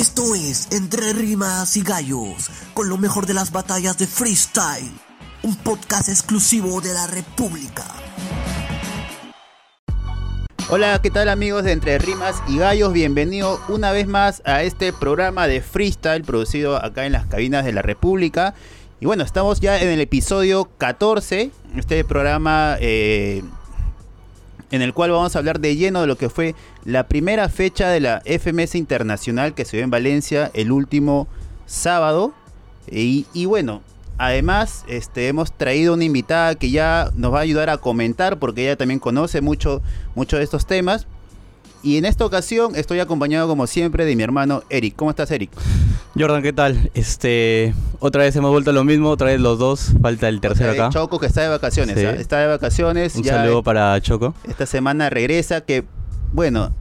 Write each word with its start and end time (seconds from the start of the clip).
Esto 0.00 0.34
es 0.34 0.68
Entre 0.72 1.12
Rimas 1.12 1.76
y 1.76 1.82
Gallos, 1.82 2.48
con 2.72 2.88
lo 2.88 2.96
mejor 2.96 3.26
de 3.26 3.34
las 3.34 3.52
batallas 3.52 3.98
de 3.98 4.06
freestyle, 4.06 4.90
un 5.42 5.54
podcast 5.56 6.08
exclusivo 6.08 6.80
de 6.80 6.94
la 6.94 7.06
República. 7.06 7.84
Hola, 10.70 10.98
¿qué 11.02 11.10
tal 11.10 11.28
amigos 11.28 11.64
de 11.64 11.72
Entre 11.72 11.98
Rimas 11.98 12.42
y 12.48 12.56
Gallos? 12.56 12.94
Bienvenido 12.94 13.60
una 13.68 13.92
vez 13.92 14.08
más 14.08 14.40
a 14.46 14.62
este 14.62 14.94
programa 14.94 15.46
de 15.46 15.60
freestyle 15.60 16.24
producido 16.24 16.82
acá 16.82 17.04
en 17.04 17.12
las 17.12 17.26
cabinas 17.26 17.66
de 17.66 17.74
la 17.74 17.82
República. 17.82 18.54
Y 19.00 19.04
bueno, 19.04 19.22
estamos 19.22 19.60
ya 19.60 19.82
en 19.82 19.88
el 19.88 20.00
episodio 20.00 20.70
14, 20.78 21.50
este 21.76 22.04
programa 22.04 22.78
eh, 22.80 23.42
en 24.70 24.82
el 24.82 24.94
cual 24.94 25.10
vamos 25.10 25.34
a 25.34 25.38
hablar 25.38 25.60
de 25.60 25.76
lleno 25.76 26.00
de 26.00 26.06
lo 26.06 26.16
que 26.16 26.28
fue 26.28 26.54
la 26.84 27.08
primera 27.08 27.48
fecha 27.48 27.88
de 27.88 28.00
la 28.00 28.22
FMS 28.24 28.76
Internacional 28.76 29.54
que 29.54 29.64
se 29.64 29.76
dio 29.76 29.84
en 29.84 29.90
Valencia 29.90 30.50
el 30.54 30.72
último 30.72 31.28
sábado. 31.66 32.32
Y, 32.90 33.44
bueno, 33.46 33.82
además 34.18 34.84
este, 34.88 35.28
hemos 35.28 35.52
traído 35.52 35.94
una 35.94 36.04
invitada 36.04 36.54
que 36.54 36.70
ya 36.70 37.10
nos 37.14 37.32
va 37.32 37.38
a 37.38 37.42
ayudar 37.42 37.70
a 37.70 37.78
comentar 37.78 38.38
porque 38.38 38.62
ella 38.62 38.76
también 38.76 39.00
conoce 39.00 39.40
mucho, 39.40 39.82
mucho 40.14 40.38
de 40.38 40.44
estos 40.44 40.66
temas. 40.66 41.06
Y 41.82 41.96
en 41.96 42.04
esta 42.04 42.26
ocasión 42.26 42.76
estoy 42.76 43.00
acompañado 43.00 43.48
como 43.48 43.66
siempre 43.66 44.04
de 44.04 44.14
mi 44.14 44.22
hermano 44.22 44.62
Eric. 44.68 44.94
¿Cómo 44.96 45.10
estás 45.10 45.30
Eric? 45.30 45.50
Jordan, 46.18 46.42
¿qué 46.42 46.52
tal? 46.52 46.90
Este, 46.94 47.72
otra 48.00 48.22
vez 48.24 48.36
hemos 48.36 48.50
vuelto 48.50 48.70
a 48.70 48.72
lo 48.74 48.84
mismo, 48.84 49.08
otra 49.08 49.28
vez 49.28 49.40
los 49.40 49.58
dos, 49.58 49.92
falta 50.02 50.28
el 50.28 50.40
tercero 50.40 50.72
acá. 50.72 50.90
Choco 50.90 51.18
que 51.18 51.26
está 51.26 51.42
de 51.42 51.48
vacaciones, 51.48 51.98
Sí. 51.98 52.04
¿ah? 52.04 52.10
está 52.12 52.38
de 52.40 52.48
vacaciones. 52.48 53.14
Un 53.16 53.22
ya 53.22 53.36
saludo 53.38 53.62
para 53.62 53.98
Choco. 54.00 54.34
Esta 54.48 54.66
semana 54.66 55.08
regresa 55.08 55.62
que, 55.62 55.84
bueno, 56.32 56.74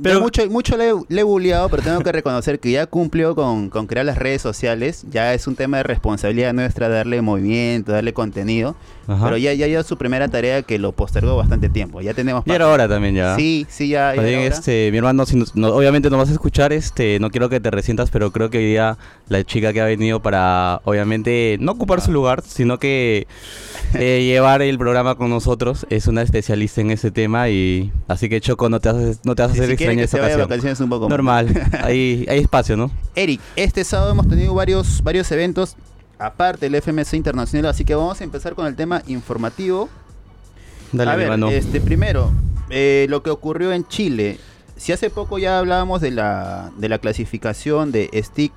Pero- 0.00 0.14
pero 0.14 0.20
mucho, 0.20 0.48
mucho 0.48 0.76
le, 0.76 0.92
le 1.08 1.20
he 1.20 1.24
bulleado, 1.24 1.68
pero 1.68 1.82
tengo 1.82 2.00
que 2.00 2.12
reconocer 2.12 2.60
que 2.60 2.70
ya 2.70 2.86
cumplió 2.86 3.34
con, 3.34 3.68
con 3.68 3.86
crear 3.86 4.06
las 4.06 4.16
redes 4.16 4.40
sociales. 4.40 5.04
Ya 5.10 5.34
es 5.34 5.46
un 5.46 5.56
tema 5.56 5.78
de 5.78 5.82
responsabilidad 5.82 6.54
nuestra 6.54 6.88
darle 6.88 7.20
movimiento, 7.20 7.92
darle 7.92 8.14
contenido. 8.14 8.76
Ajá. 9.08 9.24
Pero 9.24 9.38
ya, 9.38 9.54
ya 9.54 9.66
dio 9.66 9.82
su 9.82 9.96
primera 9.96 10.28
tarea 10.28 10.62
que 10.62 10.78
lo 10.78 10.92
postergó 10.92 11.34
bastante 11.36 11.68
tiempo. 11.70 12.00
Ya 12.02 12.12
tenemos 12.14 12.44
Y 12.46 12.52
era 12.52 12.68
hora 12.68 12.86
también 12.86 13.14
ya. 13.14 13.34
Sí, 13.36 13.66
sí, 13.68 13.88
ya. 13.88 14.14
ya 14.14 14.22
bien, 14.22 14.40
este, 14.40 14.90
mi 14.92 14.98
hermano, 14.98 15.24
si 15.24 15.36
nos- 15.36 15.56
no- 15.56 15.68
obviamente 15.68 16.10
no 16.10 16.18
vas 16.18 16.28
a 16.28 16.32
escuchar, 16.32 16.72
este, 16.74 17.18
no 17.18 17.30
quiero 17.30 17.48
que 17.48 17.58
te 17.58 17.70
resientas, 17.70 18.10
pero 18.10 18.30
creo 18.32 18.50
que 18.50 18.58
hoy 18.58 18.66
día 18.66 18.98
la 19.28 19.42
chica 19.44 19.72
que 19.72 19.80
ha 19.80 19.86
venido 19.86 20.20
para, 20.20 20.82
obviamente, 20.84 21.56
no 21.60 21.72
ocupar 21.72 21.98
Ah. 21.98 22.02
su 22.02 22.12
lugar, 22.12 22.42
sino 22.46 22.78
que 22.78 23.26
eh, 23.94 24.22
llevar 24.26 24.60
el 24.60 24.76
programa 24.78 25.14
con 25.14 25.30
nosotros, 25.30 25.86
es 25.88 26.06
una 26.06 26.20
especialista 26.20 26.82
en 26.82 26.90
ese 26.90 27.10
tema 27.10 27.48
y 27.48 27.90
así 28.08 28.28
que 28.28 28.40
Choco, 28.42 28.68
no 28.68 28.78
te 28.80 28.90
haces, 28.90 29.20
no 29.24 29.34
te 29.34 29.40
vas 29.42 29.52
a 29.52 29.54
Si- 29.54 29.60
hacer 29.60 29.70
extraña 29.72 30.02
esta 30.04 30.18
ocasión. 30.18 30.76
un 30.84 30.88
poco. 30.90 31.08
Normal, 31.08 31.48
hay, 31.82 32.26
hay 32.28 32.40
espacio, 32.40 32.76
¿no? 32.76 32.90
Eric, 33.14 33.40
este 33.56 33.84
sábado 33.84 34.12
hemos 34.12 34.28
tenido 34.28 34.52
varios, 34.52 35.02
varios 35.02 35.32
eventos 35.32 35.76
aparte 36.18 36.68
del 36.68 36.80
FMS 36.82 37.14
Internacional, 37.14 37.70
así 37.70 37.84
que 37.84 37.94
vamos 37.94 38.20
a 38.20 38.24
empezar 38.24 38.54
con 38.54 38.66
el 38.66 38.74
tema 38.76 39.02
informativo. 39.06 39.88
Dale, 40.92 41.10
a 41.10 41.16
ver, 41.16 41.28
este, 41.52 41.80
primero, 41.80 42.32
eh, 42.70 43.06
lo 43.08 43.22
que 43.22 43.30
ocurrió 43.30 43.72
en 43.72 43.86
Chile. 43.86 44.38
Si 44.76 44.92
hace 44.92 45.10
poco 45.10 45.38
ya 45.38 45.58
hablábamos 45.58 46.00
de 46.00 46.10
la, 46.12 46.70
de 46.76 46.88
la 46.88 46.98
clasificación 46.98 47.90
de 47.92 48.08
STIC 48.22 48.52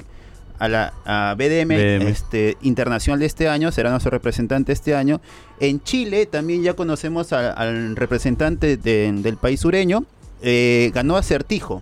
a 0.60 0.68
la 0.70 0.94
a 1.06 1.34
BDM, 1.36 1.70
BDM. 1.76 2.08
Este, 2.08 2.58
internacional 2.62 3.20
de 3.20 3.26
este 3.26 3.50
año, 3.50 3.72
será 3.72 3.90
nuestro 3.90 4.12
representante 4.12 4.72
este 4.72 4.96
año. 4.96 5.20
En 5.60 5.82
Chile 5.84 6.28
también 6.28 6.62
ya 6.62 6.76
conocemos 6.76 7.34
a- 7.34 7.52
al 7.52 7.96
representante 7.96 8.78
de- 8.78 9.12
del 9.12 9.38
país 9.38 9.60
sureño, 9.60 10.06
eh, 10.44 10.92
ganó 10.94 11.18
Acertijo. 11.18 11.82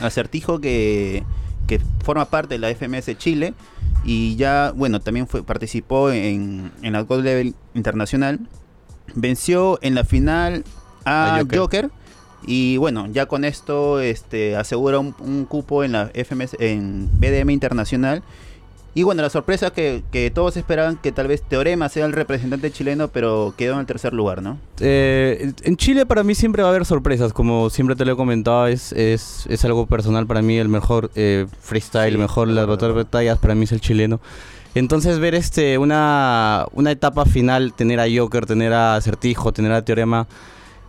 Acertijo 0.00 0.60
que, 0.60 1.24
que 1.68 1.80
forma 2.02 2.24
parte 2.24 2.54
de 2.54 2.58
la 2.58 2.74
FMS 2.74 3.16
Chile 3.16 3.54
y 4.04 4.34
ya, 4.36 4.72
bueno, 4.74 5.00
también 5.00 5.28
fue, 5.28 5.44
participó 5.44 6.10
en, 6.10 6.72
en 6.82 6.92
la 6.94 7.02
Gold 7.02 7.24
Level 7.24 7.54
Internacional. 7.74 8.40
Venció 9.14 9.78
en 9.82 9.94
la 9.94 10.02
final 10.04 10.64
a, 11.04 11.36
A 11.36 11.38
Joker. 11.40 11.58
Joker. 11.58 11.90
y 12.46 12.76
bueno, 12.78 13.06
ya 13.06 13.26
con 13.26 13.44
esto 13.44 14.00
este, 14.00 14.56
asegura 14.56 14.98
un, 14.98 15.14
un 15.20 15.44
cupo 15.44 15.84
en 15.84 15.92
la 15.92 16.10
FMS, 16.14 16.56
en 16.58 17.08
BDM 17.20 17.50
Internacional. 17.50 18.22
Y 18.98 19.04
bueno, 19.04 19.22
la 19.22 19.30
sorpresa 19.30 19.70
que, 19.70 20.02
que 20.10 20.28
todos 20.32 20.56
esperaban 20.56 20.96
que 20.96 21.12
tal 21.12 21.28
vez 21.28 21.40
Teorema 21.40 21.88
sea 21.88 22.04
el 22.04 22.12
representante 22.12 22.72
chileno, 22.72 23.06
pero 23.06 23.54
quedó 23.56 23.74
en 23.74 23.78
el 23.78 23.86
tercer 23.86 24.12
lugar, 24.12 24.42
¿no? 24.42 24.58
Eh, 24.80 25.52
en 25.62 25.76
Chile 25.76 26.04
para 26.04 26.24
mí 26.24 26.34
siempre 26.34 26.64
va 26.64 26.70
a 26.70 26.72
haber 26.72 26.84
sorpresas, 26.84 27.32
como 27.32 27.70
siempre 27.70 27.94
te 27.94 28.04
lo 28.04 28.14
he 28.14 28.16
comentado, 28.16 28.66
es, 28.66 28.90
es, 28.90 29.46
es 29.48 29.64
algo 29.64 29.86
personal 29.86 30.26
para 30.26 30.42
mí, 30.42 30.58
el 30.58 30.68
mejor 30.68 31.12
eh, 31.14 31.46
freestyle, 31.60 32.10
Sí, 32.10 32.14
el 32.16 32.18
mejor 32.18 32.48
de 32.48 32.54
las 32.54 32.66
batallas 32.66 33.38
para 33.38 33.54
mí 33.54 33.66
es 33.66 33.70
el 33.70 33.80
chileno. 33.80 34.18
Entonces 34.74 35.20
ver 35.20 35.36
este 35.36 35.78
una, 35.78 36.66
una 36.72 36.90
etapa 36.90 37.24
final, 37.24 37.74
tener 37.74 38.00
a 38.00 38.06
Joker, 38.12 38.46
tener 38.46 38.72
a 38.72 38.96
Acertijo, 38.96 39.52
tener 39.52 39.70
a 39.70 39.84
Teorema, 39.84 40.26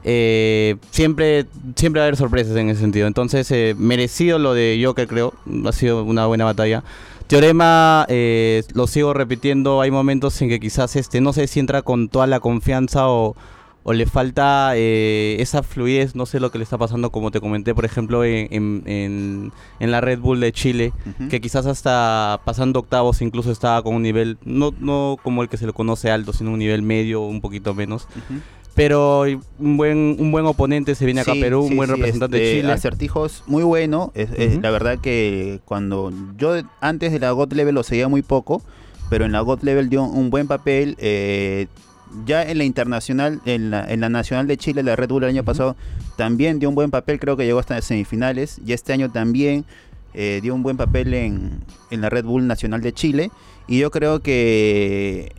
eh, 0.03 0.77
siempre, 0.89 1.45
siempre 1.75 1.99
va 1.99 2.05
a 2.05 2.07
haber 2.07 2.17
sorpresas 2.17 2.57
en 2.57 2.71
ese 2.71 2.81
sentido. 2.81 3.05
Entonces 3.05 3.51
eh, 3.51 3.75
merecido 3.77 4.39
lo 4.39 4.55
de 4.55 4.81
Joker 4.83 5.07
creo, 5.07 5.35
ha 5.63 5.71
sido 5.73 6.03
una 6.03 6.25
buena 6.25 6.45
batalla. 6.45 6.83
Teorema, 7.29 8.07
eh, 8.09 8.63
lo 8.73 8.87
sigo 8.87 9.13
repitiendo, 9.13 9.81
hay 9.81 9.91
momentos 9.91 10.41
en 10.41 10.49
que 10.49 10.59
quizás 10.59 10.95
este 10.95 11.21
no 11.21 11.31
sé 11.31 11.45
si 11.45 11.59
entra 11.59 11.83
con 11.83 12.09
toda 12.09 12.25
la 12.25 12.39
confianza 12.39 13.07
o, 13.07 13.35
o 13.83 13.93
le 13.93 14.07
falta 14.07 14.71
eh, 14.75 15.37
esa 15.39 15.61
fluidez, 15.61 16.15
no 16.15 16.25
sé 16.25 16.39
lo 16.39 16.49
que 16.51 16.57
le 16.57 16.63
está 16.63 16.79
pasando, 16.79 17.11
como 17.11 17.29
te 17.29 17.39
comenté, 17.39 17.75
por 17.75 17.85
ejemplo, 17.85 18.23
en, 18.23 18.47
en- 18.51 18.83
en- 18.87 19.51
en 19.79 19.91
la 19.91 20.01
Red 20.01 20.17
Bull 20.21 20.39
de 20.39 20.51
Chile, 20.51 20.91
que 21.29 21.39
quizás 21.39 21.67
hasta 21.67 22.41
pasando 22.45 22.79
octavos 22.79 23.21
incluso 23.21 23.51
estaba 23.51 23.83
con 23.83 23.93
un 23.93 24.01
nivel, 24.01 24.39
no, 24.43 24.73
no 24.79 25.15
como 25.21 25.43
el 25.43 25.49
que 25.49 25.57
se 25.57 25.67
le 25.67 25.73
conoce 25.73 26.09
alto, 26.09 26.33
sino 26.33 26.49
un 26.51 26.57
nivel 26.57 26.81
medio, 26.81 27.21
un 27.21 27.41
poquito 27.41 27.75
menos. 27.75 28.07
Pero 28.79 29.25
un 29.59 29.75
buen, 29.75 30.15
un 30.19 30.31
buen 30.31 30.45
oponente 30.45 30.95
se 30.95 31.03
viene 31.03 31.19
acá 31.19 31.33
Sí, 31.33 31.39
a 31.39 31.43
Perú, 31.43 31.65
sí, 31.65 31.71
un 31.71 31.75
buen 31.75 31.89
sí, 31.89 31.95
representante 31.97 32.37
este, 32.37 32.47
de 32.47 32.61
Chile. 32.61 32.71
Acertijos 32.71 33.43
muy 33.45 33.63
bueno. 33.63 34.13
Es, 34.15 34.29
la 34.61 34.71
verdad 34.71 34.99
que 34.99 35.59
cuando 35.65 36.13
yo 36.37 36.53
antes 36.79 37.11
de 37.11 37.19
la 37.19 37.31
God 37.31 37.51
Level 37.51 37.75
lo 37.75 37.83
seguía 37.83 38.07
muy 38.07 38.21
poco, 38.21 38.61
pero 39.09 39.25
en 39.25 39.33
la 39.33 39.41
God 39.41 39.63
Level 39.63 39.89
dio 39.89 40.03
un 40.03 40.29
buen 40.29 40.47
papel. 40.47 40.95
eh, 40.99 41.67
ya 42.25 42.41
en 42.41 42.57
la 42.57 42.63
internacional, 42.63 43.41
en 43.45 43.69
la, 43.69 43.85
en 43.91 43.99
la 43.99 44.07
nacional 44.07 44.47
de 44.47 44.55
Chile, 44.55 44.81
la 44.81 44.95
Red 44.95 45.09
Bull 45.09 45.23
el 45.25 45.29
año 45.31 45.43
pasado, 45.43 45.75
también 46.15 46.59
dio 46.59 46.69
un 46.69 46.75
buen 46.75 46.89
papel. 46.89 47.19
Creo 47.19 47.35
que 47.35 47.45
llegó 47.45 47.59
hasta 47.59 47.75
las 47.75 47.83
semifinales. 47.83 48.61
Y 48.65 48.71
este 48.71 48.93
año 48.93 49.11
también 49.11 49.65
eh, 50.13 50.39
dio 50.41 50.55
un 50.55 50.63
buen 50.63 50.77
papel 50.77 51.13
en, 51.13 51.59
en 51.91 51.99
la 51.99 52.09
Red 52.09 52.23
Bull 52.23 52.47
Nacional 52.47 52.81
de 52.81 52.93
Chile. 52.93 53.29
Y 53.67 53.77
yo 53.77 53.91
creo 53.91 54.21
que 54.21 55.33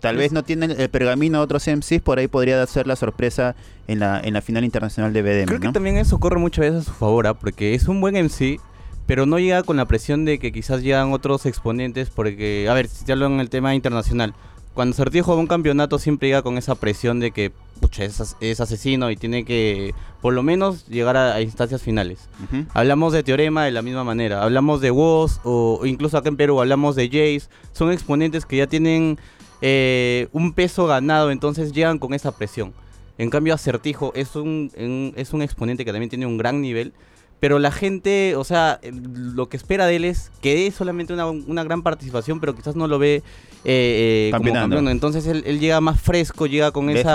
tal 0.00 0.16
vez 0.16 0.32
no 0.32 0.42
tienen 0.42 0.70
el 0.72 0.88
pergamino 0.90 1.38
de 1.38 1.44
otros 1.44 1.66
MCs, 1.66 2.00
por 2.02 2.18
ahí 2.18 2.28
podría 2.28 2.64
ser 2.66 2.86
la 2.86 2.96
sorpresa 2.96 3.54
en 3.88 3.98
la, 4.00 4.20
en 4.20 4.34
la 4.34 4.42
final 4.42 4.64
internacional 4.64 5.12
de 5.12 5.22
BDM. 5.22 5.46
Creo 5.46 5.60
que 5.60 5.68
también 5.72 5.96
eso 5.96 6.18
corre 6.18 6.38
muchas 6.38 6.60
veces 6.62 6.80
a 6.82 6.84
su 6.84 6.92
favor, 6.92 7.26
¿ah? 7.26 7.34
porque 7.34 7.74
es 7.74 7.88
un 7.88 8.00
buen 8.00 8.14
MC, 8.16 8.58
pero 9.06 9.26
no 9.26 9.38
llega 9.38 9.62
con 9.62 9.76
la 9.76 9.86
presión 9.86 10.24
de 10.24 10.38
que 10.38 10.52
quizás 10.52 10.82
llegan 10.82 11.12
otros 11.12 11.46
exponentes, 11.46 12.10
porque, 12.10 12.66
a 12.70 12.74
ver, 12.74 12.88
si 12.88 13.04
te 13.04 13.12
hablo 13.12 13.26
en 13.26 13.40
el 13.40 13.50
tema 13.50 13.74
internacional, 13.74 14.34
cuando 14.74 14.96
Certillo 14.96 15.24
juega 15.24 15.40
un 15.40 15.46
campeonato 15.48 15.98
siempre 15.98 16.28
llega 16.28 16.40
con 16.42 16.56
esa 16.56 16.74
presión 16.76 17.20
de 17.20 17.30
que, 17.30 17.52
pucha, 17.80 18.04
es, 18.04 18.20
as- 18.22 18.36
es 18.40 18.58
asesino 18.58 19.10
y 19.10 19.16
tiene 19.16 19.44
que, 19.44 19.92
por 20.22 20.32
lo 20.32 20.42
menos, 20.42 20.86
llegar 20.86 21.14
a, 21.18 21.34
a 21.34 21.42
instancias 21.42 21.82
finales. 21.82 22.28
Hablamos 22.72 23.12
de 23.12 23.22
Teorema 23.22 23.64
de 23.66 23.70
la 23.70 23.82
misma 23.82 24.02
manera. 24.02 24.42
Hablamos 24.42 24.80
de 24.80 24.90
Woz 24.90 25.40
o 25.44 25.78
o 25.82 25.84
incluso 25.86 26.16
acá 26.16 26.30
en 26.30 26.36
Perú 26.38 26.58
hablamos 26.58 26.96
de 26.96 27.06
Jace. 27.08 27.50
Son 27.72 27.92
exponentes 27.92 28.46
que 28.46 28.56
ya 28.56 28.66
tienen 28.66 29.18
eh, 29.62 30.28
un 30.32 30.52
peso 30.52 30.86
ganado, 30.86 31.30
entonces 31.30 31.72
llegan 31.72 31.98
con 31.98 32.12
esa 32.12 32.36
presión. 32.36 32.72
En 33.18 33.30
cambio, 33.30 33.54
Acertijo 33.54 34.12
es 34.14 34.36
un, 34.36 35.12
es 35.16 35.32
un 35.32 35.42
exponente 35.42 35.84
que 35.84 35.92
también 35.92 36.10
tiene 36.10 36.26
un 36.26 36.36
gran 36.36 36.60
nivel. 36.60 36.92
Pero 37.40 37.58
la 37.58 37.72
gente, 37.72 38.36
o 38.36 38.44
sea, 38.44 38.78
lo 38.82 39.48
que 39.48 39.56
espera 39.56 39.86
de 39.86 39.96
él 39.96 40.04
es 40.04 40.30
que 40.40 40.54
dé 40.54 40.70
solamente 40.70 41.12
una, 41.12 41.26
una 41.26 41.64
gran 41.64 41.82
participación, 41.82 42.38
pero 42.38 42.54
quizás 42.54 42.76
no 42.76 42.86
lo 42.86 43.00
ve 43.00 43.16
eh, 43.16 43.22
eh, 43.64 44.30
como 44.30 44.44
campeón. 44.60 44.84
Entonces 44.92 45.26
él, 45.26 45.42
él 45.44 45.58
llega 45.58 45.80
más 45.80 46.00
fresco, 46.00 46.46
llega 46.46 46.70
con 46.70 46.88
esa 47.00 47.14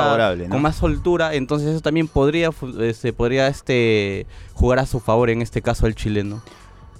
con 0.50 0.62
más 0.62 0.76
soltura. 0.76 1.34
Entonces 1.34 1.70
eso 1.70 1.80
también 1.80 2.10
podría, 2.10 2.52
fu- 2.52 2.82
este, 2.82 3.14
podría 3.14 3.48
este, 3.48 4.26
jugar 4.54 4.80
a 4.80 4.86
su 4.86 5.00
favor 5.00 5.30
en 5.30 5.42
este 5.42 5.62
caso 5.62 5.88
el 5.88 5.96
chileno. 5.96 6.44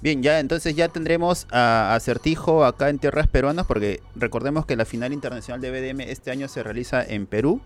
Bien, 0.00 0.22
ya 0.22 0.38
entonces 0.38 0.76
ya 0.76 0.88
tendremos 0.88 1.46
a 1.50 1.94
Acertijo 1.94 2.64
acá 2.64 2.88
en 2.88 2.98
tierras 2.98 3.26
peruanas 3.26 3.66
porque 3.66 4.00
recordemos 4.14 4.64
que 4.64 4.76
la 4.76 4.84
final 4.84 5.12
internacional 5.12 5.60
de 5.60 5.70
BDM 5.70 6.00
este 6.02 6.30
año 6.30 6.48
se 6.48 6.62
realiza 6.62 7.04
en 7.04 7.26
Perú. 7.26 7.60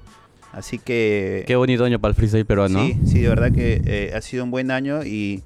Así 0.52 0.78
que 0.78 1.44
Qué 1.46 1.56
bonito 1.56 1.84
año 1.84 1.98
para 1.98 2.10
el 2.10 2.14
freestyle 2.14 2.44
peruano. 2.44 2.84
sí, 2.84 2.98
sí, 3.06 3.20
de 3.20 3.28
verdad 3.28 3.52
que 3.52 3.80
eh, 3.84 4.12
ha 4.14 4.20
sido 4.20 4.44
un 4.44 4.50
buen 4.50 4.70
año 4.70 5.04
y, 5.04 5.42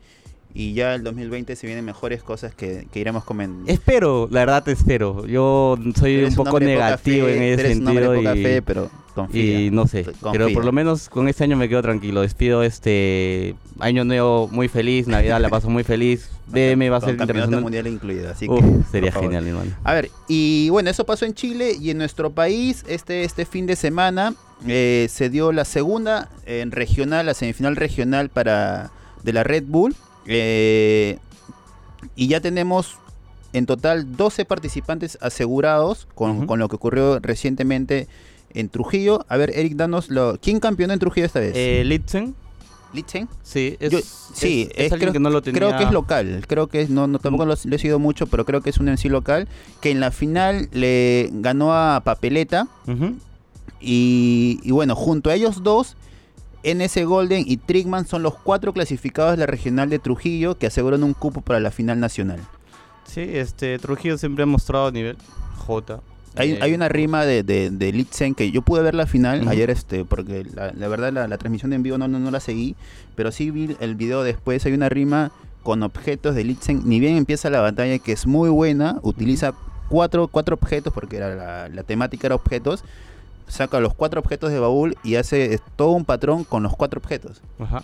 y 0.56 0.72
ya 0.72 0.94
el 0.94 1.02
2020 1.02 1.54
se 1.54 1.66
vienen 1.66 1.84
mejores 1.84 2.22
cosas 2.22 2.54
que, 2.54 2.86
que 2.90 2.98
iremos 2.98 3.24
comentando. 3.24 3.70
Espero, 3.70 4.26
la 4.30 4.40
verdad 4.40 4.64
te 4.64 4.72
espero. 4.72 5.26
Yo 5.26 5.76
soy 5.94 6.24
un 6.24 6.34
poco 6.34 6.58
negativo 6.60 7.28
en 7.28 7.42
ese 7.42 7.52
eres 7.52 7.78
un 7.78 7.84
sentido 7.84 8.12
de 8.12 8.18
poca 8.18 8.36
y 8.36 8.42
fe, 8.42 8.62
pero 8.62 8.90
Confía, 9.14 9.60
y 9.60 9.70
no 9.70 9.86
sé, 9.86 10.04
confía. 10.04 10.32
pero 10.32 10.52
por 10.52 10.64
lo 10.66 10.72
menos 10.72 11.08
con 11.08 11.26
este 11.26 11.44
año 11.44 11.56
me 11.56 11.68
quedo 11.68 11.82
tranquilo. 11.82 12.22
Despido 12.22 12.62
este 12.62 13.54
año 13.80 14.04
nuevo 14.04 14.48
muy 14.48 14.68
feliz, 14.68 15.06
Navidad 15.08 15.40
la 15.40 15.48
paso 15.50 15.68
muy 15.68 15.84
feliz. 15.84 16.30
BM 16.46 16.88
va 16.90 16.98
a 16.98 17.00
ser 17.00 17.10
internacional. 17.10 17.60
mundial 17.62 17.86
incluido, 17.86 18.30
así 18.30 18.46
Uf, 18.48 18.60
que 18.60 18.90
sería 18.90 19.12
genial, 19.12 19.46
hermano. 19.46 19.72
A 19.84 19.92
ver, 19.94 20.10
y 20.28 20.68
bueno, 20.70 20.88
eso 20.90 21.04
pasó 21.04 21.24
en 21.26 21.34
Chile 21.34 21.72
y 21.80 21.90
en 21.90 21.98
nuestro 21.98 22.30
país 22.30 22.84
este, 22.88 23.24
este 23.24 23.44
fin 23.44 23.66
de 23.66 23.76
semana 23.76 24.34
eh, 24.66 25.06
se 25.10 25.28
dio 25.28 25.50
la 25.52 25.64
segunda 25.64 26.28
en 26.46 26.70
regional, 26.70 27.26
la 27.26 27.34
semifinal 27.34 27.76
regional 27.76 28.28
para 28.30 28.90
de 29.22 29.32
la 29.32 29.44
Red 29.44 29.64
Bull. 29.66 29.94
Eh, 30.26 31.18
y 32.14 32.28
ya 32.28 32.40
tenemos 32.40 32.96
en 33.52 33.66
total 33.66 34.16
12 34.16 34.44
participantes 34.44 35.18
asegurados 35.20 36.06
con, 36.14 36.46
con 36.46 36.58
lo 36.58 36.68
que 36.68 36.76
ocurrió 36.76 37.18
recientemente 37.20 38.06
en 38.52 38.68
Trujillo. 38.68 39.24
A 39.28 39.36
ver, 39.36 39.50
Eric, 39.56 39.74
danos 39.76 40.08
lo... 40.10 40.38
¿Quién 40.40 40.60
campeonó 40.60 40.92
en 40.92 40.98
Trujillo 40.98 41.26
esta 41.26 41.40
vez? 41.40 41.52
Eh, 41.54 41.82
Litzen, 41.84 42.34
¿Litzen? 42.92 43.28
sí, 43.42 43.76
es, 43.80 43.90
Yo- 43.92 44.00
sí, 44.00 44.68
es, 44.74 44.92
es 44.92 44.98
creo, 44.98 45.12
que 45.12 45.18
no 45.20 45.30
lo 45.30 45.42
tenía. 45.42 45.58
creo 45.58 45.76
que 45.76 45.84
es 45.84 45.90
local. 45.92 46.44
Creo 46.46 46.66
que 46.68 46.82
es, 46.82 46.90
no, 46.90 47.06
no 47.06 47.18
tampoco 47.18 47.44
lo, 47.46 47.54
lo 47.62 47.76
he 47.76 47.78
seguido 47.78 47.98
mucho, 47.98 48.26
pero 48.26 48.44
creo 48.44 48.60
que 48.62 48.70
es 48.70 48.78
un 48.78 48.88
en 48.88 48.98
sí 48.98 49.08
local. 49.08 49.48
Que 49.80 49.90
en 49.90 50.00
la 50.00 50.10
final 50.10 50.68
le 50.72 51.30
ganó 51.32 51.74
a 51.74 52.00
Papeleta. 52.04 52.68
Y, 53.80 54.60
y 54.62 54.70
bueno, 54.70 54.94
junto 54.94 55.30
a 55.30 55.34
ellos 55.34 55.62
dos, 55.62 55.96
NS 56.74 57.04
Golden 57.04 57.44
y 57.46 57.56
Trickman 57.56 58.06
son 58.06 58.22
los 58.22 58.34
cuatro 58.34 58.72
clasificados 58.72 59.32
de 59.32 59.38
la 59.38 59.46
regional 59.46 59.88
de 59.88 59.98
Trujillo 59.98 60.58
que 60.58 60.66
aseguran 60.66 61.02
un 61.04 61.14
cupo 61.14 61.40
para 61.40 61.60
la 61.60 61.70
final 61.70 62.00
nacional. 62.00 62.40
Sí, 63.04 63.20
este 63.20 63.78
Trujillo 63.78 64.18
siempre 64.18 64.42
ha 64.42 64.46
mostrado 64.46 64.90
nivel 64.90 65.16
J. 65.58 66.00
Hay, 66.36 66.50
Eh, 66.52 66.58
hay 66.60 66.74
una 66.74 66.88
rima 66.88 67.24
de, 67.24 67.42
de, 67.42 67.70
de 67.70 67.92
Litzen 67.92 68.34
que 68.34 68.50
yo 68.50 68.60
pude 68.62 68.82
ver 68.82 68.94
la 68.94 69.06
final 69.06 69.42
Ujú. 69.42 69.50
ayer, 69.50 69.70
este, 69.70 70.04
porque 70.04 70.44
la, 70.54 70.72
la 70.72 70.88
verdad 70.88 71.12
la, 71.12 71.28
la 71.28 71.38
transmisión 71.38 71.72
en 71.72 71.82
vivo 71.82 71.96
no, 71.98 72.08
no, 72.08 72.18
no 72.18 72.30
la 72.30 72.40
seguí, 72.40 72.74
pero 73.14 73.30
sí 73.32 73.50
vi 73.50 73.76
el 73.80 73.94
video 73.94 74.22
después. 74.22 74.66
Hay 74.66 74.72
una 74.72 74.88
rima 74.88 75.30
con 75.62 75.82
objetos 75.82 76.34
de 76.34 76.44
Litzen. 76.44 76.82
Ni 76.84 77.00
bien 77.00 77.16
empieza 77.16 77.48
la 77.48 77.60
batalla, 77.60 77.98
que 77.98 78.12
es 78.12 78.26
muy 78.26 78.50
buena, 78.50 78.98
utiliza 79.02 79.54
cuatro, 79.88 80.28
cuatro 80.28 80.56
objetos, 80.60 80.92
porque 80.92 81.16
era 81.16 81.34
la, 81.34 81.68
la 81.68 81.82
temática 81.84 82.26
era 82.26 82.34
objetos. 82.34 82.84
Saca 83.48 83.80
los 83.80 83.94
cuatro 83.94 84.20
objetos 84.20 84.50
de 84.50 84.58
baúl 84.58 84.96
y 85.04 85.16
hace 85.16 85.60
todo 85.76 85.90
un 85.90 86.04
patrón 86.04 86.44
con 86.44 86.62
los 86.62 86.74
cuatro 86.76 86.98
objetos. 86.98 87.42
Ajá. 87.58 87.82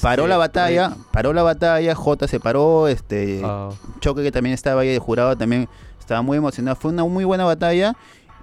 Paró 0.00 0.22
Este, 0.22 0.28
la 0.28 0.36
batalla, 0.38 0.96
paró 1.12 1.32
la 1.34 1.42
batalla, 1.42 1.94
J 1.94 2.26
se 2.26 2.40
paró, 2.40 2.88
este, 2.88 3.42
ah, 3.44 3.68
Choque 4.00 4.22
que 4.22 4.32
también 4.32 4.54
estaba 4.54 4.80
ahí 4.80 4.88
de 4.88 4.98
jurado, 4.98 5.36
también 5.36 5.68
estaba 6.00 6.22
muy 6.22 6.38
emocionado. 6.38 6.74
Fue 6.76 6.90
una 6.90 7.04
muy 7.04 7.24
buena 7.24 7.44
batalla 7.44 7.94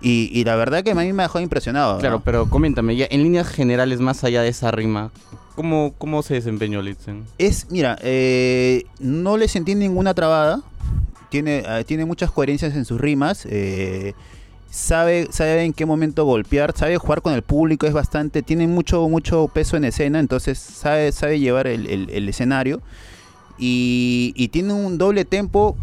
y, 0.02 0.30
y 0.32 0.44
la 0.44 0.56
verdad 0.56 0.84
que 0.84 0.92
a 0.92 0.96
mí 0.96 1.12
me 1.14 1.24
dejó 1.24 1.40
impresionado. 1.40 1.96
¿no? 1.96 2.00
Claro, 2.00 2.22
pero 2.24 2.48
coméntame, 2.50 2.96
ya 2.96 3.08
en 3.10 3.24
líneas 3.24 3.48
generales, 3.50 4.00
más 4.00 4.24
allá 4.24 4.44
de 4.44 4.50
esa 4.50 4.70
rima, 4.72 5.12
¿cómo, 5.56 5.94
cómo 5.98 6.22
se 6.22 6.36
desempeñó 6.36 6.82
Litzen? 6.84 7.26
Es, 7.40 7.68
mira, 7.72 7.98
eh, 8.02 8.84
no 9.00 9.36
le 9.38 9.48
sentí 9.48 9.74
ninguna 9.76 10.14
trabada. 10.14 10.62
Tiene, 11.30 11.64
eh, 11.66 11.84
tiene 11.86 12.06
muchas 12.06 12.30
coherencias 12.30 12.76
en 12.76 12.86
sus 12.86 13.02
rimas. 13.02 13.48
eh, 13.50 14.14
sabe, 14.72 15.28
sabe 15.32 15.64
en 15.64 15.74
qué 15.74 15.86
momento 15.86 16.26
golpear, 16.26 16.74
sabe 16.76 16.98
jugar 16.98 17.22
con 17.22 17.34
el 17.34 17.44
público, 17.44 17.86
es 17.86 17.94
bastante, 17.94 18.42
tiene 18.42 18.66
mucho, 18.68 19.08
mucho 19.10 19.48
peso 19.54 19.78
en 19.78 19.84
escena, 19.84 20.20
entonces 20.20 20.58
sabe, 20.58 21.12
sabe 21.12 21.40
llevar 21.40 21.68
el, 21.68 21.86
el- 21.88 22.10
el 22.10 22.28
escenario. 22.30 22.82
Y, 23.60 24.34
y 24.36 24.48
tiene 24.48 24.74
un 24.74 24.98
doble 24.98 25.26
tempo. 25.26 25.78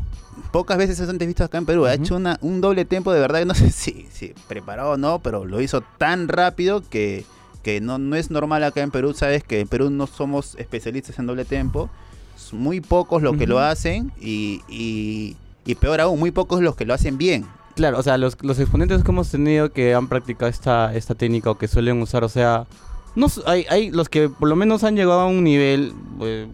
Pocas 0.52 0.79
veces 0.79 1.00
has 1.00 1.08
antes 1.08 1.26
visto 1.29 1.44
acá 1.44 1.58
en 1.58 1.67
Perú. 1.67 1.85
Ha 1.87 1.94
hecho 1.94 2.17
una, 2.17 2.38
un 2.43 2.61
doble 2.61 2.85
tempo 2.85 3.12
de 3.12 3.20
verdad. 3.20 3.44
No 3.44 3.55
sé 3.55 3.70
si, 3.70 4.06
si 4.11 4.35
preparado 4.49 4.93
o 4.93 4.96
no, 4.96 5.20
pero 5.20 5.44
lo 5.44 5.61
hizo 5.61 5.82
tan 5.99 6.26
rápido 6.29 6.82
que, 6.88 7.25
que 7.62 7.81
no, 7.81 7.99
no 7.99 8.17
es 8.17 8.31
normal 8.31 8.64
acá 8.64 8.81
en 8.82 8.90
Perú. 8.90 9.14
Sabes 9.14 9.44
que 9.44 9.61
en 9.61 9.69
Perú 9.69 9.90
no 9.90 10.06
somos 10.06 10.55
especialistas 10.56 11.19
en 11.19 11.26
doble 11.26 11.44
tempo. 11.44 11.88
Es 12.37 12.52
Muy 12.52 12.81
pocos 12.81 13.23
los 13.23 13.37
que 13.37 13.46
lo 13.46 13.58
hacen 13.61 14.12
y, 14.20 14.62
y, 14.69 15.37
y 15.64 15.75
peor 15.75 16.00
aún, 16.00 16.19
muy 16.19 16.31
pocos 16.31 16.61
los 16.62 16.75
que 16.75 16.85
lo 16.85 16.94
hacen 16.94 17.19
bien. 17.19 17.44
Claro, 17.78 17.98
o 17.98 18.02
sea, 18.02 18.19
los, 18.19 18.36
los 18.42 18.58
exponentes 18.58 19.04
que 19.04 19.10
hemos 19.12 19.30
tenido 19.30 19.70
que 19.72 19.94
han 19.94 20.08
practicado 20.08 20.50
esta, 20.50 20.92
esta 20.96 21.14
técnica 21.14 21.48
o 21.50 21.56
que 21.56 21.69
suelen 21.69 22.02
usar, 22.02 22.25
o 22.25 22.28
sea, 22.28 22.66
no 23.14 23.28
hay, 23.46 23.66
hay 23.70 23.90
los 23.92 24.08
que 24.08 24.28
por 24.28 24.48
lo 24.48 24.56
menos 24.56 24.82
han 24.82 24.96
llegado 24.96 25.20
a 25.20 25.26
un 25.26 25.44
nivel, 25.44 25.92
eh, 26.20 26.48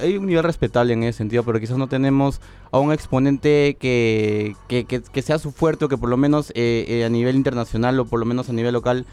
hay 0.00 0.16
un 0.16 0.26
nivel 0.26 0.44
respetable 0.44 0.92
en 0.92 1.02
ese 1.02 1.18
sentido, 1.18 1.42
pero 1.42 1.58
quizás 1.58 1.78
no 1.78 1.88
tenemos 1.88 2.40
a 2.70 2.78
un 2.78 2.92
exponente 2.92 3.76
que, 3.80 4.54
que, 4.68 4.84
que- 4.84 5.02
que 5.02 5.22
sea 5.22 5.40
su 5.40 5.50
fuerte 5.50 5.86
o 5.86 5.88
que 5.88 5.98
por 5.98 6.08
lo 6.10 6.16
menos 6.16 6.50
eh, 6.54 6.84
eh, 6.86 7.04
a 7.04 7.08
nivel 7.08 7.34
internacional 7.34 7.98
o 7.98 8.04
por 8.04 8.20
lo 8.20 8.26
menos 8.26 8.48
a 8.48 8.52
nivel 8.52 8.72
local 8.74 9.04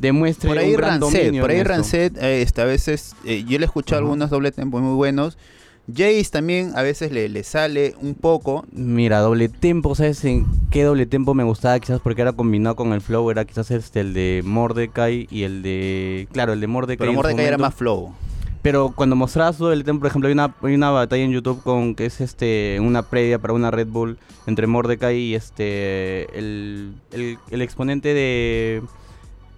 demuestre 0.00 0.48
Por 0.48 0.58
ahí 0.58 0.72
un 0.72 0.76
gran 0.76 1.00
Rancet, 1.00 1.20
dominio 1.22 1.40
por 1.42 1.50
ahí. 1.52 1.62
Rancet, 1.62 2.18
eh, 2.18 2.42
este, 2.42 2.60
a 2.60 2.66
veces, 2.66 3.14
yo 3.24 3.58
le 3.58 3.64
he 3.64 3.64
escuchado 3.64 4.00
algunos 4.02 4.28
doble 4.28 4.52
tempos 4.52 4.82
muy 4.82 4.94
buenos. 4.94 5.38
Jace 5.86 6.28
también 6.30 6.72
a 6.76 6.82
veces 6.82 7.12
le, 7.12 7.28
le 7.28 7.44
sale 7.44 7.94
un 8.00 8.14
poco. 8.14 8.64
Mira, 8.72 9.20
doble 9.20 9.48
tempo, 9.48 9.94
¿sabes 9.94 10.24
en 10.24 10.46
qué 10.70 10.82
doble 10.82 11.06
tempo 11.06 11.34
me 11.34 11.44
gustaba? 11.44 11.78
Quizás 11.78 12.00
porque 12.00 12.22
era 12.22 12.32
combinado 12.32 12.76
con 12.76 12.92
el 12.92 13.00
flow, 13.00 13.30
era 13.30 13.44
quizás 13.44 13.70
este, 13.70 14.00
el 14.00 14.14
de 14.14 14.42
Mordecai 14.44 15.28
y 15.30 15.42
el 15.42 15.62
de... 15.62 16.26
Claro, 16.32 16.54
el 16.54 16.60
de 16.60 16.66
Mordecai. 16.66 17.06
Pero 17.06 17.12
Mordecai 17.12 17.44
era 17.44 17.58
más 17.58 17.74
flow. 17.74 18.14
Pero 18.62 18.94
cuando 18.96 19.14
mostrabas 19.14 19.58
todo 19.58 19.74
el 19.74 19.84
tempo, 19.84 20.00
por 20.00 20.08
ejemplo, 20.08 20.28
hay 20.28 20.32
una, 20.32 20.54
hay 20.62 20.74
una 20.74 20.88
batalla 20.88 21.22
en 21.22 21.32
YouTube 21.32 21.62
con 21.62 21.94
que 21.94 22.06
es 22.06 22.22
este 22.22 22.78
una 22.80 23.02
previa 23.02 23.38
para 23.38 23.52
una 23.52 23.70
Red 23.70 23.88
Bull 23.88 24.16
entre 24.46 24.66
Mordecai 24.66 25.18
y 25.18 25.34
este 25.34 26.26
el, 26.38 26.94
el, 27.12 27.36
el 27.50 27.60
exponente 27.60 28.14
de, 28.14 28.80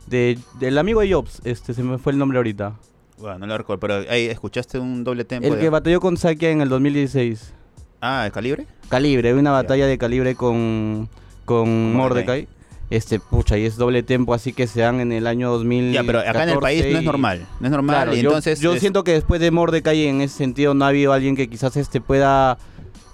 de 0.09 0.39
del 0.59 0.77
amigo 0.77 1.03
de 1.03 1.13
Jobs, 1.13 1.41
este 1.45 1.73
se 1.73 1.85
me 1.85 1.99
fue 1.99 2.15
el 2.15 2.19
nombre 2.19 2.39
ahorita. 2.39 2.75
Bueno, 3.19 3.39
no 3.39 3.47
lo 3.47 3.59
recuerdo, 3.59 3.81
pero 3.81 3.95
ahí 4.11 4.27
escuchaste 4.27 4.79
un 4.79 5.03
doble 5.05 5.25
tempo. 5.25 5.47
El 5.49 5.55
de- 5.55 5.61
que 5.61 5.69
batalló 5.71 6.01
con 6.01 6.17
Sakia 6.17 6.51
en 6.51 6.61
el 6.61 6.69
2016. 6.69 7.53
Ah, 8.01 8.25
¿el 8.27 8.33
calibre? 8.33 8.67
Calibre, 8.89 9.35
una 9.35 9.51
batalla 9.53 9.87
de 9.87 9.97
calibre 9.99 10.35
con, 10.35 11.09
con 11.45 11.93
Mordecai. 11.95 12.43
Mordecai. 12.43 12.57
Este, 12.89 13.19
pucha, 13.19 13.59
y 13.59 13.65
es 13.65 13.77
doble 13.77 14.05
tempo, 14.05 14.33
así 14.33 14.53
que 14.53 14.69
se 14.69 14.81
dan 14.83 15.01
en 15.01 15.11
el 15.11 15.27
año 15.27 15.51
2000. 15.51 15.93
Ya, 15.93 16.05
pero 16.05 16.21
acá 16.21 16.45
en 16.45 16.51
el 16.51 16.59
país 16.61 16.85
no 16.93 16.99
es 16.99 17.05
normal. 17.05 17.47
No 17.59 17.67
es 17.67 17.71
normal. 17.73 17.97
Claro, 17.97 18.15
y 18.15 18.21
yo, 18.23 18.29
entonces. 18.31 18.61
yo 18.61 18.75
es- 18.75 18.81
siento 18.81 19.03
que 19.03 19.13
después 19.13 19.41
de 19.41 19.51
Mordecai 19.51 20.07
en 20.07 20.21
ese 20.21 20.37
sentido 20.37 20.75
no 20.75 20.85
ha 20.85 20.89
habido 20.89 21.13
alguien 21.13 21.35
que 21.35 21.49
quizás 21.49 21.77
este 21.77 22.01
pueda, 22.01 22.59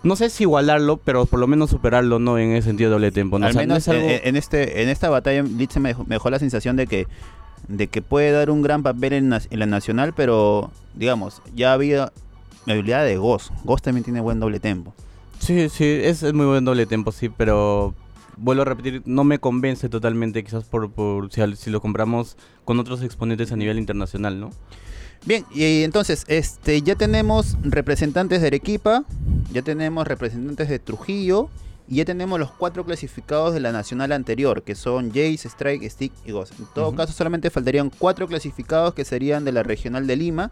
no 0.03 0.15
sé 0.17 0.29
si 0.29 0.43
igualarlo, 0.43 0.99
pero 0.99 1.25
por 1.25 1.41
lo 1.41 1.47
menos 1.47 1.71
superarlo, 1.71 2.19
¿no? 2.19 2.37
En 2.37 2.51
ese 2.53 2.69
sentido 2.69 2.91
doble 2.91 3.13
tempo. 3.13 3.39
¿no? 3.39 3.47
al 3.47 3.51
O 3.51 3.53
sea, 3.55 3.63
no 3.63 3.69
menos 3.69 3.79
es 3.79 3.89
algo- 3.89 4.09
en, 4.11 4.21
en 4.25 4.37
este, 4.37 4.83
en 4.83 4.89
esta 4.91 5.09
batalla, 5.09 5.43
Litz 5.43 5.79
me 5.79 5.91
dejó, 5.91 6.05
me 6.05 6.17
dejó 6.17 6.29
la 6.29 6.39
sensación 6.39 6.77
de 6.77 6.87
que, 6.87 7.07
de 7.69 7.87
que 7.87 8.03
puede 8.03 8.31
dar 8.33 8.51
un 8.51 8.63
gran 8.63 8.83
papel 8.83 9.13
en, 9.13 9.31
la 9.31 9.67
nacional, 9.67 10.13
pero 10.15 10.71
digamos, 10.95 11.43
ya 11.55 11.73
había 11.73 12.13
la 12.67 12.75
habilidad 12.75 13.05
de 13.05 13.17
Ghost. 13.17 13.51
Ghost 13.65 13.85
también 13.85 14.05
tiene 14.05 14.21
buen 14.21 14.41
doble 14.41 14.61
tempo. 14.61 14.95
Sí, 15.39 15.69
sí, 15.69 15.85
es, 15.85 16.23
es 16.23 16.33
muy 16.35 16.47
buen 16.47 16.65
doble 16.65 16.87
tempo, 16.87 17.11
sí, 17.13 17.29
pero 17.29 17.95
vuelvo 18.37 18.63
a 18.63 18.65
repetir, 18.65 19.03
no 19.05 19.25
me 19.25 19.39
convence 19.39 19.89
totalmente 19.89 20.45
quizás 20.45 20.65
por, 20.65 20.91
por 20.91 21.33
si, 21.33 21.41
si 21.57 21.71
lo 21.71 21.81
compramos 21.81 22.37
con 22.65 22.79
otros 22.79 23.03
exponentes 23.03 23.53
a 23.53 23.57
nivel 23.57 23.79
internacional, 23.79 24.39
¿no? 24.39 24.51
Bien, 25.25 25.45
y 25.55 25.85
entonces, 25.85 26.25
este, 26.27 26.83
ya 26.83 26.97
tenemos 26.97 27.57
representantes 27.63 28.41
de 28.41 28.49
Arequipa, 28.49 29.05
ya 29.53 29.63
tenemos 29.63 30.07
representantes 30.07 30.69
de 30.69 30.81
Trujillo, 30.81 31.49
y 31.89 31.97
ya 31.97 32.05
tenemos 32.05 32.39
los 32.39 32.51
cuatro 32.53 32.85
clasificados 32.85 33.53
de 33.55 33.61
la 33.61 33.73
nacional 33.73 34.13
anterior, 34.13 34.63
que 34.63 34.75
son 34.75 35.09
Jace, 35.09 35.49
Strike, 35.49 35.89
Stick 35.91 36.13
y 36.25 36.33
Ghost. 36.33 36.59
En 36.59 36.67
todo 36.75 36.95
caso, 36.95 37.13
solamente 37.13 37.51
faltarían 37.51 37.91
cuatro 37.91 38.27
clasificados 38.29 38.95
que 38.95 39.05
serían 39.05 39.45
de 39.45 39.53
la 39.53 39.63
regional 39.63 40.07
de 40.07 40.17
Lima. 40.17 40.51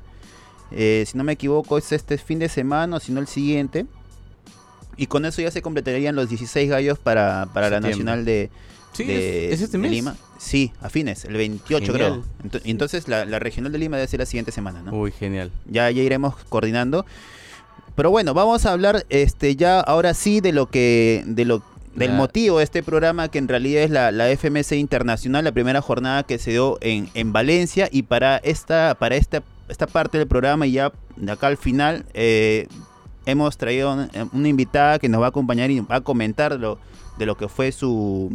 Eh, 0.73 1.05
si 1.07 1.17
no 1.17 1.25
me 1.25 1.33
equivoco, 1.33 1.79
es 1.79 1.93
este 1.93 2.19
fin 2.19 2.39
de 2.39 2.49
semana, 2.49 2.97
o 2.97 3.01
si 3.01 3.13
no 3.13 3.21
el 3.21 3.27
siguiente. 3.27 3.87
Y 4.97 5.07
con 5.07 5.25
eso 5.25 5.41
ya 5.41 5.51
se 5.51 5.63
completarían 5.63 6.15
los 6.15 6.29
16 6.29 6.69
gallos 6.69 6.99
para, 6.99 7.49
para 7.55 7.71
la 7.71 7.81
nacional 7.81 8.25
de, 8.25 8.51
Sí, 8.93 9.05
de, 9.05 9.47
es, 9.49 9.55
es 9.55 9.61
este 9.63 9.79
de 9.79 9.83
mes. 9.83 9.91
Lima. 9.93 10.17
Sí, 10.37 10.73
a 10.81 10.91
fines, 10.91 11.25
el 11.25 11.35
28 11.35 11.93
Genial. 11.93 12.23
creo. 12.41 12.51
Ento- 12.51 12.61
entonces 12.65 13.09
la, 13.09 13.25
la 13.25 13.39
regional 13.39 13.73
de 13.73 13.79
Lima 13.79 13.97
debe 13.97 14.09
ser 14.09 14.21
la 14.21 14.27
siguiente 14.27 14.53
semana, 14.53 14.83
¿no? 14.83 14.93
Uy, 14.93 15.13
genial. 15.13 15.53
Ya, 15.67 15.91
ya 15.91 16.03
iremos 16.03 16.35
coordinando. 16.49 17.07
Pero 17.95 18.11
bueno, 18.11 18.35
vamos 18.35 18.67
a 18.67 18.73
hablar 18.73 19.05
este 19.09 19.57
ya 19.57 19.81
ahora 19.81 20.15
sí 20.15 20.41
de 20.41 20.53
lo 20.53 20.67
que 20.67 21.23
de 21.27 21.45
lo 21.45 21.63
del 21.95 22.13
motivo 22.13 22.59
de 22.59 22.65
este 22.65 22.83
programa 22.83 23.29
que 23.29 23.39
en 23.39 23.49
realidad 23.49 23.83
es 23.83 23.91
la, 23.91 24.13
la 24.13 24.31
FMC 24.31 24.73
Internacional, 24.73 25.45
la 25.45 25.53
primera 25.53 25.83
jornada 25.83 26.23
que 26.23 26.39
se 26.39 26.53
dio 26.53 26.79
en, 26.81 27.11
en 27.15 27.33
Valencia 27.33 27.89
y 27.91 28.03
para 28.03 28.37
esta 28.39 28.97
para 28.99 29.17
esta 29.17 29.43
esta 29.69 29.87
parte 29.87 30.19
del 30.19 30.29
programa 30.29 30.67
y 30.67 30.73
ya 30.73 30.93
de 31.17 31.33
acá 31.33 31.49
al 31.49 31.57
final 31.57 32.05
eh, 32.15 32.69
hemos 33.27 33.57
traído 33.57 33.93
una, 33.93 34.09
una 34.33 34.49
invitada 34.49 34.99
que 34.99 35.09
nos 35.09 35.21
va 35.21 35.27
a 35.27 35.29
acompañar 35.31 35.71
y 35.71 35.81
va 35.81 35.97
a 35.97 36.01
comentar 36.01 36.59
lo, 36.59 36.79
de 37.19 37.27
lo 37.27 37.37
que 37.37 37.49
fue 37.49 37.73
su 37.73 38.33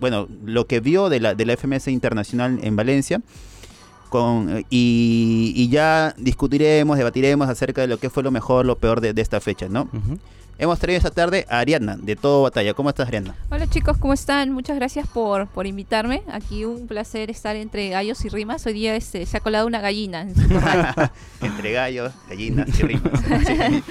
bueno 0.00 0.28
lo 0.44 0.66
que 0.66 0.80
vio 0.80 1.08
de 1.08 1.20
la 1.20 1.34
de 1.34 1.44
la 1.44 1.56
FMC 1.56 1.88
Internacional 1.88 2.60
en 2.62 2.76
Valencia. 2.76 3.20
Con, 4.12 4.62
y, 4.68 5.54
y 5.56 5.68
ya 5.70 6.14
discutiremos, 6.18 6.98
debatiremos 6.98 7.48
acerca 7.48 7.80
de 7.80 7.86
lo 7.86 7.96
que 7.98 8.10
fue 8.10 8.22
lo 8.22 8.30
mejor, 8.30 8.66
lo 8.66 8.76
peor 8.76 9.00
de, 9.00 9.14
de 9.14 9.22
esta 9.22 9.40
fecha, 9.40 9.68
¿no? 9.70 9.88
Hemos 10.58 10.78
traído 10.78 10.98
esta 10.98 11.10
tarde 11.10 11.46
a 11.48 11.60
Ariadna, 11.60 11.96
de 11.96 12.14
Todo 12.14 12.42
Batalla. 12.42 12.74
¿Cómo 12.74 12.90
estás, 12.90 13.08
Ariadna? 13.08 13.34
Hola 13.50 13.66
chicos, 13.68 13.96
¿cómo 13.96 14.12
están? 14.12 14.52
Muchas 14.52 14.76
gracias 14.76 15.08
por, 15.08 15.46
por 15.48 15.66
invitarme. 15.66 16.22
Aquí 16.30 16.66
un 16.66 16.86
placer 16.86 17.30
estar 17.30 17.56
entre 17.56 17.88
gallos 17.88 18.22
y 18.26 18.28
rimas. 18.28 18.66
Hoy 18.66 18.74
día 18.74 18.94
este, 18.94 19.24
se 19.24 19.38
ha 19.38 19.40
colado 19.40 19.66
una 19.66 19.80
gallina. 19.80 20.20
en 20.20 20.34
su 20.36 20.46
corral. 20.52 21.10
Entre 21.40 21.72
gallos, 21.72 22.12
gallinas 22.28 22.68
y 22.78 22.82
rimas. 22.82 23.12
Sí. 23.46 23.82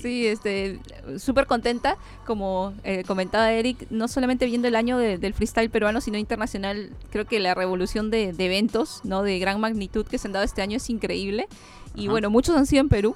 Sí, 0.00 0.26
este, 0.26 0.80
súper 1.18 1.46
contenta. 1.46 1.96
Como 2.26 2.72
eh, 2.84 3.04
comentaba 3.06 3.52
Eric, 3.52 3.86
no 3.90 4.08
solamente 4.08 4.46
viendo 4.46 4.68
el 4.68 4.76
año 4.76 4.98
de- 4.98 5.18
del 5.18 5.34
freestyle 5.34 5.70
peruano, 5.70 6.00
sino 6.00 6.18
internacional. 6.18 6.90
Creo 7.10 7.24
que 7.26 7.40
la 7.40 7.54
revolución 7.54 8.10
de, 8.10 8.32
de 8.32 8.46
eventos 8.46 9.00
no 9.04 9.22
de 9.22 9.38
gran 9.38 9.60
magnitud 9.60 10.06
que 10.06 10.18
se 10.18 10.28
han 10.28 10.32
dado 10.32 10.44
este 10.44 10.62
año 10.62 10.76
es 10.76 10.88
increíble. 10.90 11.48
Y 11.94 12.02
Ajá. 12.04 12.10
bueno, 12.12 12.30
muchos 12.30 12.56
han 12.56 12.66
sido 12.66 12.80
en 12.80 12.88
Perú. 12.88 13.14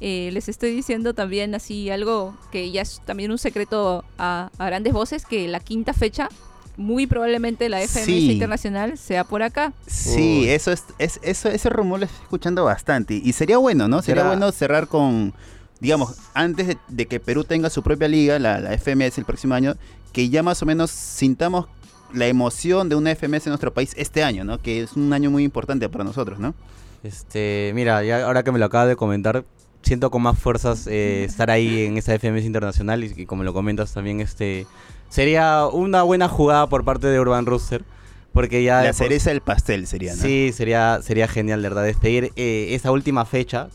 Eh, 0.00 0.30
les 0.32 0.48
estoy 0.48 0.74
diciendo 0.74 1.14
también 1.14 1.54
así 1.54 1.88
algo 1.90 2.36
que 2.50 2.70
ya 2.70 2.82
es 2.82 3.00
también 3.06 3.30
un 3.30 3.38
secreto 3.38 4.04
a, 4.18 4.50
a 4.58 4.66
grandes 4.66 4.92
voces, 4.92 5.24
que 5.24 5.46
la 5.48 5.60
quinta 5.60 5.92
fecha, 5.94 6.28
muy 6.76 7.06
probablemente 7.06 7.68
la 7.68 7.80
FMS 7.80 8.04
Sí. 8.04 8.32
Internacional, 8.32 8.98
sea 8.98 9.22
por 9.24 9.42
acá. 9.44 9.72
Sí, 9.86 10.40
Uy. 10.40 10.48
eso 10.48 10.72
es, 10.72 10.82
es- 10.98 11.20
eso, 11.22 11.48
ese 11.48 11.68
rumor 11.70 12.00
lo 12.00 12.06
estoy 12.06 12.20
escuchando 12.22 12.64
bastante. 12.64 13.14
Y 13.14 13.32
sería 13.32 13.58
bueno, 13.58 13.86
¿no? 13.86 14.02
Sería 14.02 14.22
Será- 14.24 14.34
bueno 14.34 14.50
cerrar 14.52 14.88
con, 14.88 15.32
digamos, 15.80 16.16
antes 16.34 16.66
de, 16.66 16.78
de 16.88 17.06
que 17.06 17.20
Perú 17.20 17.44
tenga 17.44 17.70
su 17.70 17.82
propia 17.82 18.08
liga, 18.08 18.38
la, 18.38 18.60
la 18.60 18.76
FMS 18.78 19.18
el 19.18 19.24
próximo 19.24 19.54
año, 19.54 19.74
que 20.12 20.28
ya 20.28 20.42
más 20.42 20.62
o 20.62 20.66
menos 20.66 20.90
sintamos 20.90 21.66
la 22.12 22.26
emoción 22.26 22.88
de 22.88 22.94
una 22.94 23.14
FMS 23.14 23.46
en 23.46 23.50
nuestro 23.50 23.74
país 23.74 23.92
este 23.96 24.22
año, 24.22 24.44
¿no? 24.44 24.60
Que 24.62 24.82
es 24.82 24.92
un 24.92 25.12
año 25.12 25.30
muy 25.30 25.42
importante 25.42 25.88
para 25.88 26.04
nosotros, 26.04 26.38
¿no? 26.38 26.54
Este, 27.02 27.72
mira, 27.74 28.02
ya 28.02 28.24
ahora 28.24 28.42
que 28.42 28.52
me 28.52 28.58
lo 28.58 28.66
acabas 28.66 28.88
de 28.88 28.96
comentar, 28.96 29.44
siento 29.82 30.10
con 30.10 30.22
más 30.22 30.38
fuerzas 30.38 30.86
eh, 30.86 31.24
estar 31.24 31.50
ahí 31.50 31.84
en 31.84 31.98
esa 31.98 32.14
FMS 32.18 32.44
internacional 32.44 33.04
y, 33.04 33.12
y 33.16 33.26
como 33.26 33.42
lo 33.42 33.52
comentas 33.52 33.92
también, 33.92 34.20
este, 34.20 34.66
sería 35.08 35.66
una 35.66 36.02
buena 36.02 36.28
jugada 36.28 36.68
por 36.68 36.84
parte 36.84 37.08
de 37.08 37.20
Urban 37.20 37.46
Rooster, 37.46 37.84
porque 38.32 38.62
ya 38.62 38.82
La 38.82 38.92
cereza 38.92 39.30
del 39.30 39.42
pastel 39.42 39.86
sería, 39.86 40.14
¿no? 40.14 40.22
Sí, 40.22 40.52
sería, 40.54 41.00
sería 41.02 41.28
genial, 41.28 41.62
de 41.62 41.68
verdad, 41.68 41.84
despedir 41.84 42.32
eh, 42.36 42.68
esa 42.70 42.90
última 42.90 43.24
fecha 43.24 43.68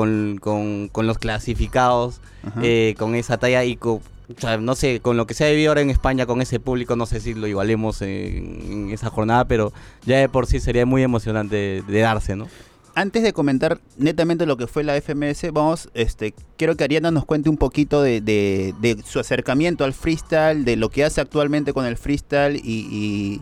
con, 0.00 0.36
con, 0.42 0.88
con 0.92 1.06
los 1.06 1.16
clasificados, 1.16 2.20
eh, 2.62 2.94
con 2.98 3.14
esa 3.14 3.38
talla 3.38 3.64
y 3.64 3.76
con, 3.76 3.94
o 3.94 4.02
sea, 4.38 4.58
no 4.58 4.74
sé, 4.74 5.00
con 5.00 5.16
lo 5.16 5.26
que 5.26 5.32
se 5.32 5.46
ha 5.46 5.48
vivido 5.48 5.70
ahora 5.70 5.80
en 5.80 5.88
España, 5.88 6.26
con 6.26 6.42
ese 6.42 6.60
público, 6.60 6.96
no 6.96 7.06
sé 7.06 7.18
si 7.20 7.32
lo 7.32 7.46
igualemos 7.46 8.02
en, 8.02 8.60
en 8.70 8.90
esa 8.90 9.08
jornada, 9.08 9.46
pero 9.46 9.72
ya 10.04 10.18
de 10.18 10.28
por 10.28 10.46
sí 10.46 10.60
sería 10.60 10.84
muy 10.84 11.02
emocionante 11.02 11.56
de, 11.56 11.82
de 11.88 12.00
darse, 12.00 12.36
¿no? 12.36 12.46
Antes 12.94 13.22
de 13.22 13.32
comentar 13.32 13.80
netamente 13.96 14.44
lo 14.44 14.58
que 14.58 14.66
fue 14.66 14.84
la 14.84 15.00
FMS, 15.00 15.50
vamos, 15.50 15.88
este, 15.94 16.34
quiero 16.58 16.76
que 16.76 16.84
Ariana 16.84 17.10
nos 17.10 17.24
cuente 17.24 17.48
un 17.48 17.56
poquito 17.56 18.02
de, 18.02 18.20
de- 18.20 18.74
de 18.82 19.02
su 19.02 19.18
acercamiento 19.18 19.84
al 19.84 19.94
freestyle, 19.94 20.66
de 20.66 20.76
lo 20.76 20.90
que 20.90 21.04
hace 21.04 21.22
actualmente 21.22 21.72
con 21.72 21.86
el 21.86 21.96
freestyle 21.96 22.56
y, 22.56 22.86
y, 22.90 23.40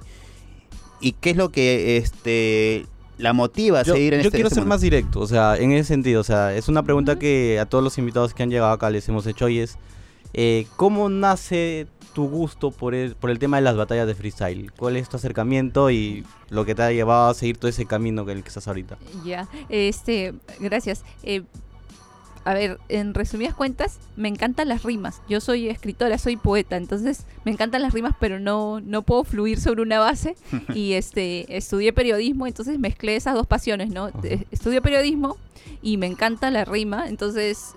y 1.00 1.12
qué 1.20 1.30
es 1.30 1.36
lo 1.36 1.48
que 1.50 1.96
este, 1.96 2.86
la 3.18 3.32
motiva 3.32 3.80
a 3.80 3.82
Yo, 3.84 3.94
seguir 3.94 4.14
en 4.14 4.20
yo 4.20 4.26
este 4.28 4.36
quiero 4.38 4.48
este 4.48 4.54
ser 4.56 4.62
mundo. 4.64 4.74
más 4.74 4.80
directo, 4.80 5.20
o 5.20 5.26
sea, 5.26 5.56
en 5.56 5.72
ese 5.72 5.88
sentido, 5.88 6.20
o 6.20 6.24
sea, 6.24 6.54
es 6.54 6.68
una 6.68 6.82
pregunta 6.82 7.18
que 7.18 7.58
a 7.60 7.66
todos 7.66 7.82
los 7.84 7.96
invitados 7.98 8.34
que 8.34 8.42
han 8.42 8.50
llegado 8.50 8.72
acá 8.72 8.90
les 8.90 9.08
hemos 9.08 9.26
hecho 9.26 9.48
y 9.48 9.60
es, 9.60 9.76
eh, 10.32 10.66
¿cómo 10.76 11.08
nace 11.08 11.86
tu 12.12 12.28
gusto 12.28 12.70
por 12.70 12.94
el, 12.94 13.14
por 13.16 13.30
el 13.30 13.38
tema 13.38 13.56
de 13.56 13.62
las 13.62 13.76
batallas 13.76 14.06
de 14.06 14.14
freestyle? 14.14 14.70
¿Cuál 14.76 14.96
es 14.96 15.08
tu 15.08 15.16
acercamiento 15.16 15.90
y 15.90 16.24
lo 16.50 16.64
que 16.64 16.74
te 16.74 16.82
ha 16.82 16.92
llevado 16.92 17.28
a 17.30 17.34
seguir 17.34 17.56
todo 17.56 17.68
ese 17.68 17.86
camino 17.86 18.22
en 18.22 18.30
el 18.30 18.42
que 18.42 18.48
estás 18.48 18.68
ahorita? 18.68 18.98
Ya, 19.24 19.48
este, 19.68 20.34
gracias. 20.60 21.04
Eh, 21.24 21.42
a 22.44 22.54
ver, 22.54 22.78
en 22.88 23.14
resumidas 23.14 23.54
cuentas, 23.54 23.98
me 24.16 24.28
encantan 24.28 24.68
las 24.68 24.82
rimas. 24.82 25.22
Yo 25.28 25.40
soy 25.40 25.68
escritora, 25.68 26.18
soy 26.18 26.36
poeta, 26.36 26.76
entonces 26.76 27.24
me 27.44 27.52
encantan 27.52 27.82
las 27.82 27.94
rimas, 27.94 28.14
pero 28.20 28.38
no, 28.38 28.80
no 28.80 29.02
puedo 29.02 29.24
fluir 29.24 29.60
sobre 29.60 29.82
una 29.82 29.98
base. 29.98 30.36
y 30.74 30.92
este, 30.92 31.56
estudié 31.56 31.92
periodismo, 31.92 32.46
entonces 32.46 32.78
mezclé 32.78 33.16
esas 33.16 33.34
dos 33.34 33.46
pasiones, 33.46 33.90
¿no? 33.90 34.10
Estudio 34.50 34.82
periodismo 34.82 35.38
y 35.82 35.96
me 35.96 36.06
encanta 36.06 36.50
la 36.50 36.64
rima, 36.64 37.08
entonces 37.08 37.74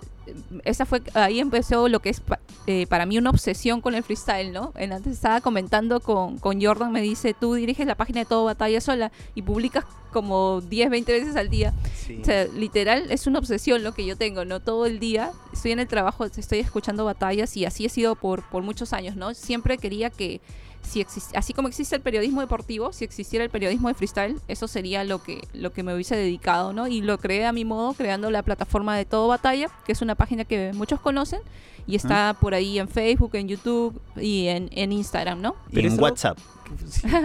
esa 0.64 0.86
fue 0.86 1.02
ahí 1.14 1.40
empezó 1.40 1.88
lo 1.88 2.00
que 2.00 2.10
es 2.10 2.20
pa- 2.20 2.40
eh, 2.66 2.86
para 2.86 3.06
mí 3.06 3.16
una 3.18 3.30
obsesión 3.30 3.80
con 3.80 3.94
el 3.94 4.02
freestyle, 4.02 4.52
¿no? 4.52 4.72
En 4.76 4.92
antes 4.92 5.14
estaba 5.14 5.40
comentando 5.40 6.00
con, 6.00 6.38
con 6.38 6.60
Jordan, 6.62 6.92
me 6.92 7.00
dice, 7.00 7.34
tú 7.38 7.54
diriges 7.54 7.86
la 7.86 7.94
página 7.94 8.20
de 8.20 8.26
Todo 8.26 8.44
Batalla 8.44 8.80
sola 8.80 9.10
y 9.34 9.42
publicas 9.42 9.84
como 10.12 10.60
10, 10.62 10.90
20 10.90 11.12
veces 11.12 11.36
al 11.36 11.48
día. 11.50 11.72
Sí. 12.06 12.18
O 12.20 12.24
sea, 12.24 12.44
literal, 12.46 13.10
es 13.10 13.26
una 13.26 13.38
obsesión 13.38 13.82
lo 13.82 13.92
que 13.92 14.04
yo 14.06 14.16
tengo, 14.16 14.44
¿no? 14.44 14.60
Todo 14.60 14.86
el 14.86 14.98
día 14.98 15.32
estoy 15.52 15.72
en 15.72 15.80
el 15.80 15.88
trabajo, 15.88 16.24
estoy 16.24 16.58
escuchando 16.60 17.04
batallas 17.04 17.56
y 17.56 17.64
así 17.66 17.84
he 17.84 17.88
sido 17.88 18.14
por, 18.14 18.42
por 18.48 18.62
muchos 18.62 18.92
años, 18.92 19.16
¿no? 19.16 19.34
Siempre 19.34 19.76
quería 19.78 20.08
que, 20.10 20.40
si 20.82 21.00
exis- 21.04 21.30
así 21.34 21.52
como 21.52 21.68
existe 21.68 21.94
el 21.96 22.02
periodismo 22.02 22.40
deportivo, 22.40 22.92
si 22.92 23.04
existiera 23.04 23.44
el 23.44 23.50
periodismo 23.50 23.88
de 23.88 23.94
freestyle, 23.94 24.40
eso 24.48 24.66
sería 24.68 25.04
lo 25.04 25.22
que, 25.22 25.40
lo 25.52 25.72
que 25.72 25.82
me 25.82 25.94
hubiese 25.94 26.16
dedicado, 26.16 26.72
¿no? 26.72 26.86
Y 26.88 27.02
lo 27.02 27.18
creé 27.18 27.44
a 27.46 27.52
mi 27.52 27.64
modo, 27.64 27.92
creando 27.94 28.30
la 28.30 28.42
plataforma 28.42 28.96
de 28.96 29.04
Todo 29.04 29.28
Batalla, 29.28 29.68
que 29.84 29.92
es 29.92 30.00
una 30.02 30.14
página 30.14 30.44
que 30.44 30.72
muchos 30.74 31.00
conocen 31.00 31.40
y 31.86 31.96
está 31.96 32.34
por 32.40 32.54
ahí 32.54 32.78
en 32.78 32.88
Facebook, 32.88 33.30
en 33.34 33.48
YouTube 33.48 34.00
y 34.16 34.46
en, 34.48 34.68
en 34.72 34.92
Instagram, 34.92 35.40
¿no? 35.40 35.56
y 35.70 35.74
Pero 35.74 35.88
en 35.88 36.00
WhatsApp. 36.00 36.38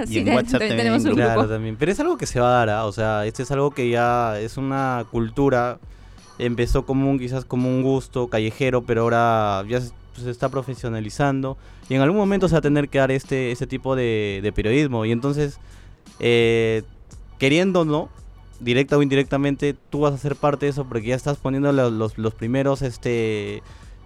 Sí, 0.05 0.19
en 0.19 0.25
de- 0.25 0.36
WhatsApp 0.36 0.51
también 0.51 0.69
también 0.69 0.77
tenemos 0.77 1.03
un. 1.05 1.13
Claro, 1.15 1.39
grupo. 1.41 1.53
también. 1.53 1.75
Pero 1.77 1.91
es 1.91 2.00
algo 2.00 2.17
que 2.17 2.25
se 2.25 2.39
va 2.39 2.48
a 2.48 2.51
dar, 2.65 2.69
¿ah? 2.69 2.86
o 2.86 2.91
sea, 2.93 3.25
este 3.25 3.43
es 3.43 3.51
algo 3.51 3.72
que 3.72 3.89
ya 3.89 4.39
es 4.39 4.55
una 4.55 5.05
cultura, 5.12 5.79
empezó 6.39 6.86
como 6.86 7.10
un, 7.10 7.19
quizás 7.19 7.43
como 7.45 7.67
un 7.67 7.83
gusto 7.83 8.27
callejero, 8.29 8.83
pero 8.83 9.01
ahora 9.01 9.63
ya 9.67 9.81
se, 10.13 10.24
se 10.24 10.29
está 10.29 10.50
profesionalizando 10.50 11.58
y 11.89 11.96
en 11.96 12.01
algún 12.01 12.17
momento 12.17 12.48
se 12.48 12.53
va 12.53 12.60
a 12.60 12.62
tener 12.62 12.89
que 12.89 13.00
dar 13.00 13.12
este, 13.12 13.51
este 13.51 13.67
tipo 13.67 13.96
de, 13.96 14.39
de 14.41 14.51
periodismo. 14.51 15.05
Y 15.05 15.12
entonces, 15.12 15.60
eh, 16.20 16.84
queriendo 17.39 17.86
no, 17.86 18.10
directa 18.60 18.98
o 18.98 19.01
indirectamente, 19.01 19.75
tú 19.89 20.01
vas 20.01 20.13
a 20.13 20.17
ser 20.17 20.36
parte 20.36 20.65
de 20.65 20.72
eso 20.72 20.86
porque 20.86 21.08
ya 21.08 21.15
estás 21.15 21.38
poniendo 21.38 21.72
los, 21.72 21.91
los, 21.91 22.17
los 22.17 22.34
primeros, 22.34 22.82
este... 22.82 23.62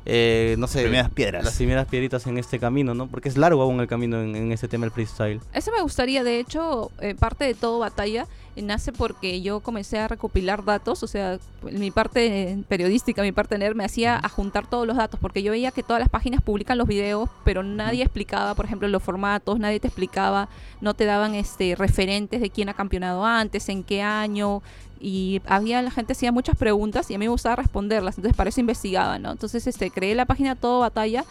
eh, 0.10 0.56
no 0.58 0.68
sé, 0.68 0.84
Primeras 0.84 1.10
piedras. 1.10 1.44
las 1.44 1.56
primeras 1.56 1.86
piedritas 1.86 2.26
en 2.28 2.38
este 2.38 2.60
camino, 2.60 2.94
¿no? 2.94 3.08
Porque 3.08 3.28
es 3.28 3.36
largo 3.36 3.62
aún 3.62 3.82
el 3.82 3.88
camino 3.88 4.22
en, 4.22 4.36
en 4.38 4.52
este 4.54 4.70
tema 4.70 4.86
del 4.86 4.92
freestyle. 4.92 5.42
Eso 5.54 5.72
me 5.76 5.82
gustaría, 5.82 6.24
de 6.24 6.40
hecho, 6.40 6.92
eh, 7.02 7.14
parte 7.14 7.44
de 7.44 7.54
todo 7.54 7.80
batalla 7.80 8.26
nace 8.64 8.92
porque 8.92 9.42
yo 9.42 9.60
comencé 9.60 10.00
a 10.00 10.08
recopilar 10.08 10.64
datos, 10.64 11.04
o 11.04 11.08
sea, 11.08 11.38
mi 11.62 11.92
parte 11.92 12.58
periodística, 12.68 13.22
mi 13.22 13.32
parte 13.32 13.58
nerd 13.58 13.76
me 13.76 13.86
hacía 13.86 14.20
a 14.22 14.30
juntar 14.30 14.68
todos 14.68 14.88
los 14.88 14.98
datos, 14.98 15.20
porque 15.20 15.44
yo 15.44 15.52
veía 15.52 15.72
que 15.72 15.84
todas 15.84 16.00
las 16.00 16.10
páginas 16.10 16.42
publican 16.42 16.78
los 16.78 16.88
videos, 16.88 17.30
pero 17.44 17.64
nadie 17.64 18.04
explicaba, 18.04 18.56
por 18.56 18.66
ejemplo, 18.66 18.88
los 18.88 19.04
formatos, 19.04 19.60
nadie 19.60 19.80
te 19.80 19.88
explicaba, 19.88 20.50
no 20.82 20.94
te 20.94 21.06
daban 21.06 21.36
este 21.36 21.76
referentes 21.76 22.42
de 22.42 22.50
quién 22.50 22.70
ha 22.70 22.74
campeonado 22.74 23.26
antes, 23.26 23.70
en 23.70 23.84
qué 23.84 24.02
año, 24.02 24.62
y 25.00 25.42
había 25.46 25.82
la 25.82 25.92
gente 25.92 26.14
hacía 26.14 26.32
muchas 26.32 26.58
preguntas 26.58 27.10
y 27.12 27.16
a 27.16 27.18
mí 27.18 27.26
me 27.26 27.30
gustaba 27.30 27.56
responderlas, 27.58 28.18
entonces 28.18 28.36
para 28.38 28.50
eso 28.50 28.60
investigaba, 28.60 29.20
¿no? 29.20 29.32
Entonces 29.32 29.68
este 29.68 29.92
creé 29.92 30.16
la 30.16 30.26
página 30.26 30.56
Todo 30.56 30.80
Batalla 30.80 31.24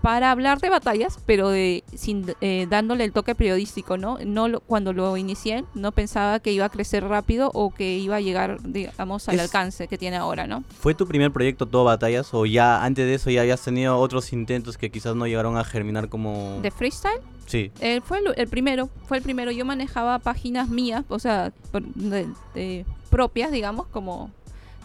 para 0.00 0.32
hablar 0.32 0.58
de 0.58 0.68
batallas, 0.68 1.20
pero 1.26 1.48
de 1.48 1.84
sin 1.94 2.26
eh, 2.40 2.66
dándole 2.68 3.04
el 3.04 3.12
toque 3.12 3.36
periodístico, 3.36 3.98
¿no? 3.98 4.18
No 4.26 4.48
lo- 4.48 4.58
cuando 4.58 4.92
lo 4.92 5.16
inicié 5.16 5.64
no 5.74 5.92
pensaba 5.92 6.40
que 6.40 6.52
iba 6.52 6.64
a 6.64 6.70
crecer 6.70 7.04
rápido 7.04 7.52
o 7.54 7.70
que 7.72 7.98
iba 7.98 8.16
a 8.16 8.20
llegar, 8.20 8.58
digamos, 8.64 9.28
al 9.28 9.36
Es- 9.36 9.42
alcance 9.42 9.86
que 9.86 9.98
tiene 9.98 10.16
ahora, 10.16 10.48
¿no? 10.48 10.64
¿Fue 10.80 10.94
tu 10.96 11.06
primer 11.06 11.30
proyecto 11.30 11.66
todo 11.66 11.84
batallas 11.84 12.34
o 12.34 12.46
ya 12.46 12.82
antes 12.82 13.06
de 13.06 13.14
eso 13.14 13.30
ya 13.30 13.42
habías 13.42 13.62
tenido 13.62 13.96
otros 13.96 14.32
intentos 14.32 14.76
que 14.76 14.90
quizás 14.90 15.14
no 15.14 15.24
llegaron 15.28 15.56
a 15.56 15.62
germinar 15.62 16.08
como... 16.08 16.58
De 16.62 16.72
freestyle 16.72 17.20
Sí. 17.46 17.70
Eh, 17.80 18.00
fue 18.02 18.18
el, 18.18 18.32
el 18.36 18.48
primero, 18.48 18.88
fue 19.06 19.18
el 19.18 19.22
primero. 19.22 19.50
Yo 19.50 19.64
manejaba 19.64 20.18
páginas 20.20 20.68
mías, 20.68 21.04
o 21.08 21.18
sea, 21.18 21.52
de- 21.94 22.26
de- 22.54 22.86
propias, 23.12 23.52
digamos, 23.52 23.86
como, 23.88 24.30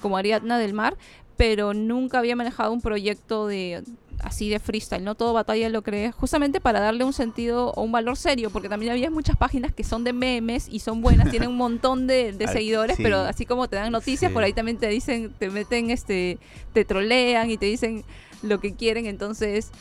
como 0.02 0.18
Ariadna 0.18 0.60
del 0.60 0.74
Mar, 0.74 0.98
pero 1.38 1.74
nunca 1.74 2.20
había 2.20 2.36
manejado 2.36 2.74
un 2.74 2.82
proyecto 2.82 3.48
de 3.48 3.84
así 4.20 4.50
de 4.50 4.60
freestyle, 4.60 5.04
no 5.04 5.14
todo 5.16 5.32
batalla 5.32 5.70
lo 5.70 5.84
creé 5.84 6.12
justamente 6.12 6.60
para 6.60 6.80
darle 6.80 7.04
un 7.04 7.14
sentido 7.14 7.72
o 7.76 7.84
un 7.84 7.92
valor 7.92 8.18
serio, 8.18 8.50
porque 8.50 8.68
también 8.68 8.92
había 8.92 9.12
muchas 9.12 9.38
páginas 9.38 9.74
que 9.74 9.84
son 9.84 10.04
de 10.04 10.12
memes 10.12 10.68
y 10.70 10.80
son 10.80 11.02
buenas, 11.02 11.30
tienen 11.30 11.50
un 11.50 11.58
montón 11.58 12.08
de, 12.08 12.36
seguidores, 12.52 12.98
sí. 12.98 13.04
pero 13.04 13.20
así 13.20 13.46
como 13.46 13.68
te 13.68 13.76
dan 13.78 13.92
noticias, 13.92 14.30
Sí. 14.30 14.34
por 14.34 14.44
ahí 14.44 14.54
también 14.54 14.78
te 14.78 14.88
dicen, 14.90 15.32
te 15.38 15.50
meten, 15.52 15.92
este, 15.92 16.40
te 16.74 16.84
trolean 16.84 17.50
y 17.52 17.58
te 17.58 17.68
dicen 17.68 18.04
lo 18.42 18.60
que 18.60 18.74
quieren, 18.74 19.06
entonces 19.06 19.72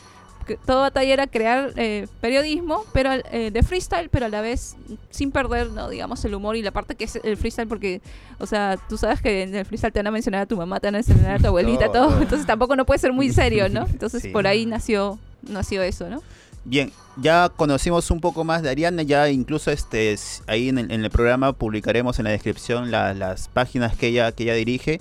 todo 0.55 0.81
batalla 0.81 1.11
era 1.13 1.27
crear 1.27 1.73
eh, 1.75 2.07
periodismo, 2.21 2.83
pero 2.93 3.11
eh, 3.31 3.51
de 3.51 3.63
freestyle, 3.63 4.09
pero 4.09 4.27
a 4.27 4.29
la 4.29 4.41
vez 4.41 4.75
sin 5.09 5.31
perder, 5.31 5.69
no, 5.71 5.89
digamos, 5.89 6.23
el 6.25 6.33
humor 6.35 6.55
y 6.55 6.61
la 6.61 6.71
parte 6.71 6.95
que 6.95 7.03
es 7.03 7.19
el 7.23 7.35
freestyle, 7.37 7.67
porque, 7.67 8.01
o 8.39 8.45
sea, 8.45 8.77
tú 8.89 8.97
sabes 8.97 9.21
que 9.21 9.43
en 9.43 9.53
el 9.55 9.65
freestyle 9.65 9.91
te 9.93 9.99
van 9.99 10.07
a 10.07 10.11
mencionar 10.11 10.41
a 10.41 10.45
tu 10.45 10.55
mamá, 10.57 10.79
te 10.79 10.87
van 10.87 10.95
a 10.95 10.97
mencionar 10.99 11.35
a 11.35 11.39
tu 11.39 11.47
abuelita, 11.47 11.91
Todo. 11.91 12.07
todo, 12.09 12.21
entonces 12.21 12.47
tampoco 12.47 12.75
no 12.75 12.85
puede 12.85 12.99
ser 12.99 13.11
muy 13.13 13.31
serio, 13.31 13.67
¿no? 13.69 13.85
Entonces 13.91 14.21
Sí. 14.23 14.29
por 14.29 14.47
ahí 14.47 14.65
nació, 14.65 15.19
nació 15.43 15.81
eso, 15.83 16.09
¿no? 16.09 16.21
Bien, 16.65 16.91
ya 17.15 17.49
conocimos 17.55 18.11
un 18.11 18.19
poco 18.19 18.43
más 18.43 18.61
de 18.61 18.69
Ariana, 18.69 19.01
ya 19.03 19.29
incluso 19.29 19.71
este 19.71 20.13
ahí 20.47 20.67
en 20.67 20.77
el, 20.79 20.91
en 20.91 21.03
el 21.05 21.09
programa 21.09 21.53
publicaremos 21.53 22.19
en 22.19 22.25
la 22.25 22.31
descripción 22.31 22.91
la- 22.91 23.13
las 23.13 23.47
páginas 23.47 23.95
que 23.95 24.07
ella, 24.07 24.33
que 24.33 24.43
ella 24.43 24.53
dirige. 24.53 24.99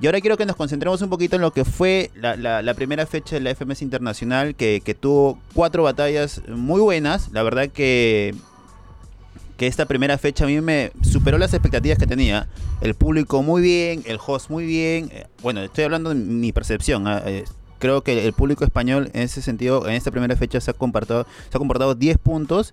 Y 0.00 0.06
ahora 0.06 0.20
quiero 0.20 0.36
que 0.36 0.46
nos 0.46 0.54
concentremos 0.54 1.02
un 1.02 1.10
poquito 1.10 1.36
en 1.36 1.42
lo 1.42 1.52
que 1.52 1.64
fue 1.64 2.10
la, 2.14 2.74
primera 2.74 3.04
fecha 3.06 3.34
de 3.34 3.40
la 3.40 3.54
FMS 3.54 3.82
Internacional, 3.82 4.54
que, 4.54 4.80
que 4.84 4.94
tuvo 4.94 5.40
cuatro 5.54 5.82
batallas 5.82 6.40
muy 6.48 6.80
buenas. 6.80 7.30
La 7.32 7.42
verdad 7.42 7.68
que, 7.68 8.32
que 9.56 9.66
esta 9.66 9.86
primera 9.86 10.16
fecha 10.16 10.44
a 10.44 10.46
mí 10.46 10.60
me 10.60 10.92
superó 11.02 11.36
las 11.36 11.52
expectativas 11.52 11.98
que 11.98 12.06
tenía. 12.06 12.46
El 12.80 12.94
público 12.94 13.42
muy 13.42 13.60
bien, 13.60 14.04
el 14.06 14.18
host 14.24 14.50
muy 14.50 14.66
bien. 14.66 15.10
Eh, 15.12 15.26
Bueno, 15.42 15.62
estoy 15.62 15.82
hablando 15.84 16.10
de 16.10 16.14
mi 16.14 16.52
percepción. 16.52 17.08
ah, 17.08 17.20
eh, 17.26 17.44
creo 17.80 18.02
que 18.02 18.24
el 18.26 18.32
público 18.32 18.64
español 18.64 19.10
en 19.14 19.22
ese 19.22 19.42
sentido, 19.42 19.88
en 19.88 19.94
esta 19.94 20.12
primera 20.12 20.36
fecha 20.36 20.60
se 20.60 20.70
ha 20.70 20.74
comportado, 20.74 21.26
se 21.50 21.56
ha 21.56 21.58
comportado 21.58 21.96
10 21.96 22.18
puntos 22.18 22.72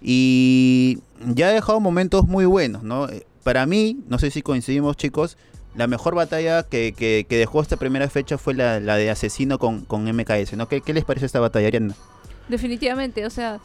y 0.00 1.00
ya 1.34 1.48
ha 1.48 1.52
dejado 1.52 1.80
momentos 1.80 2.26
muy 2.26 2.44
buenos, 2.46 2.82
¿no? 2.82 3.08
Eh, 3.10 3.26
Para 3.44 3.66
mí, 3.66 3.98
no 4.08 4.18
sé 4.18 4.30
si 4.30 4.40
coincidimos 4.40 4.96
chicos, 4.96 5.36
la 5.74 5.86
mejor 5.86 6.14
batalla 6.14 6.62
que, 6.64 6.92
que- 6.96 7.26
que 7.28 7.36
dejó 7.38 7.60
esta 7.62 7.76
primera 7.76 8.08
fecha 8.10 8.38
fue 8.38 8.54
la, 8.54 8.78
la 8.80 8.96
de 8.96 9.10
Asesino 9.10 9.58
con, 9.58 9.84
con 9.84 10.04
MKS, 10.04 10.54
¿no? 10.56 10.68
¿Qué, 10.68 10.80
qué 10.80 10.92
les 10.92 11.04
parece 11.04 11.26
esta 11.26 11.40
batalla, 11.40 11.68
Ariana? 11.68 11.94
Definitivamente, 12.48 13.24
o 13.24 13.30
sea, 13.30 13.60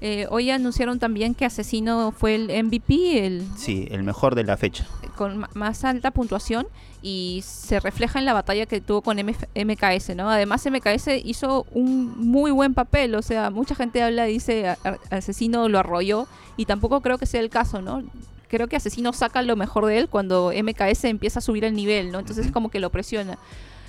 eh, 0.00 0.26
hoy 0.30 0.50
anunciaron 0.50 0.98
también 1.00 1.34
que 1.34 1.44
Asesino 1.44 2.12
fue 2.12 2.36
el 2.36 2.64
MVP, 2.64 3.26
el 3.26 3.44
Sí, 3.56 3.88
el 3.90 4.04
mejor 4.04 4.34
de 4.36 4.44
la 4.44 4.56
fecha. 4.56 4.86
con 5.16 5.44
más 5.54 5.84
alta 5.84 6.12
puntuación 6.12 6.68
y 7.02 7.42
se 7.44 7.80
refleja 7.80 8.18
en 8.20 8.24
la 8.24 8.32
batalla 8.32 8.66
que 8.66 8.80
tuvo 8.80 9.02
con 9.02 9.18
MF 9.18 9.44
MKS, 9.56 10.14
¿no? 10.14 10.30
Además 10.30 10.64
MKS 10.66 11.08
hizo 11.24 11.66
un 11.72 12.16
muy 12.28 12.52
buen 12.52 12.74
papel, 12.74 13.16
o 13.16 13.22
sea, 13.22 13.50
mucha 13.50 13.74
gente 13.74 14.00
habla 14.02 14.24
dice 14.24 14.68
"A- 14.68 14.78
a- 14.84 15.16
Asesino 15.16 15.68
lo 15.68 15.78
arrolló 15.80 16.28
y 16.56 16.66
tampoco 16.66 17.00
creo 17.00 17.18
que 17.18 17.26
sea 17.26 17.40
el 17.40 17.50
caso, 17.50 17.82
¿no? 17.82 18.04
Creo 18.48 18.66
que 18.66 18.76
Asesino 18.76 19.12
saca 19.12 19.42
lo 19.42 19.56
mejor 19.56 19.86
de 19.86 19.98
él 19.98 20.08
cuando 20.08 20.52
MKS 20.52 21.04
empieza 21.04 21.38
a 21.38 21.42
subir 21.42 21.64
el 21.64 21.74
nivel, 21.74 22.10
¿no? 22.10 22.18
Entonces 22.18 22.46
Ujú. 22.46 22.54
como 22.54 22.70
que 22.70 22.80
lo 22.80 22.90
presiona. 22.90 23.38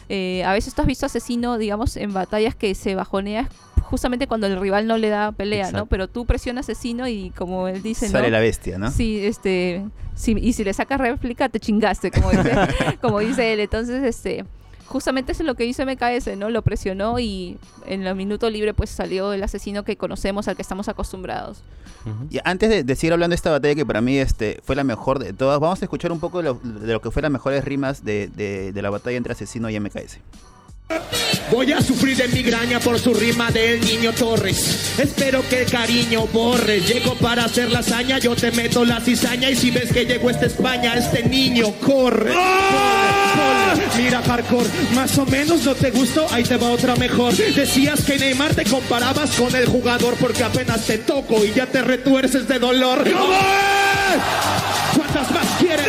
Eh, 0.09 0.43
a 0.43 0.53
veces 0.53 0.73
tú 0.73 0.81
has 0.81 0.87
visto 0.87 1.05
Asesino, 1.05 1.57
digamos, 1.57 1.95
en 1.95 2.13
batallas 2.13 2.55
que 2.55 2.73
se 2.75 2.95
bajonea 2.95 3.47
justamente 3.89 4.27
cuando 4.27 4.45
el 4.47 4.59
rival 4.59 4.85
no 4.85 4.97
le 4.97 5.09
da 5.09 5.31
pelea, 5.31 5.71
¿no? 5.71 5.87
Pero 5.87 6.07
tú 6.07 6.25
presionas 6.25 6.65
Asesino 6.65 7.07
y 7.07 7.31
como 7.31 7.67
él 7.67 7.81
dice, 7.81 8.07
Sale 8.07 8.27
¿no? 8.27 8.33
la 8.33 8.39
bestia, 8.39 8.77
¿no? 8.77 8.91
Sí, 8.91 9.25
este, 9.25 9.83
sí, 10.15 10.35
y 10.39 10.53
si 10.53 10.63
le 10.63 10.73
sacas 10.73 10.99
réplica 10.99 11.49
te 11.49 11.59
chingaste, 11.59 12.11
como 12.11 12.29
dice, 12.29 12.51
como 13.01 13.19
dice 13.19 13.53
él. 13.53 13.61
Entonces, 13.61 14.03
este, 14.03 14.45
justamente 14.89 15.31
eso 15.31 15.43
es 15.43 15.47
lo 15.47 15.55
que 15.55 15.65
hizo 15.65 15.85
MKS, 15.85 16.35
¿no? 16.37 16.49
Lo 16.49 16.61
presionó 16.61 17.19
y 17.19 17.57
en 17.85 18.05
el 18.05 18.15
minuto 18.15 18.49
libre 18.49 18.73
pues 18.73 18.89
salió 18.89 19.31
el 19.33 19.41
asesino 19.43 19.83
que 19.83 19.95
conocemos, 19.95 20.47
al 20.47 20.55
que 20.55 20.61
estamos 20.61 20.89
acostumbrados. 20.89 21.63
Y 22.31 22.39
antes 22.43 22.69
de, 22.69 22.83
de 22.83 22.95
seguir 22.95 23.13
hablando 23.13 23.31
de 23.33 23.35
esta 23.35 23.51
batalla 23.51 23.75
que 23.75 23.85
para 23.85 24.01
mí 24.01 24.17
este, 24.17 24.59
fue 24.63 24.75
la 24.75 24.83
mejor 24.83 25.19
de 25.19 25.31
todas, 25.33 25.59
vamos 25.59 25.81
a 25.81 25.85
escuchar 25.85 26.11
un 26.11 26.19
poco 26.19 26.39
de 26.39 26.45
lo, 26.45 26.53
de 26.55 26.93
lo 26.93 27.01
que 27.01 27.11
fue 27.11 27.21
las 27.21 27.29
mejores 27.31 27.63
rimas 27.63 28.03
de, 28.03 28.27
de- 28.35 28.71
de 28.71 28.81
la 28.81 28.89
batalla 28.89 29.17
entre 29.17 29.33
Asesino 29.33 29.69
y 29.69 29.79
MKS. 29.79 30.17
Voy 31.51 31.71
a 31.71 31.81
sufrir 31.81 32.17
de 32.17 32.27
migraña 32.29 32.79
por 32.79 32.97
su 32.97 33.13
rima 33.13 33.51
del 33.51 33.79
niño 33.81 34.11
Torres. 34.13 34.97
Espero 34.99 35.41
que 35.47 35.61
el 35.63 35.69
cariño 35.71 36.25
borre. 36.27 36.79
Llego 36.81 37.13
para 37.15 37.45
hacer 37.45 37.69
la 37.71 37.79
hazaña, 37.79 38.17
yo 38.17 38.35
te 38.35 38.51
meto 38.51 38.83
la 38.85 38.99
cizaña. 38.99 39.49
Y 39.51 39.55
si 39.55 39.69
ves 39.69 39.91
que 39.93 40.05
llegó 40.05 40.29
esta 40.31 40.45
España, 40.47 40.95
este 40.95 41.27
niño 41.29 41.71
corre. 41.85 42.31
Corre, 42.33 42.33
corre. 42.33 43.08
Mira, 43.97 44.21
hardcore, 44.21 44.69
más 44.93 45.17
o 45.17 45.25
menos 45.25 45.63
no 45.63 45.75
te 45.75 45.91
gustó, 45.91 46.27
ahí 46.31 46.43
te 46.43 46.57
va 46.57 46.69
otra 46.69 46.95
mejor. 46.95 47.33
Decías 47.33 48.03
que 48.03 48.17
Neymar 48.17 48.55
te 48.55 48.63
comparabas 48.65 49.31
con 49.31 49.53
el 49.55 49.65
jugador 49.67 50.15
porque 50.19 50.43
apenas 50.43 50.85
te 50.85 50.99
toco 50.99 51.43
y 51.43 51.53
ya 51.53 51.65
te 51.65 51.81
retuerces 51.81 52.47
de 52.47 52.59
dolor. 52.59 53.03
¿Cuántas 54.95 55.31
más 55.31 55.47
quieren? 55.59 55.85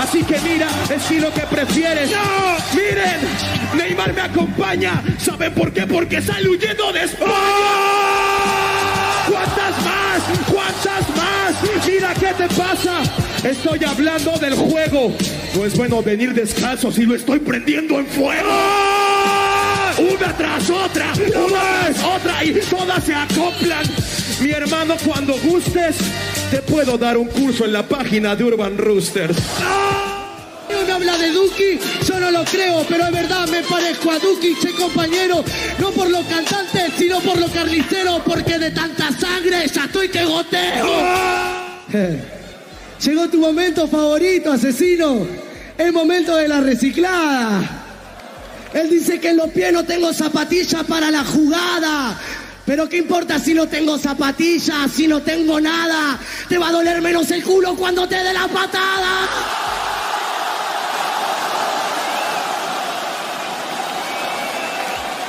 Así 0.00 0.22
que 0.22 0.38
mira, 0.40 0.68
estilo 0.88 1.32
que 1.32 1.42
prefieres. 1.42 2.10
Miren, 2.74 3.20
Neymar 3.76 4.12
me 4.12 4.20
acompaña. 4.20 5.02
¿Saben 5.18 5.52
por 5.54 5.72
qué? 5.72 5.86
Porque 5.86 6.22
sale 6.22 6.48
huyendo 6.48 6.92
de 6.92 7.04
España. 7.04 8.35
¿Cuántas 9.28 9.84
más? 9.84 10.22
¿Cuántas 10.52 11.16
más? 11.16 11.86
Mira 11.86 12.14
qué 12.14 12.34
te 12.34 12.48
pasa. 12.54 13.02
Estoy 13.42 13.84
hablando 13.84 14.32
del 14.38 14.54
juego. 14.54 15.12
No 15.54 15.64
es 15.64 15.76
bueno 15.76 16.02
venir 16.02 16.32
descalzo 16.32 16.92
si 16.92 17.04
lo 17.04 17.14
estoy 17.14 17.40
prendiendo 17.40 17.98
en 17.98 18.06
fuego. 18.06 18.50
Una 19.98 20.36
tras 20.36 20.70
otra, 20.70 21.12
una 21.14 21.60
tras 21.60 22.04
otra 22.04 22.44
y 22.44 22.52
todas 22.68 23.04
se 23.04 23.14
acoplan. 23.14 23.84
Mi 24.40 24.50
hermano, 24.50 24.94
cuando 25.04 25.34
gustes, 25.38 25.96
te 26.50 26.58
puedo 26.62 26.98
dar 26.98 27.16
un 27.16 27.28
curso 27.28 27.64
en 27.64 27.72
la 27.72 27.82
página 27.82 28.36
de 28.36 28.44
Urban 28.44 28.76
Roosters. 28.76 29.36
Habla 30.92 31.18
de 31.18 31.30
Duki, 31.30 31.78
yo 32.06 32.20
no 32.20 32.30
lo 32.30 32.44
creo, 32.44 32.84
pero 32.88 33.04
es 33.06 33.12
verdad, 33.12 33.46
me 33.48 33.62
parezco 33.62 34.10
a 34.10 34.18
Duki, 34.18 34.54
che 34.60 34.70
compañero, 34.70 35.44
no 35.78 35.90
por 35.90 36.08
los 36.08 36.24
cantantes, 36.26 36.92
sino 36.96 37.20
por 37.20 37.38
los 37.38 37.50
carniceros, 37.50 38.22
porque 38.24 38.58
de 38.58 38.70
tanta 38.70 39.10
sangre 39.12 39.66
ya 39.68 39.84
estoy 39.84 40.08
que 40.08 40.24
goteo. 40.24 40.86
Llegó 43.04 43.28
tu 43.28 43.38
momento 43.38 43.86
favorito, 43.86 44.52
asesino, 44.52 45.26
el 45.76 45.92
momento 45.92 46.34
de 46.36 46.48
la 46.48 46.60
reciclada. 46.60 47.84
Él 48.72 48.88
dice 48.88 49.20
que 49.20 49.30
en 49.30 49.36
los 49.36 49.50
pies 49.50 49.72
no 49.72 49.84
tengo 49.84 50.12
zapatillas 50.12 50.84
para 50.84 51.10
la 51.10 51.24
jugada. 51.24 52.18
Pero 52.64 52.88
qué 52.88 52.96
importa 52.96 53.38
si 53.38 53.54
no 53.54 53.68
tengo 53.68 53.96
zapatillas, 53.96 54.90
si 54.92 55.06
no 55.06 55.20
tengo 55.22 55.60
nada. 55.60 56.18
Te 56.48 56.58
va 56.58 56.68
a 56.68 56.72
doler 56.72 57.00
menos 57.00 57.30
el 57.30 57.42
culo 57.42 57.76
cuando 57.76 58.08
te 58.08 58.16
dé 58.16 58.32
la 58.32 58.48
patada. 58.48 59.65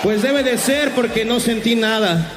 Pues 0.04 0.22
debe 0.22 0.44
de 0.44 0.58
ser 0.58 0.92
porque 0.92 1.26
no 1.26 1.40
sentí 1.40 1.76
nada. 1.76 2.32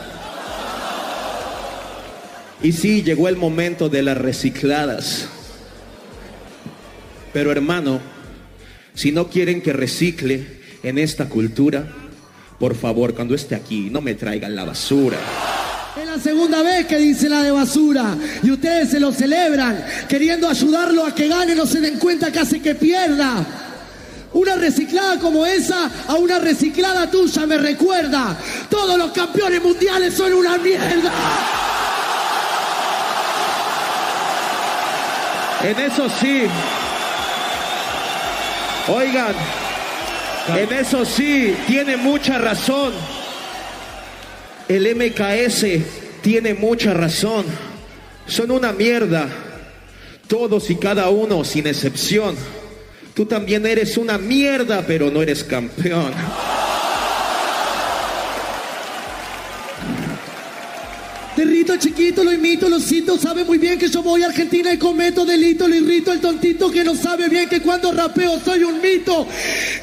Y 2.63 2.73
sí, 2.73 3.03
llegó 3.03 3.29
el 3.29 3.37
momento 3.37 3.89
de 3.89 4.03
las 4.03 4.19
recicladas. 4.19 5.29
Pero 7.33 7.53
hermano, 7.53 8.01
si 8.95 9.13
no 9.13 9.29
quieren 9.29 9.63
que 9.63 9.73
recicle 9.73 10.61
en 10.83 10.99
esta 10.99 11.29
cultura, 11.29 11.87
por 12.59 12.75
favor, 12.75 13.15
cuando 13.15 13.35
esté 13.35 13.55
aquí, 13.55 13.89
no 13.91 14.01
me 14.01 14.15
traigan 14.15 14.57
la 14.57 14.65
basura. 14.65 15.19
Es 16.01 16.07
la 16.07 16.19
segunda 16.19 16.63
vez 16.63 16.87
que 16.87 16.99
dice 16.99 17.29
la 17.29 17.43
de 17.43 17.51
basura 17.51 18.17
y 18.43 18.51
ustedes 18.51 18.91
se 18.91 19.01
lo 19.01 19.13
celebran, 19.13 19.85
queriendo 20.09 20.49
ayudarlo 20.49 21.05
a 21.05 21.15
que 21.15 21.29
gane, 21.29 21.55
no 21.55 21.67
se 21.67 21.81
den 21.81 21.99
cuenta 21.99 22.31
que 22.31 22.39
hace 22.39 22.61
que 22.61 22.75
pierda. 22.75 23.70
Una 24.33 24.55
reciclada 24.57 25.19
como 25.19 25.45
esa 25.45 25.91
a 26.07 26.15
una 26.15 26.39
reciclada 26.39 27.11
tuya 27.11 27.47
me 27.47 27.59
recuerda. 27.59 28.37
Todos 28.69 28.97
los 28.97 29.11
campeones 29.11 29.63
mundiales 29.63 30.15
son 30.15 30.33
una 30.33 30.57
mierda. 30.59 31.13
En 35.63 35.79
eso 35.79 36.09
sí. 36.09 36.45
Oigan, 38.89 39.35
en 40.57 40.73
eso 40.73 41.05
sí, 41.05 41.55
tiene 41.67 41.97
mucha 41.97 42.39
razón. 42.39 42.93
El 44.69 44.95
MKS 44.95 45.67
tiene 46.23 46.55
mucha 46.55 46.95
razón. 46.95 47.45
Son 48.27 48.51
una 48.53 48.73
mierda. 48.73 49.29
Todos 50.29 50.71
y 50.71 50.77
cada 50.77 51.09
uno, 51.11 51.45
sin 51.45 51.67
excepción. 51.67 52.37
Tú 53.15 53.27
también 53.27 53.67
eres 53.67 53.97
una 53.97 54.19
mierda, 54.19 54.85
pero 54.87 55.11
no 55.11 55.23
eres 55.23 55.45
campeón. 55.45 56.13
De 61.37 61.45
rito 61.47 61.77
chiquito 61.77 62.23
lo 62.23 62.33
imito, 62.33 62.69
lo 62.69 62.79
cito, 62.81 63.17
sabe 63.17 63.45
muy 63.45 63.57
bien 63.57 63.79
que 63.79 63.89
yo 63.89 64.03
voy 64.03 64.23
a 64.23 64.27
Argentina 64.27 64.73
y 64.75 64.79
cometo 64.79 65.25
delito, 65.25 65.67
lo 65.69 65.75
irrito 65.75 66.13
el 66.13 66.21
tontito 66.21 66.71
que 66.71 66.85
no 66.85 66.95
sabe 66.95 67.29
bien 67.29 67.49
que 67.49 67.63
cuando 67.63 67.93
rapeo 67.93 68.39
soy 68.41 68.65
un 68.65 68.81
mito. 68.81 69.27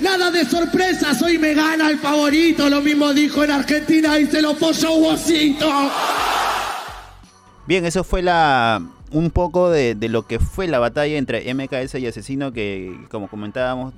Nada 0.01 0.29
de 0.29 0.45
sorpresa, 0.45 1.15
soy 1.15 1.37
me 1.37 1.53
gana 1.53 1.89
el 1.89 1.97
favorito, 1.97 2.69
lo 2.69 2.81
mismo 2.81 3.13
dijo 3.13 3.43
en 3.43 3.51
Argentina 3.51 4.19
y 4.19 4.27
se 4.27 4.41
lo 4.41 4.55
folló 4.55 4.97
Wosito. 4.97 5.91
Bien, 7.65 7.85
eso 7.85 8.03
fue 8.03 8.21
la 8.21 8.81
un 9.11 9.31
poco 9.31 9.69
de, 9.69 9.95
de 9.95 10.09
lo 10.09 10.25
que 10.27 10.39
fue 10.39 10.67
la 10.67 10.79
batalla 10.79 11.17
entre 11.17 11.53
MKS 11.53 11.95
y 11.95 12.07
Asesino, 12.07 12.51
que 12.51 12.95
como 13.09 13.27
comentábamos, 13.27 13.93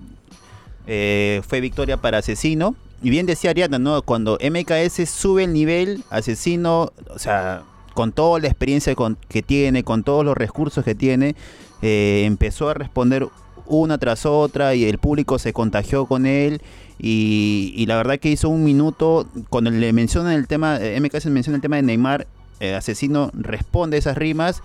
eh, 0.88 1.42
fue 1.48 1.62
victoria 1.62 1.98
para 1.98 2.20
Asesino. 2.20 2.76
Y 3.02 3.10
bien 3.10 3.26
decía 3.26 3.52
Ariana, 3.52 3.80
¿no? 3.80 4.02
Cuando 4.02 4.38
MKS 4.42 5.10
sube 5.10 5.46
el 5.46 5.54
nivel, 5.54 6.04
Asesino, 6.10 6.92
o 7.10 7.20
sea, 7.20 7.64
con 7.94 8.12
toda 8.12 8.40
la 8.40 8.48
experiencia 8.48 8.94
con- 8.96 9.18
que 9.30 9.42
tiene, 9.42 9.84
con 9.84 10.04
todos 10.04 10.26
los 10.26 10.36
recursos 10.38 10.84
que 10.84 10.96
tiene, 10.96 11.36
eh, 11.82 12.24
empezó 12.26 12.70
a 12.70 12.74
responder 12.74 13.28
una 13.66 13.98
tras 14.00 14.26
otra 14.26 14.76
y 14.76 14.84
el 14.86 14.98
público 14.98 15.40
se 15.40 15.54
contagió 15.54 16.08
con 16.08 16.26
él 16.26 16.62
y, 16.98 17.86
la 17.88 17.96
verdad 17.98 18.20
que 18.20 18.30
hizo 18.30 18.50
un 18.50 18.64
minuto 18.64 19.28
cuando 19.50 19.70
le 19.72 19.94
mencionan 19.94 20.34
el 20.34 20.48
tema, 20.48 20.78
eh, 20.82 21.00
MK 21.00 21.20
se 21.22 21.30
menciona 21.30 21.56
el 21.56 21.62
tema 21.62 21.78
de 21.78 21.84
Neymar, 21.84 22.28
Asesino 22.76 23.30
responde 23.34 23.98
esas 23.98 24.18
rimas 24.18 24.62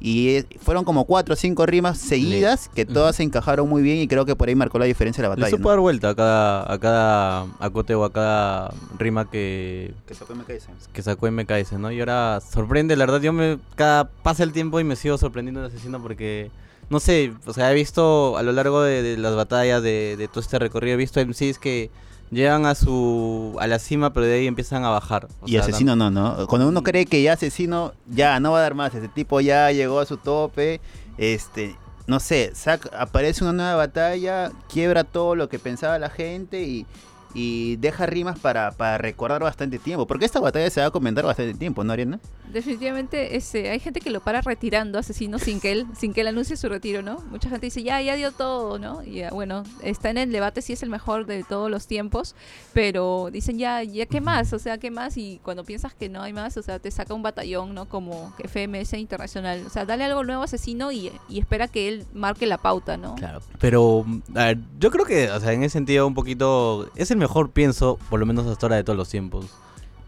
y 0.00 0.28
eh, 0.36 0.46
fueron 0.60 0.84
como 0.84 1.04
cuatro 1.06 1.34
o 1.34 1.36
cinco 1.36 1.66
rimas 1.66 1.98
seguidas 1.98 2.70
que 2.74 2.86
todas 2.86 3.16
se 3.16 3.24
encajaron 3.24 3.68
muy 3.68 3.82
bien 3.82 3.98
y 3.98 4.06
creo 4.06 4.24
que 4.24 4.36
por 4.36 4.48
ahí 4.48 4.54
marcó 4.54 4.78
la 4.78 4.84
diferencia 4.84 5.22
de 5.22 5.28
la 5.28 5.34
Le 5.34 5.40
batalla. 5.40 5.56
supo 5.56 5.64
¿no? 5.64 5.70
dar 5.70 5.80
vuelta 5.80 6.10
a 6.10 6.14
cada, 6.14 6.72
a 6.72 6.78
cada 6.78 7.46
acote 7.58 7.94
o 7.96 8.04
a 8.04 8.12
cada 8.12 8.70
rima 8.98 9.28
que, 9.28 9.92
Que 10.06 10.14
sacó 10.14 10.34
MK 10.36 10.50
ese. 10.50 10.68
que 10.92 11.02
sacó 11.02 11.30
MKS, 11.30 11.72
¿no? 11.78 11.90
Y 11.90 11.98
ahora 12.00 12.40
sorprende, 12.40 12.94
la 12.96 13.06
verdad, 13.06 13.20
yo 13.20 13.32
me 13.32 13.58
cada 13.74 14.08
pasa 14.08 14.44
el 14.44 14.52
tiempo 14.52 14.78
y 14.78 14.84
me 14.84 14.94
sigo 14.94 15.18
sorprendiendo 15.18 15.60
de 15.62 15.66
asesino 15.66 16.00
porque 16.00 16.50
no 16.90 17.00
sé, 17.00 17.32
o 17.44 17.52
sea, 17.52 17.70
he 17.70 17.74
visto 17.74 18.36
a 18.38 18.42
lo 18.42 18.52
largo 18.52 18.82
de, 18.82 19.02
de 19.02 19.16
las 19.18 19.34
batallas 19.34 19.82
de, 19.82 20.14
de 20.16 20.28
todo 20.28 20.40
este 20.40 20.58
recorrido, 20.58 20.94
he 20.94 20.96
visto 20.96 21.20
MCs 21.20 21.58
que 21.58 21.90
llegan 22.30 22.66
a 22.66 22.74
su 22.74 23.56
a 23.60 23.66
la 23.66 23.78
cima, 23.78 24.12
pero 24.12 24.26
de 24.26 24.34
ahí 24.34 24.46
empiezan 24.46 24.84
a 24.84 24.90
bajar. 24.90 25.28
O 25.40 25.46
Y 25.46 25.52
sea, 25.52 25.60
asesino 25.62 25.96
no, 25.96 26.10
¿no? 26.10 26.46
Cuando 26.46 26.68
uno 26.68 26.82
cree 26.82 27.06
que 27.06 27.22
ya 27.22 27.32
asesino, 27.34 27.92
ya 28.08 28.38
no 28.40 28.52
va 28.52 28.58
a 28.58 28.62
dar 28.62 28.74
más. 28.74 28.94
Ese 28.94 29.08
tipo 29.08 29.40
ya 29.40 29.70
llegó 29.72 30.00
a 30.00 30.06
su 30.06 30.16
tope. 30.16 30.80
Este, 31.16 31.76
no 32.06 32.20
sé, 32.20 32.52
saca- 32.54 32.90
aparece 32.98 33.42
una 33.44 33.52
nueva 33.52 33.74
batalla, 33.74 34.52
quiebra 34.72 35.04
todo 35.04 35.34
lo 35.34 35.48
que 35.48 35.58
pensaba 35.58 35.98
la 35.98 36.10
gente 36.10 36.62
y, 36.62 36.86
y 37.34 37.76
deja 37.76 38.06
rimas 38.06 38.38
para, 38.38 38.72
para 38.72 38.98
recordar 38.98 39.42
bastante 39.42 39.78
tiempo. 39.78 40.06
Porque 40.06 40.24
esta 40.24 40.40
batalla 40.40 40.68
se 40.70 40.80
va 40.80 40.86
a 40.86 40.90
comentar 40.90 41.24
bastante 41.24 41.54
tiempo, 41.54 41.84
¿no, 41.84 41.92
Ariana? 41.92 42.18
Definitivamente 42.52 43.36
ese, 43.36 43.70
hay 43.70 43.78
gente 43.78 44.00
que 44.00 44.10
lo 44.10 44.20
para 44.20 44.40
retirando 44.40 44.98
asesino 44.98 45.38
sin 45.38 45.60
que 45.60 45.72
él 45.72 45.86
sin 45.98 46.14
que 46.14 46.22
él 46.22 46.28
anuncie 46.28 46.56
su 46.56 46.68
retiro, 46.68 47.02
¿no? 47.02 47.20
Mucha 47.30 47.50
gente 47.50 47.66
dice, 47.66 47.82
ya, 47.82 48.00
ya 48.00 48.16
dio 48.16 48.32
todo, 48.32 48.78
¿no? 48.78 49.02
Y 49.02 49.16
ya, 49.16 49.30
bueno, 49.30 49.64
está 49.82 50.10
en 50.10 50.18
el 50.18 50.32
debate 50.32 50.62
si 50.62 50.72
es 50.72 50.82
el 50.82 50.88
mejor 50.88 51.26
de 51.26 51.44
todos 51.44 51.70
los 51.70 51.86
tiempos, 51.86 52.34
pero 52.72 53.28
dicen, 53.30 53.58
ya, 53.58 53.82
ya, 53.82 54.06
¿qué 54.06 54.20
más? 54.20 54.52
O 54.54 54.58
sea, 54.58 54.78
¿qué 54.78 54.90
más? 54.90 55.16
Y 55.18 55.40
cuando 55.42 55.64
piensas 55.64 55.92
que 55.94 56.08
no 56.08 56.22
hay 56.22 56.32
más, 56.32 56.56
o 56.56 56.62
sea, 56.62 56.78
te 56.78 56.90
saca 56.90 57.12
un 57.12 57.22
batallón, 57.22 57.74
¿no? 57.74 57.86
Como 57.86 58.32
FMS 58.38 58.94
Internacional. 58.94 59.64
O 59.66 59.70
sea, 59.70 59.84
dale 59.84 60.04
algo 60.04 60.24
nuevo 60.24 60.42
a 60.42 60.44
asesino 60.46 60.90
y, 60.90 61.12
y 61.28 61.40
espera 61.40 61.68
que 61.68 61.88
él 61.88 62.06
marque 62.14 62.46
la 62.46 62.58
pauta, 62.58 62.96
¿no? 62.96 63.14
Claro, 63.16 63.40
pero 63.60 64.06
a 64.34 64.44
ver, 64.44 64.58
yo 64.78 64.90
creo 64.90 65.04
que, 65.04 65.30
o 65.30 65.40
sea, 65.40 65.52
en 65.52 65.64
ese 65.64 65.74
sentido 65.74 66.06
un 66.06 66.14
poquito 66.14 66.90
es 66.96 67.10
el 67.10 67.17
mejor 67.18 67.50
pienso, 67.50 67.98
por 68.08 68.18
lo 68.20 68.26
menos 68.26 68.46
hasta 68.46 68.66
ahora 68.66 68.76
de 68.76 68.84
todos 68.84 68.96
los 68.96 69.08
tiempos. 69.08 69.46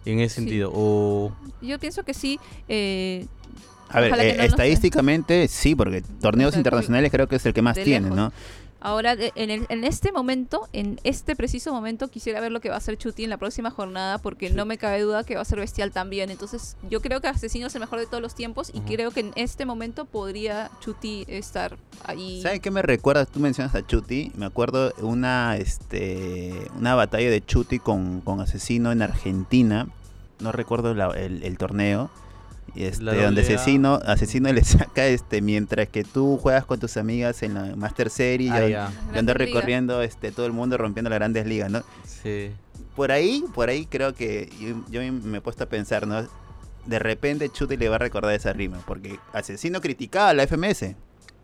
En 0.06 0.18
ese 0.20 0.36
Sí. 0.36 0.40
sentido, 0.42 0.70
o 0.74 1.30
Yo 1.60 1.78
pienso 1.78 2.02
que 2.04 2.14
sí. 2.14 2.40
Eh, 2.68 3.26
A 3.90 4.00
ver, 4.00 4.14
eh, 4.18 4.34
no, 4.38 4.42
estadísticamente 4.44 5.46
sí, 5.48 5.74
porque 5.74 6.00
torneos 6.20 6.48
O 6.48 6.52
sea, 6.52 6.60
internacionales 6.60 7.10
creo 7.10 7.26
que 7.28 7.36
es 7.36 7.44
el 7.44 7.52
que 7.52 7.60
más 7.60 7.74
tiene, 7.74 8.02
lejos. 8.08 8.16
¿no? 8.16 8.32
Ahora, 8.80 9.14
de- 9.16 9.32
en, 9.34 9.50
el- 9.50 9.66
en 9.68 9.84
este 9.84 10.10
momento, 10.10 10.68
en 10.72 10.98
este 11.04 11.36
preciso 11.36 11.72
momento, 11.72 12.08
quisiera 12.08 12.40
ver 12.40 12.50
lo 12.50 12.60
que 12.60 12.68
va 12.70 12.76
a 12.76 12.78
hacer 12.78 12.96
Chuti 12.96 13.24
en 13.24 13.30
la 13.30 13.36
próxima 13.36 13.70
jornada, 13.70 14.18
porque 14.18 14.48
no 14.50 14.64
me 14.64 14.78
cabe 14.78 15.00
duda 15.02 15.22
que 15.24 15.34
va 15.34 15.42
a 15.42 15.44
ser 15.44 15.58
bestial 15.58 15.92
también. 15.92 16.30
Entonces, 16.30 16.76
yo 16.88 17.00
creo 17.02 17.20
que 17.20 17.28
Asesino 17.28 17.66
es 17.66 17.74
el 17.74 17.80
mejor 17.80 17.98
de 17.98 18.06
todos 18.06 18.22
los 18.22 18.34
tiempos 18.34 18.70
y 18.72 18.80
creo 18.80 19.10
que 19.10 19.20
en 19.20 19.32
este 19.36 19.66
momento 19.66 20.06
podría 20.06 20.70
Chuti 20.80 21.24
estar 21.28 21.76
ahí. 22.04 22.40
¿Sabes 22.42 22.60
qué 22.60 22.70
me 22.70 22.82
recuerdas? 22.82 23.28
Tú 23.28 23.38
mencionas 23.40 23.74
a 23.74 23.86
Chuti. 23.86 24.32
Me 24.36 24.46
acuerdo 24.46 24.92
una 25.02 25.56
este 25.58 26.54
una 26.76 26.94
batalla 26.94 27.30
de 27.30 27.44
Chuti 27.44 27.78
con, 27.78 28.20
con 28.22 28.40
Asesino 28.40 28.92
en 28.92 29.02
Argentina. 29.02 29.88
No 30.40 30.52
recuerdo 30.52 30.94
la- 30.94 31.08
el, 31.10 31.42
el 31.42 31.58
torneo. 31.58 32.10
Y 32.74 32.84
este, 32.84 33.04
La 33.04 33.14
donde. 33.14 33.42
Asesino, 33.42 33.94
Asesino 34.04 34.52
le 34.52 34.62
saca 34.64 35.06
este 35.06 35.40
mientras 35.40 35.88
que 35.88 36.04
tú 36.04 36.38
juegas 36.38 36.64
con 36.64 36.78
tus 36.80 36.96
amigas 36.96 37.42
en 37.42 37.54
la 37.54 37.76
Master 37.76 38.10
Series. 38.10 38.52
Ah, 38.52 38.66
y 38.66 38.70
ya. 38.70 38.86
anda 38.86 39.02
Grandes 39.12 39.36
ligas. 39.36 39.48
recorriendo 39.54 40.02
este 40.02 40.32
todo 40.32 40.46
el 40.46 40.52
mundo 40.52 40.76
rompiendo 40.76 41.10
las 41.10 41.18
grandes 41.18 41.46
ligas, 41.46 41.70
¿no? 41.70 41.82
sí. 42.04 42.50
Por 42.96 43.12
ahí, 43.12 43.44
por 43.54 43.70
ahí 43.70 43.86
creo 43.86 44.14
que 44.14 44.50
yo, 44.60 44.84
yo 44.90 45.12
me 45.12 45.38
he 45.38 45.40
puesto 45.40 45.64
a 45.64 45.68
pensar, 45.68 46.06
¿no? 46.06 46.26
De 46.86 46.98
repente 46.98 47.48
Chuti 47.48 47.76
le 47.76 47.88
va 47.88 47.96
a 47.96 47.98
recordar 47.98 48.34
esa 48.34 48.52
rima, 48.52 48.78
porque 48.86 49.18
Asesino 49.32 49.80
criticaba 49.80 50.30
a 50.30 50.34
la 50.34 50.46
FMS. 50.46 50.96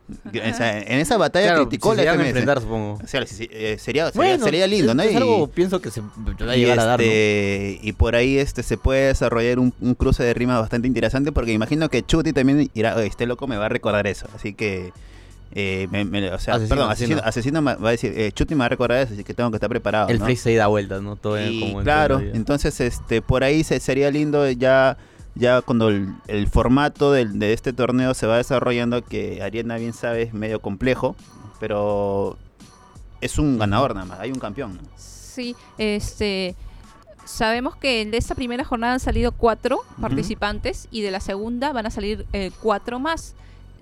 O 0.08 0.54
sea, 0.54 0.78
en 0.80 0.98
esa 1.00 1.16
batalla 1.16 1.48
Claro, 1.48 1.62
criticó 1.68 1.94
si 1.96 2.04
la 2.04 2.14
se 2.14 2.22
enfrentar, 2.28 2.60
supongo. 2.60 2.98
O 3.02 3.06
sea, 3.08 3.26
si- 3.26 3.48
eh, 3.50 3.76
sería, 3.78 4.06
sería, 4.06 4.12
Bueno, 4.14 4.44
sería 4.44 4.66
lindo, 4.66 4.94
¿no? 4.94 5.02
Es, 5.02 5.12
Y- 5.12 5.16
algo, 5.16 5.48
pienso 5.48 5.80
que 5.80 5.90
se 5.90 6.00
va 6.00 6.52
a 6.52 6.56
y, 6.56 6.60
llegar 6.60 6.78
a 6.78 6.84
dar, 6.84 7.00
¿no? 7.00 7.04
este, 7.04 7.80
y 7.82 7.92
por 7.92 8.14
ahí 8.14 8.38
este 8.38 8.62
se 8.62 8.76
puede 8.76 9.08
desarrollar 9.08 9.58
un, 9.58 9.74
un 9.80 9.94
cruce 9.94 10.22
de 10.22 10.32
rimas 10.34 10.60
bastante 10.60 10.86
interesante 10.86 11.32
porque 11.32 11.52
imagino 11.52 11.88
que 11.88 12.04
Chuti 12.04 12.32
también 12.32 12.70
irá, 12.74 12.94
"Oye, 12.96 13.06
este 13.06 13.26
loco 13.26 13.46
me 13.48 13.56
va 13.56 13.66
a 13.66 13.68
recordar 13.68 14.06
eso, 14.06 14.26
así 14.34 14.54
que 14.54 14.92
eh, 15.54 15.86
me- 15.90 16.04
me- 16.04 16.30
o 16.32 16.38
sea, 16.38 16.54
Asesino, 16.54 16.68
perdón, 16.76 16.90
asesino. 16.90 17.20
asesino, 17.24 17.62
va 17.64 17.72
a 17.88 17.90
decir, 17.92 18.12
eh, 18.16 18.30
Chuti 18.32 18.54
me 18.54 18.60
va 18.60 18.66
a 18.66 18.68
recordar 18.68 19.00
eso, 19.02 19.14
así 19.14 19.24
que 19.24 19.32
tengo 19.32 19.50
que 19.50 19.56
estar 19.56 19.70
preparado. 19.70 20.08
El 20.08 20.18
¿no? 20.18 20.24
freestyle 20.24 20.56
da 20.58 20.66
vueltas, 20.66 21.02
¿no? 21.02 21.16
Todo 21.16 21.40
Y 21.40 21.60
como 21.60 21.82
claro, 21.82 22.20
entonces 22.20 22.78
este 22.80 23.22
por 23.22 23.42
ahí 23.44 23.64
se, 23.64 23.80
sería 23.80 24.10
lindo 24.10 24.48
ya 24.50 24.98
ya 25.36 25.62
cuando 25.62 25.88
el, 25.88 26.12
el 26.26 26.48
formato 26.48 27.12
del- 27.12 27.38
de 27.38 27.52
este 27.52 27.72
torneo 27.72 28.14
se 28.14 28.26
va 28.26 28.38
desarrollando 28.38 29.04
que 29.04 29.42
Ariana 29.42 29.76
bien 29.76 29.92
sabe 29.92 30.22
es 30.22 30.34
medio 30.34 30.60
complejo, 30.60 31.14
pero 31.60 32.36
es 33.20 33.38
un 33.38 33.58
ganador 33.58 33.94
nada 33.94 34.06
más, 34.06 34.20
hay 34.20 34.30
un 34.32 34.38
campeón. 34.40 34.74
¿no? 34.74 34.88
Sí, 34.96 35.54
este. 35.78 36.54
Sabemos 37.24 37.74
que 37.76 38.06
de 38.06 38.16
esta 38.18 38.36
primera 38.36 38.64
jornada 38.64 38.92
han 38.94 39.00
salido 39.00 39.32
cuatro 39.32 39.80
participantes 40.00 40.86
y 40.92 41.02
de 41.02 41.10
la 41.10 41.18
segunda 41.18 41.72
van 41.72 41.84
a 41.86 41.90
salir 41.90 42.24
eh, 42.32 42.52
cuatro 42.62 43.00
más. 43.00 43.34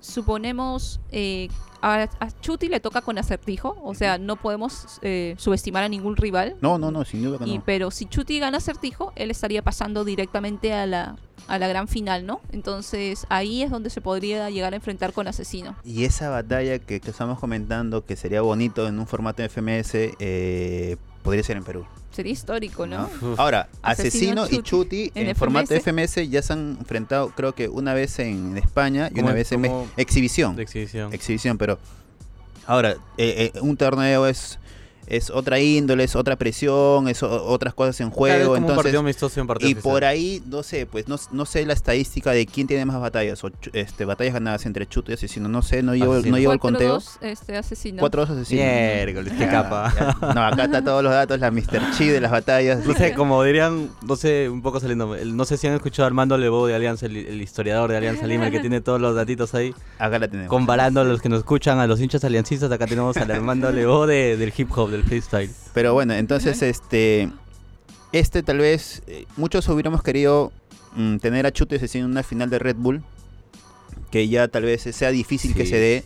Suponemos 0.05 0.99
eh, 1.11 1.49
a, 1.81 2.03
a 2.19 2.31
Chuti 2.41 2.67
le 2.67 2.79
toca 2.79 3.01
con 3.01 3.17
acertijo, 3.17 3.77
o 3.83 3.93
sea, 3.93 4.17
no 4.17 4.35
podemos 4.37 4.99
eh, 5.01 5.35
subestimar 5.37 5.83
a 5.83 5.89
ningún 5.89 6.15
rival. 6.15 6.55
No, 6.61 6.77
no, 6.77 6.91
no, 6.91 7.05
sin 7.05 7.23
duda 7.23 7.37
que 7.37 7.45
Y, 7.49 7.57
no. 7.57 7.63
pero 7.65 7.91
si 7.91 8.05
Chuti 8.05 8.39
gana 8.39 8.57
acertijo, 8.57 9.13
él 9.15 9.29
estaría 9.31 9.61
pasando 9.61 10.03
directamente 10.03 10.73
a 10.73 10.85
la, 10.85 11.15
a 11.47 11.59
la 11.59 11.67
gran 11.67 11.87
final, 11.87 12.25
¿no? 12.25 12.41
Entonces 12.51 13.25
ahí 13.29 13.61
es 13.61 13.69
donde 13.69 13.89
se 13.89 14.01
podría 14.01 14.49
llegar 14.49 14.73
a 14.73 14.77
enfrentar 14.77 15.13
con 15.13 15.27
Asesino. 15.27 15.75
Y 15.83 16.05
esa 16.05 16.29
batalla 16.29 16.79
que, 16.79 16.99
que 16.99 17.09
estamos 17.11 17.39
comentando 17.39 18.05
que 18.05 18.15
sería 18.15 18.41
bonito 18.41 18.87
en 18.87 18.97
un 18.99 19.05
formato 19.07 19.41
de 19.43 19.49
FMS 19.49 19.91
eh, 20.19 20.97
podría 21.25 21.43
ser 21.43 21.57
en 21.57 21.63
Perú. 21.63 21.85
Sería 22.11 22.31
histórico, 22.31 22.85
¿no? 22.87 23.09
Uf. 23.21 23.39
Ahora, 23.39 23.67
Asesino 23.81 24.43
Asesino 24.43 24.61
y 24.61 24.63
Chuti 24.63 25.11
en 25.15 25.27
en, 25.27 25.35
formato 25.35 25.73
FMS. 25.73 26.11
FMS 26.11 26.29
ya 26.29 26.41
se 26.41 26.53
han 26.53 26.77
enfrentado 26.79 27.31
creo 27.31 27.53
que 27.53 27.67
una 27.67 27.93
vez 27.93 28.19
en 28.19 28.57
España 28.57 29.09
y 29.11 29.15
¿Cómo 29.15 29.25
una 29.25 29.33
vez 29.33 29.51
en 29.51 29.65
exhibición. 29.97 30.55
de 30.55 30.63
exhibición. 30.63 31.11
exhibición, 31.13 31.57
pero 31.57 31.77
ahora, 32.67 32.91
eh, 33.17 33.51
eh, 33.53 33.59
un 33.59 33.75
torneo 33.75 34.27
es, 34.27 34.59
es 35.07 35.29
otra 35.29 35.59
índole, 35.59 36.03
es 36.03 36.15
otra 36.15 36.35
presión, 36.35 37.07
es 37.07 37.21
o- 37.23 37.45
otras 37.47 37.73
cosas 37.73 37.99
en 38.01 38.09
Claro, 38.09 38.25
es 38.27 38.33
juego, 38.37 38.51
un 38.53 38.57
entonces... 38.59 38.83
partido 38.83 38.99
amistoso 39.01 39.39
y 39.39 39.41
un 39.41 39.47
partido 39.47 39.69
Y 39.69 39.73
oficial. 39.73 39.91
por 39.93 40.05
ahí, 40.05 40.41
no 40.47 40.63
sé, 40.63 40.85
pues 40.85 41.07
no, 41.07 41.17
no 41.31 41.45
sé 41.45 41.65
la 41.65 41.73
estadística 41.73 42.31
de 42.31 42.45
quién 42.45 42.67
tiene 42.67 42.85
más 42.85 42.99
batallas, 42.99 43.43
o 43.43 43.51
este, 43.73 44.05
batallas 44.05 44.33
ganadas 44.33 44.65
entre 44.65 44.87
Chuto 44.87 45.11
y 45.11 45.15
Asesino, 45.15 45.47
no 45.49 45.61
sé, 45.61 45.83
no 45.83 45.95
llevo, 45.95 46.13
Asesino. 46.13 46.35
no 46.35 46.39
llevo 46.41 46.53
el 46.53 46.59
conteo. 46.59 46.97
4-2, 46.99 47.17
este, 47.21 47.57
Asesino. 47.57 47.99
Cuatro 47.99 48.25
dos 48.25 48.31
Asesino. 48.37 48.61
Miércoles, 48.63 49.33
qué 49.33 49.39
Ya, 49.45 49.51
capa. 49.51 49.93
ya. 49.95 50.33
No, 50.33 50.43
acá 50.45 50.65
está 50.65 50.83
todos 50.83 51.03
los 51.03 51.11
datos, 51.11 51.39
la 51.39 51.51
Mr. 51.51 51.91
Chi 51.97 52.07
de 52.07 52.21
las 52.21 52.31
batallas. 52.31 52.85
No 52.85 52.93
sé, 52.93 53.13
como 53.15 53.43
dirían, 53.43 53.89
no 54.07 54.15
sé, 54.15 54.49
un 54.49 54.61
poco 54.61 54.79
saliendo. 54.79 55.15
No 55.25 55.45
sé 55.45 55.57
si 55.57 55.67
han 55.67 55.73
escuchado 55.73 56.05
a 56.05 56.07
Armando 56.07 56.37
Levo 56.37 56.67
de 56.67 56.75
Alianza, 56.75 57.05
el, 57.05 57.15
el 57.17 57.41
historiador 57.41 57.91
de 57.91 57.97
Alianza 57.97 58.25
Lima, 58.27 58.47
el 58.47 58.51
que 58.51 58.59
tiene 58.59 58.81
todos 58.81 58.99
los 59.01 59.15
datitos 59.15 59.53
ahí. 59.55 59.73
Acá 59.99 60.19
la 60.19 60.27
tenemos. 60.27 60.49
Comparando 60.49 61.01
a 61.01 61.03
los 61.03 61.21
que 61.21 61.29
nos 61.29 61.39
escuchan, 61.39 61.79
a 61.79 61.87
los 61.87 61.99
hinchas 62.01 62.23
aliancistas, 62.23 62.71
acá 62.71 62.87
tenemos 62.87 63.17
al 63.17 63.29
Armando 63.31 63.71
Levo 63.71 64.07
de, 64.07 64.37
del 64.37 64.53
hip 64.55 64.69
hop, 64.75 64.89
del 64.95 65.05
freestyle. 65.05 65.49
Pero 65.73 65.93
bueno, 65.93 66.13
entonces 66.13 66.61
este 66.61 67.29
este 68.11 68.43
tal 68.43 68.59
vez 68.59 69.01
eh, 69.07 69.25
muchos 69.37 69.67
hubiéramos 69.67 70.01
querido 70.01 70.51
mm, 70.95 71.17
tener 71.17 71.45
a 71.45 71.51
Chuto 71.51 71.75
y 71.75 71.77
Asesino 71.77 72.05
en 72.05 72.11
una 72.11 72.23
final 72.23 72.49
de 72.49 72.59
Red 72.59 72.77
Bull 72.77 73.03
que 74.11 74.27
ya 74.27 74.47
tal 74.47 74.63
vez 74.63 74.81
sea 74.83 75.11
difícil 75.11 75.53
que 75.53 75.65
se 75.65 75.77
dé, 75.77 76.03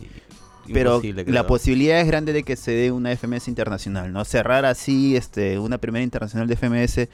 sí. 0.66 0.72
pero 0.72 1.00
la 1.26 1.46
posibilidad 1.46 2.00
es 2.00 2.06
grande 2.06 2.32
de 2.32 2.42
que 2.42 2.56
se 2.56 2.72
dé 2.72 2.90
una 2.90 3.14
FMS 3.14 3.46
internacional, 3.48 4.12
¿no? 4.12 4.24
Cerrar 4.24 4.64
así 4.64 5.16
este 5.16 5.58
una 5.58 5.78
primera 5.78 6.02
internacional 6.02 6.48
de 6.48 6.56
FMS 6.56 7.08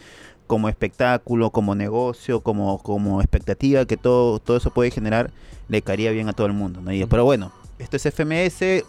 como 0.47 0.69
espectáculo, 0.69 1.51
como 1.51 1.75
negocio, 1.75 2.41
como 2.41 2.79
como 2.83 3.21
expectativa 3.21 3.85
que 3.85 3.97
todo 3.97 4.39
todo 4.39 4.57
eso 4.57 4.71
puede 4.71 4.91
generar 4.91 5.31
le 5.69 5.83
caería 5.83 6.13
bien 6.13 6.29
a 6.29 6.33
todo 6.33 6.47
el 6.47 6.53
mundo, 6.53 6.81
¿no? 6.81 6.93
Y- 6.93 7.05
pero 7.07 7.25
bueno, 7.25 7.53
esto 7.79 7.97
es 7.97 8.07
FMS 8.07 8.85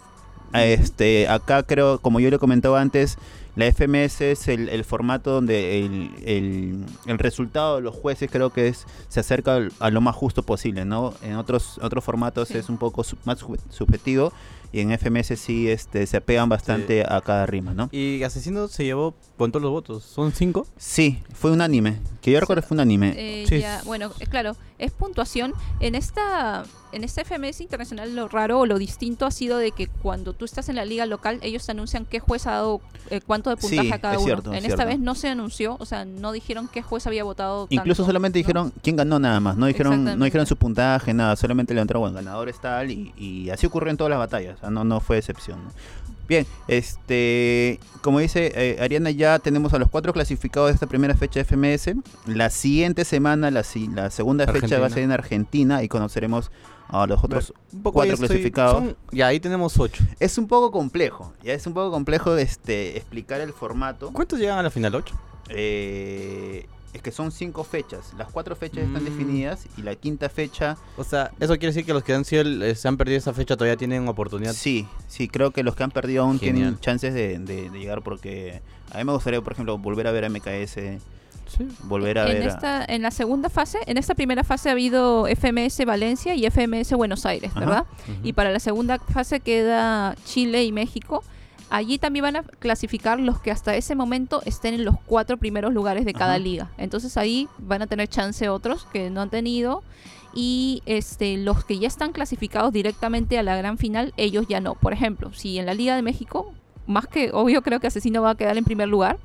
este, 0.54 1.28
acá 1.28 1.62
creo, 1.62 1.98
como 1.98 2.20
yo 2.20 2.30
le 2.30 2.38
comentaba 2.38 2.80
antes, 2.80 3.18
la 3.56 3.66
FMS 3.66 4.20
es 4.20 4.46
el, 4.48 4.68
el 4.68 4.84
formato 4.84 5.32
donde 5.32 5.84
el, 5.84 6.10
el- 6.24 6.84
el 7.06 7.18
resultado 7.18 7.76
de 7.76 7.82
los 7.82 7.94
jueces 7.94 8.30
creo 8.30 8.50
que 8.50 8.68
es 8.68 8.86
se 9.08 9.18
acerca 9.20 9.58
a 9.80 9.90
lo 9.90 10.00
más 10.00 10.14
justo 10.14 10.42
posible, 10.44 10.84
¿no? 10.84 11.12
En 11.22 11.34
otros 11.36 11.78
otros 11.82 12.04
formatos 12.04 12.48
Sí. 12.48 12.58
es 12.58 12.68
un 12.68 12.78
poco 12.78 13.02
sub- 13.02 13.18
más 13.24 13.40
sub- 13.40 13.58
subjetivo 13.70 14.32
y 14.72 14.80
en 14.80 14.90
FMS 14.98 15.38
sí 15.38 15.68
este, 15.68 16.06
se 16.06 16.16
apegan 16.18 16.48
bastante 16.48 17.02
a 17.08 17.20
cada 17.20 17.46
rima, 17.46 17.74
¿no? 17.74 17.88
Y 17.92 18.22
Asesino 18.22 18.68
se 18.68 18.84
llevó 18.84 19.14
con 19.36 19.50
todos 19.52 19.62
los 19.62 19.70
votos. 19.72 20.04
¿Son 20.04 20.32
cinco? 20.32 20.66
Sí, 20.76 21.22
fue 21.34 21.50
un 21.50 21.60
anime. 21.60 21.98
Que 22.22 22.32
yo 22.32 22.40
recuerdo 22.40 22.62
fue 22.62 22.74
un 22.74 22.80
anime. 22.80 23.14
Eh, 23.16 23.44
Sí. 23.48 23.60
ya, 23.60 23.80
bueno, 23.84 24.10
eh, 24.20 24.26
claro, 24.26 24.56
es 24.78 24.90
puntuación. 24.92 25.54
En 25.80 25.94
esta, 25.94 26.64
en 26.92 27.04
este 27.04 27.22
FMS 27.24 27.60
internacional 27.62 28.14
lo 28.14 28.28
raro 28.28 28.58
o 28.60 28.66
lo 28.66 28.78
distinto 28.78 29.24
ha 29.26 29.30
sido 29.30 29.56
de 29.58 29.70
que 29.72 29.86
cuando 29.86 30.32
tú 30.34 30.44
estás 30.44 30.68
en 30.68 30.76
la 30.76 30.84
liga 30.84 31.06
local, 31.06 31.38
ellos 31.42 31.64
te 31.64 31.72
anuncian 31.72 32.04
qué 32.04 32.18
juez 32.20 32.46
ha 32.46 32.52
dado 32.52 32.80
eh, 33.10 33.20
cuánto 33.26 33.50
de 33.50 33.56
puntaje 33.56 33.82
Sí, 33.88 33.92
a 33.92 33.98
cada 34.00 34.14
es 34.14 34.18
uno. 34.18 34.26
cierto, 34.26 34.50
en 34.50 34.58
es 34.58 34.64
esta 34.64 34.76
cierto. 34.76 34.88
vez 34.90 35.00
no 35.00 35.14
se 35.14 35.28
anunció, 35.28 35.76
o 35.80 35.86
sea, 35.86 36.04
no 36.04 36.32
dijeron 36.32 36.68
qué 36.70 36.82
juez 36.82 37.06
había 37.06 37.24
votado. 37.24 37.66
Incluso 37.70 38.02
tanto, 38.02 38.08
solamente 38.08 38.38
¿no? 38.38 38.40
dijeron 38.40 38.72
quién 38.82 38.96
ganó 38.96 39.18
nada 39.18 39.40
más, 39.40 39.56
no 39.56 39.66
dijeron, 39.66 40.04
no 40.18 40.24
dijeron 40.24 40.46
su 40.46 40.56
puntaje, 40.56 41.14
nada, 41.14 41.36
solamente 41.36 41.72
le 41.74 41.80
entró, 41.80 42.00
bueno, 42.00 42.16
ganador 42.16 42.48
es 42.48 42.60
tal 42.60 42.90
y, 42.90 43.12
y 43.16 43.48
así 43.50 43.66
ocurrió 43.66 43.90
en 43.90 43.96
todas 43.96 44.10
las 44.10 44.18
batallas, 44.18 44.57
o 44.58 44.60
sea, 44.60 44.70
no, 44.70 44.84
no 44.84 45.00
fue 45.00 45.18
excepción. 45.18 45.64
¿no? 45.64 45.70
Bien, 46.28 46.46
este, 46.68 47.80
como 48.02 48.18
dice 48.18 48.52
eh, 48.54 48.76
Ariana, 48.82 49.10
ya 49.10 49.38
tenemos 49.38 49.72
a 49.72 49.78
los 49.78 49.88
cuatro 49.88 50.12
clasificados 50.12 50.68
de 50.68 50.74
esta 50.74 50.86
primera 50.86 51.14
fecha 51.14 51.40
de 51.40 51.44
FMS. 51.44 51.94
La 52.26 52.50
siguiente 52.50 53.06
semana, 53.06 53.50
la, 53.50 53.64
la 53.94 54.10
segunda 54.10 54.46
fecha 54.46 54.78
va 54.78 54.88
a 54.88 54.90
ser 54.90 55.04
en 55.04 55.12
Argentina 55.12 55.82
y 55.82 55.88
conoceremos 55.88 56.50
a 56.88 57.06
los 57.06 57.24
otros 57.24 57.54
Un 57.72 57.82
poco 57.82 57.94
cuatro 57.94 58.18
clasificados. 58.18 58.94
ya, 59.10 59.28
ahí 59.28 59.40
tenemos 59.40 59.78
ocho. 59.78 60.04
Es 60.20 60.36
un 60.36 60.48
poco 60.48 60.70
complejo, 60.70 61.32
ya 61.42 61.54
es 61.54 61.66
un 61.66 61.72
poco 61.72 61.90
complejo 61.90 62.36
este, 62.36 62.98
explicar 62.98 63.40
el 63.40 63.54
formato. 63.54 64.10
¿Cuántos 64.12 64.38
llegan 64.38 64.58
a 64.58 64.62
la 64.62 64.70
final? 64.70 64.94
¿Ocho? 64.96 65.14
Eh, 65.48 66.66
es 66.92 67.02
que 67.02 67.10
son 67.12 67.30
cinco 67.32 67.64
fechas. 67.64 68.12
Las 68.16 68.30
cuatro 68.30 68.56
fechas 68.56 68.84
están 68.84 69.02
Mm. 69.02 69.06
definidas 69.06 69.66
y 69.76 69.82
la 69.82 69.94
quinta 69.94 70.28
fecha, 70.28 70.76
O 70.96 71.04
sea, 71.04 71.30
eso 71.38 71.52
quiere 71.54 71.68
decir 71.68 71.84
que 71.84 71.92
los 71.92 72.02
que 72.02 72.14
han 72.14 72.24
sido 72.24 72.42
eh, 72.64 72.74
se 72.74 72.88
han 72.88 72.96
perdido 72.96 73.18
esa 73.18 73.32
fecha 73.34 73.56
todavía 73.56 73.76
tienen 73.76 74.08
oportunidad. 74.08 74.52
sí, 74.54 74.86
sí, 75.06 75.28
creo 75.28 75.50
que 75.50 75.62
los 75.62 75.74
que 75.76 75.82
han 75.84 75.90
perdido 75.90 76.22
aún 76.24 76.38
tienen 76.38 76.78
chances 76.80 77.12
de, 77.14 77.38
de- 77.38 77.70
de 77.70 77.78
llegar 77.78 78.02
porque 78.02 78.62
a 78.92 78.98
mí 78.98 79.04
me 79.04 79.12
gustaría, 79.12 79.40
por 79.42 79.52
ejemplo, 79.52 79.76
volver 79.78 80.06
a 80.06 80.12
ver 80.12 80.24
a 80.24 80.28
MKS, 80.28 80.98
Sí. 81.46 81.66
volver 81.84 82.18
a 82.18 82.26
en, 82.30 82.38
ver 82.40 82.42
a- 82.42 82.46
esta, 82.52 82.84
en 82.84 83.02
la 83.02 83.10
segunda 83.10 83.48
fase, 83.48 83.78
en 83.86 83.96
esta 83.96 84.14
primera 84.14 84.44
fase 84.44 84.68
ha 84.68 84.72
habido 84.72 85.26
FMS 85.26 85.84
Valencia 85.86 86.34
y 86.34 86.44
FMS 86.46 86.94
Buenos 86.94 87.24
Aires, 87.26 87.50
Ajá. 87.52 87.60
¿verdad? 87.60 87.84
Y 88.22 88.32
para 88.34 88.50
la 88.50 88.60
segunda 88.60 88.98
fase 88.98 89.40
queda 89.40 90.14
Chile 90.24 90.64
y 90.64 90.72
México. 90.72 91.22
Allí 91.70 91.98
también 91.98 92.22
van 92.22 92.36
a 92.36 92.42
clasificar 92.42 93.20
los 93.20 93.40
que 93.40 93.50
hasta 93.50 93.76
ese 93.76 93.94
momento 93.94 94.42
estén 94.44 94.74
en 94.74 94.84
los 94.84 94.96
cuatro 95.06 95.36
primeros 95.36 95.72
lugares 95.72 96.04
de 96.04 96.14
cada 96.14 96.32
Ajá. 96.32 96.38
liga. 96.38 96.70
Entonces 96.78 97.16
ahí 97.16 97.48
van 97.58 97.82
a 97.82 97.86
tener 97.86 98.08
chance 98.08 98.48
otros 98.48 98.86
que 98.86 99.10
no 99.10 99.20
han 99.20 99.30
tenido. 99.30 99.82
Y 100.34 100.82
este, 100.86 101.36
los 101.36 101.64
que 101.64 101.78
ya 101.78 101.88
están 101.88 102.12
clasificados 102.12 102.72
directamente 102.72 103.38
a 103.38 103.42
la 103.42 103.56
gran 103.56 103.78
final, 103.78 104.12
ellos 104.16 104.46
ya 104.48 104.60
no. 104.60 104.74
Por 104.74 104.92
ejemplo, 104.92 105.32
si 105.32 105.58
en 105.58 105.66
la 105.66 105.74
Liga 105.74 105.96
de 105.96 106.02
México, 106.02 106.52
más 106.88 107.06
que 107.06 107.30
obvio 107.32 107.62
creo 107.62 107.78
que 107.78 107.86
Asesino 107.86 108.22
va 108.22 108.30
a 108.30 108.34
quedar 108.34 108.56
en 108.58 108.64
primer 108.64 108.88
lugar, 108.88 109.18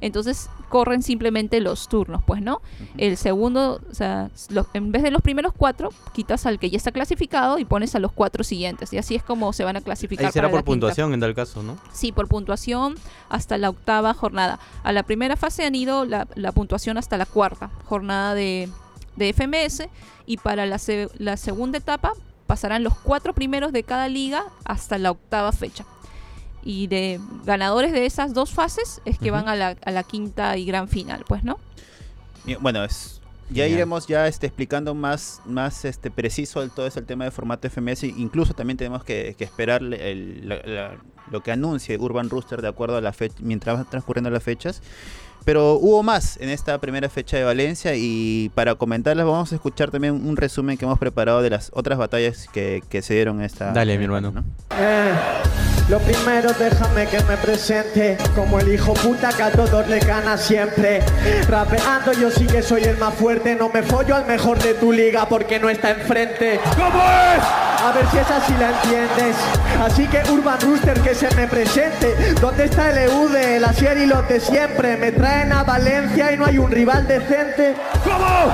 entonces 0.00 0.48
corren 0.68 1.02
simplemente 1.02 1.60
los 1.60 1.88
turnos, 1.88 2.22
pues, 2.24 2.42
¿no? 2.42 2.60
El 2.96 3.16
segundo, 3.16 3.80
o 3.90 3.94
sea, 3.94 4.30
lo- 4.48 4.66
en 4.74 4.90
vez 4.90 5.02
de 5.02 5.10
los 5.10 5.22
primeros 5.22 5.52
cuatro, 5.56 5.90
quitas 6.14 6.46
al 6.46 6.58
que 6.58 6.70
ya 6.70 6.76
está 6.78 6.90
clasificado 6.92 7.58
y 7.58 7.64
pones 7.64 7.94
a 7.94 7.98
los 7.98 8.10
cuatro 8.12 8.42
siguientes. 8.42 8.92
Y 8.92 8.98
así 8.98 9.14
es 9.14 9.22
como 9.22 9.52
se 9.52 9.64
van 9.64 9.76
a 9.76 9.80
clasificar. 9.80 10.26
Ahí 10.26 10.32
será 10.32 10.48
para 10.48 10.62
por 10.62 10.64
quinta. 10.64 10.86
puntuación 10.86 11.14
en 11.14 11.20
tal 11.20 11.34
caso, 11.34 11.62
¿no? 11.62 11.76
Sí, 11.92 12.10
por 12.12 12.26
puntuación 12.28 12.94
hasta 13.28 13.58
la 13.58 13.68
octava 13.70 14.14
jornada. 14.14 14.58
A 14.82 14.92
la 14.92 15.02
primera 15.02 15.36
fase 15.36 15.64
han 15.64 15.74
ido 15.74 16.04
la, 16.06 16.26
la 16.34 16.52
puntuación 16.52 16.96
hasta 16.98 17.16
la 17.18 17.26
cuarta 17.26 17.70
jornada 17.84 18.34
de, 18.34 18.68
de 19.16 19.32
FMS 19.34 19.88
y 20.26 20.38
para 20.38 20.64
la, 20.66 20.78
se- 20.78 21.08
la 21.18 21.36
segunda 21.36 21.78
etapa 21.78 22.12
pasarán 22.46 22.82
los 22.82 22.94
cuatro 22.98 23.32
primeros 23.34 23.72
de 23.72 23.82
cada 23.82 24.08
liga 24.08 24.44
hasta 24.64 24.98
la 24.98 25.10
octava 25.10 25.52
fecha. 25.52 25.84
Y 26.62 26.86
de 26.88 27.20
ganadores 27.44 27.92
de 27.92 28.04
esas 28.06 28.34
dos 28.34 28.50
fases 28.50 29.00
es 29.04 29.18
que 29.18 29.30
van 29.30 29.48
a 29.48 29.54
la, 29.56 29.76
a 29.84 29.90
la 29.90 30.02
quinta 30.02 30.56
y 30.56 30.64
gran 30.66 30.88
final, 30.88 31.24
pues, 31.26 31.42
¿no? 31.44 31.58
Bueno, 32.60 32.84
es, 32.84 33.20
ya 33.48 33.64
Genial. 33.64 33.70
iremos 33.70 34.06
ya 34.06 34.26
este, 34.28 34.46
explicando 34.46 34.94
más, 34.94 35.40
más 35.46 35.84
este, 35.84 36.10
preciso 36.10 36.62
el, 36.62 36.70
todo 36.70 36.86
ese 36.86 37.00
el 37.00 37.06
tema 37.06 37.24
de 37.24 37.30
formato 37.30 37.68
FMS. 37.68 38.04
Incluso 38.04 38.54
también 38.54 38.76
tenemos 38.76 39.04
que, 39.04 39.34
que 39.38 39.44
esperar 39.44 39.82
el- 39.82 40.48
la- 40.48 40.62
la- 40.64 40.96
lo 41.30 41.42
que 41.42 41.52
anuncie 41.52 41.96
Urban 41.98 42.28
Rooster 42.28 42.60
de 42.62 42.68
acuerdo 42.68 42.96
a 42.96 43.00
la 43.00 43.12
fecha, 43.12 43.36
mientras 43.40 43.76
van 43.76 43.88
transcurriendo 43.88 44.30
las 44.30 44.42
fechas. 44.42 44.82
Pero 45.44 45.74
hubo 45.74 46.02
más 46.02 46.36
en 46.38 46.48
esta 46.48 46.78
primera 46.78 47.08
fecha 47.08 47.36
de 47.36 47.44
Valencia 47.44 47.94
y 47.96 48.50
para 48.54 48.74
comentarlas 48.74 49.26
vamos 49.26 49.52
a 49.52 49.54
escuchar 49.54 49.90
también 49.90 50.14
un 50.26 50.36
resumen 50.36 50.76
que 50.76 50.84
hemos 50.84 50.98
preparado 50.98 51.42
de 51.42 51.50
las 51.50 51.70
otras 51.74 51.98
batallas 51.98 52.48
que, 52.52 52.82
que 52.88 53.02
se 53.02 53.14
dieron 53.14 53.42
esta. 53.42 53.72
Dale, 53.72 53.98
mi 53.98 54.04
hermano. 54.04 54.30
¿no? 54.30 54.44
Eh, 54.78 55.12
lo 55.90 55.98
primero 55.98 56.52
déjame 56.56 57.06
que 57.06 57.20
me 57.24 57.36
presente 57.36 58.16
Como 58.36 58.60
el 58.60 58.72
hijo 58.72 58.94
puta 58.94 59.30
que 59.30 59.42
a 59.42 59.50
todos 59.50 59.88
le 59.88 59.98
gana 59.98 60.36
siempre 60.36 61.00
Rapeando 61.48 62.12
yo 62.12 62.30
sí 62.30 62.46
que 62.46 62.62
soy 62.62 62.84
el 62.84 62.96
más 62.96 63.12
fuerte 63.14 63.56
No 63.56 63.70
me 63.70 63.82
follo 63.82 64.14
al 64.14 64.24
mejor 64.24 64.62
de 64.62 64.74
tu 64.74 64.92
liga 64.92 65.28
porque 65.28 65.58
no 65.58 65.68
está 65.68 65.90
enfrente 65.90 66.60
¿Cómo 66.76 67.02
es? 67.02 67.42
A 67.82 67.92
ver 67.92 68.06
si 68.08 68.18
es 68.18 68.30
así 68.30 68.52
la 68.60 68.70
entiendes 68.70 69.36
Así 69.82 70.06
que 70.06 70.22
Urban 70.30 70.60
Rooster 70.60 71.00
que 71.00 71.12
se 71.12 71.34
me 71.34 71.48
presente 71.48 72.34
¿Dónde 72.40 72.66
está 72.66 72.90
el 72.90 73.10
EUD, 73.10 73.34
el 73.34 73.64
Asier 73.64 73.98
y 73.98 74.06
los 74.06 74.28
de 74.28 74.38
siempre? 74.38 74.96
Me 74.96 75.10
traen 75.30 75.52
a 75.52 75.62
Valencia 75.62 76.32
y 76.32 76.36
no 76.36 76.44
hay 76.44 76.58
un 76.58 76.70
rival 76.70 77.06
decente 77.06 77.76
¿Cómo? 78.04 78.52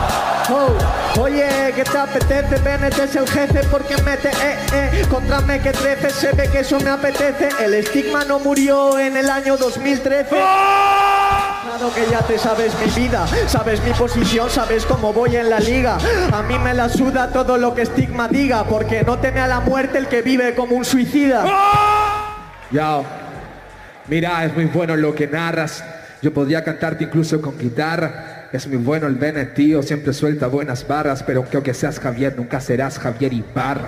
Oh, 0.49 1.23
oye, 1.23 1.49
¿qué 1.75 1.83
te 1.83 1.99
apetece? 1.99 2.59
Bennett 2.59 2.97
es 2.99 3.17
el 3.17 3.27
jefe 3.27 3.65
porque 3.71 3.97
mete 4.03 4.29
eh, 4.29 4.57
eh. 4.73 5.07
Contra 5.09 5.41
me 5.41 5.61
que 5.61 5.73
trece, 5.73 6.11
se 6.11 6.31
ve 6.33 6.49
que 6.49 6.61
eso 6.61 6.79
me 6.79 6.91
apetece. 6.91 7.49
El 7.65 7.75
estigma 7.75 8.25
no 8.25 8.39
murió 8.39 8.97
en 8.97 9.17
el 9.17 9.29
año 9.29 9.57
2013. 9.57 10.29
Claro 10.29 11.93
que 11.93 12.07
ya 12.09 12.21
te 12.21 12.39
sabes 12.39 12.73
mi 12.79 13.03
vida, 13.03 13.27
sabes 13.49 13.83
mi 13.83 13.93
posición, 13.93 14.49
sabes 14.49 14.87
cómo 14.87 15.13
voy 15.13 15.35
en 15.35 15.51
la 15.51 15.59
liga. 15.59 15.99
A 16.33 16.43
mí 16.43 16.57
me 16.61 16.75
la 16.75 16.89
suda 16.89 17.33
todo 17.33 17.59
lo 17.59 17.75
que 17.75 17.83
estigma 17.83 18.29
diga, 18.29 18.63
porque 18.63 19.03
no 19.03 19.19
teme 19.19 19.41
a 19.41 19.49
la 19.49 19.59
muerte 19.59 19.99
el 19.99 20.07
que 20.07 20.23
vive 20.23 20.55
como 20.55 20.77
un 20.77 20.85
suicida. 20.85 21.45
Yao, 22.71 23.05
mira, 24.07 24.45
es 24.45 24.55
muy 24.55 24.67
bueno 24.67 24.95
lo 24.95 25.13
que 25.13 25.27
narras. 25.27 25.83
Yo 26.27 26.35
podría 26.35 26.65
cantarte 26.65 27.05
incluso 27.05 27.41
con 27.41 27.57
guitarra. 27.57 28.49
Es 28.53 28.67
muy 28.67 28.79
bueno 28.79 29.07
el 29.07 29.15
Bennett, 29.15 29.55
tío. 29.55 29.81
Siempre 29.81 30.13
suelta 30.13 30.49
buenas 30.49 30.85
barras. 30.85 31.23
Pero 31.23 31.39
aunque 31.39 31.57
aunque 31.57 31.73
seas 31.73 32.01
Javier, 32.01 32.35
nunca 32.37 32.59
serás 32.61 32.99
Javier 32.99 33.33
Ibarra. 33.33 33.87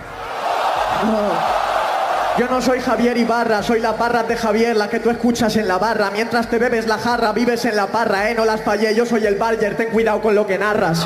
Yo 2.38 2.46
no 2.48 2.62
soy 2.62 2.78
Javier 2.78 3.16
Ibarra, 3.16 3.60
soy 3.64 3.80
la 3.80 3.90
barra 3.90 4.22
de 4.22 4.36
Javier, 4.36 4.76
la 4.76 4.88
que 4.88 5.00
tú 5.00 5.10
escuchas 5.10 5.56
en 5.56 5.66
la 5.66 5.78
barra. 5.78 6.12
Mientras 6.12 6.48
te 6.48 6.58
bebes 6.58 6.86
la 6.86 6.98
jarra, 6.98 7.32
vives 7.32 7.64
en 7.64 7.74
la 7.74 7.88
parra, 7.88 8.30
eh, 8.30 8.36
no 8.36 8.44
las 8.44 8.60
fallé, 8.60 8.94
yo 8.94 9.04
soy 9.04 9.26
el 9.26 9.34
Barger, 9.34 9.76
ten 9.76 9.88
cuidado 9.88 10.22
con 10.22 10.36
lo 10.36 10.46
que 10.46 10.58
narras. 10.58 11.04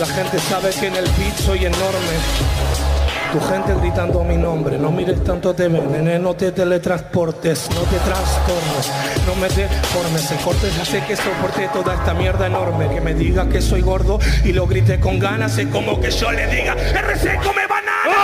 La 0.00 0.06
gente 0.06 0.38
sabe 0.40 0.70
que 0.70 0.88
en 0.88 0.96
el 0.96 1.04
beat 1.04 1.36
soy 1.36 1.64
enorme. 1.64 2.89
Tu 3.32 3.40
gente 3.40 3.74
gritando 3.80 4.24
mi 4.24 4.36
nombre, 4.36 4.76
no 4.76 4.90
mires 4.90 5.22
tanto 5.22 5.54
te 5.54 5.68
ven, 5.68 6.20
no 6.20 6.34
te 6.34 6.50
teletransportes, 6.50 7.68
no 7.70 7.82
te 7.82 7.96
trastornes, 7.98 8.90
no 9.24 9.36
me 9.36 9.48
deformes, 9.48 10.30
en 10.32 10.38
cortes 10.38 10.76
hace 10.80 11.00
que 11.04 11.14
soporte 11.14 11.68
toda 11.72 11.94
esta 11.94 12.12
mierda 12.12 12.48
enorme, 12.48 12.88
que 12.88 13.00
me 13.00 13.14
diga 13.14 13.48
que 13.48 13.62
soy 13.62 13.82
gordo 13.82 14.18
y 14.44 14.52
lo 14.52 14.66
grite 14.66 14.98
con 14.98 15.20
ganas, 15.20 15.56
es 15.58 15.68
como 15.68 16.00
que 16.00 16.10
yo 16.10 16.32
le 16.32 16.46
diga, 16.48 16.72
RC 16.72 17.36
come 17.36 17.66
banana. 17.68 18.16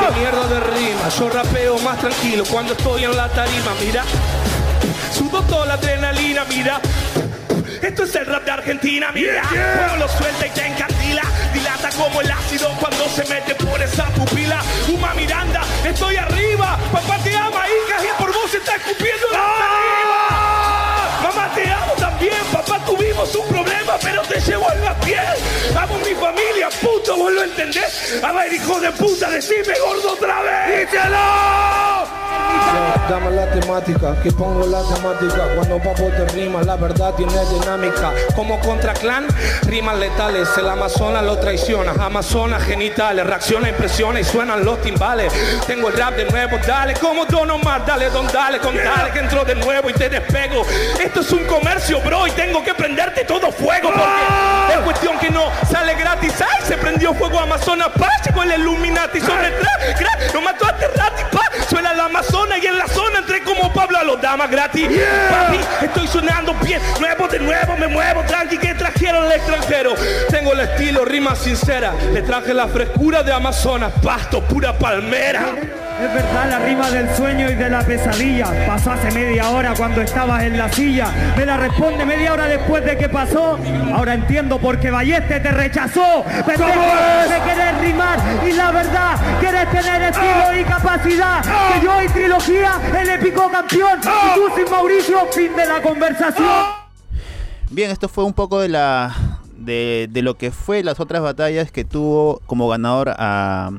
¡Qué 0.00 0.20
mierda 0.20 0.46
de 0.48 0.60
rima! 0.60 1.08
Yo 1.18 1.30
rapeo 1.30 1.78
más 1.78 1.98
tranquilo 1.98 2.44
cuando 2.50 2.74
estoy 2.74 3.04
en 3.04 3.16
la 3.16 3.28
tarima, 3.30 3.72
mira. 3.82 4.04
Sudo 5.12 5.40
toda 5.44 5.64
la 5.64 5.74
adrenalina, 5.74 6.44
mira. 6.44 6.78
Esto 7.80 8.04
es 8.04 8.14
el 8.16 8.26
rap 8.26 8.44
de 8.44 8.50
Argentina, 8.50 9.10
mira. 9.14 9.42
Fuego 9.44 9.96
lo 9.98 10.08
suelta 10.08 10.46
y 10.46 10.50
te 10.50 10.66
encandila. 10.66 10.95
Como 12.06 12.20
el 12.20 12.30
ácido 12.30 12.68
cuando 12.78 13.08
se 13.08 13.24
mete 13.24 13.52
por 13.56 13.82
esa 13.82 14.04
pupila. 14.10 14.62
Uma 14.86 15.12
Miranda, 15.14 15.62
estoy 15.84 16.14
arriba. 16.16 16.78
Papá 16.92 17.18
te 17.18 17.36
ama, 17.36 17.64
hijas, 17.66 18.04
y 18.04 18.22
por 18.22 18.32
vos 18.32 18.48
se 18.48 18.58
está 18.58 18.76
escupiendo 18.76 19.26
la 19.32 19.38
saliva. 19.58 21.20
Mamá 21.24 21.52
te 21.52 21.68
amo 21.68 21.92
también, 21.98 22.36
papá 22.52 22.78
tuvimos 22.84 23.34
un 23.34 23.48
problema, 23.48 23.98
pero 24.00 24.22
te 24.22 24.40
llevo 24.40 24.70
en 24.72 24.84
la 24.84 24.94
piel. 25.00 25.34
Amo 25.76 25.98
mi 25.98 26.14
familia, 26.14 26.68
puto, 26.80 27.16
vos 27.16 27.32
lo 27.32 27.42
entendés. 27.42 28.22
A 28.22 28.30
ver, 28.30 28.52
hijo 28.52 28.78
de 28.78 28.92
puta, 28.92 29.28
decime 29.28 29.74
gordo 29.84 30.12
otra 30.12 30.42
vez. 30.42 30.88
¡Díselo! 30.88 32.25
Dame 33.08 33.30
la 33.30 33.46
temática, 33.46 34.20
que 34.20 34.32
pongo 34.32 34.66
la 34.66 34.82
temática. 34.82 35.46
Cuando 35.54 35.78
papo 35.78 36.10
te 36.10 36.26
rima, 36.34 36.62
la 36.62 36.74
verdad 36.74 37.14
tiene 37.14 37.32
dinámica. 37.44 38.12
Como 38.34 38.58
contra 38.58 38.94
clan, 38.94 39.28
rimas 39.62 39.96
letales. 39.96 40.48
El 40.58 40.68
Amazonas 40.68 41.22
lo 41.22 41.38
traiciona. 41.38 41.92
Amazonas 41.92 42.64
genitales, 42.64 43.24
reacciona, 43.24 43.68
impresiona 43.68 44.18
y 44.18 44.24
suenan 44.24 44.64
los 44.64 44.82
timbales. 44.82 45.32
Tengo 45.68 45.88
el 45.88 45.96
rap 45.96 46.16
de 46.16 46.24
nuevo, 46.24 46.58
dale 46.66 46.94
como 46.94 47.26
Don 47.26 47.48
Omar, 47.48 47.86
dale 47.86 48.10
don, 48.10 48.26
dale 48.26 48.58
con 48.58 48.74
dale 48.74 49.12
que 49.12 49.20
entro 49.20 49.44
de 49.44 49.54
nuevo 49.54 49.88
y 49.88 49.92
te 49.92 50.08
despego. 50.08 50.66
Esto 51.00 51.20
es 51.20 51.30
un 51.30 51.44
comercio, 51.44 52.00
bro, 52.00 52.26
y 52.26 52.32
tengo 52.32 52.64
que 52.64 52.74
prenderte 52.74 53.24
todo 53.24 53.52
fuego 53.52 53.92
porque 53.92 54.74
es 54.74 54.78
cuestión 54.80 55.16
que 55.18 55.30
no 55.30 55.44
sale 55.70 55.94
gratis. 55.94 56.32
Ay, 56.40 56.66
se 56.66 56.76
prendió 56.76 57.14
fuego 57.14 57.38
Amazonas, 57.38 57.88
pa, 57.96 58.08
llegó 58.24 58.42
el 58.42 58.60
Illuminati 58.60 59.20
sobre 59.20 59.50
gra, 59.50 60.18
lo 60.34 60.40
mató 60.40 60.66
a 60.66 60.76
Terrati, 60.76 61.22
pa, 61.30 61.42
suena 61.68 61.94
la 61.94 62.06
Amazonas 62.06 62.25
y 62.62 62.66
en 62.66 62.78
la 62.78 62.88
zona 62.88 63.18
entré 63.18 63.42
como 63.42 63.72
Pablo 63.72 63.98
a 63.98 64.04
los 64.04 64.20
damas 64.20 64.50
gratis. 64.50 64.88
Papi, 65.30 65.58
estoy 65.84 66.06
sonando 66.06 66.54
bien, 66.54 66.80
nuevo 67.00 67.28
de 67.28 67.38
nuevo, 67.38 67.76
me 67.76 67.86
muevo 67.86 68.22
tranqui 68.24 68.58
que 68.58 68.74
trajeron 68.74 69.26
el 69.26 69.32
extranjero. 69.32 69.94
Tengo 70.30 70.52
el 70.52 70.60
estilo, 70.60 71.04
rima 71.04 71.34
sincera, 71.36 71.94
le 72.12 72.22
traje 72.22 72.54
la 72.54 72.68
frescura 72.68 73.22
de 73.22 73.32
Amazonas, 73.32 73.92
pasto, 74.02 74.42
pura 74.42 74.78
palmera. 74.78 75.85
Es 75.98 76.12
verdad 76.12 76.50
la 76.50 76.58
rima 76.58 76.90
del 76.90 77.08
sueño 77.14 77.50
y 77.50 77.54
de 77.54 77.70
la 77.70 77.82
pesadilla. 77.82 78.66
Pasó 78.66 78.92
hace 78.92 79.10
media 79.12 79.48
hora 79.48 79.72
cuando 79.74 80.02
estabas 80.02 80.42
en 80.42 80.58
la 80.58 80.70
silla. 80.70 81.10
Me 81.34 81.46
la 81.46 81.56
responde 81.56 82.04
media 82.04 82.34
hora 82.34 82.46
después 82.46 82.84
de 82.84 82.98
que 82.98 83.08
pasó. 83.08 83.58
Ahora 83.94 84.12
entiendo 84.12 84.58
por 84.58 84.78
qué 84.78 84.90
Balleste 84.90 85.40
te 85.40 85.50
rechazó. 85.52 86.22
Pendejo 86.44 86.68
de 87.30 87.40
querer 87.50 87.80
rimar 87.80 88.18
y 88.46 88.52
la 88.52 88.72
verdad 88.72 89.16
quieres 89.40 89.70
tener 89.70 90.02
estilo 90.02 90.60
y 90.60 90.64
capacidad. 90.64 91.42
Que 91.42 91.84
yo 91.84 92.02
y 92.02 92.08
trilogía, 92.08 92.72
el 93.00 93.08
épico 93.08 93.50
campeón. 93.50 93.98
Y 94.02 94.34
tú 94.34 94.54
sin 94.54 94.70
Mauricio, 94.70 95.26
fin 95.32 95.56
de 95.56 95.66
la 95.66 95.80
conversación. 95.80 96.46
Bien, 97.70 97.90
esto 97.90 98.08
fue 98.08 98.24
un 98.24 98.34
poco 98.34 98.60
de 98.60 98.68
la 98.68 99.14
de, 99.56 100.08
de 100.10 100.20
lo 100.20 100.36
que 100.36 100.50
fue 100.50 100.82
las 100.82 101.00
otras 101.00 101.22
batallas 101.22 101.72
que 101.72 101.86
tuvo 101.86 102.42
como 102.46 102.68
ganador 102.68 103.14
a 103.16 103.70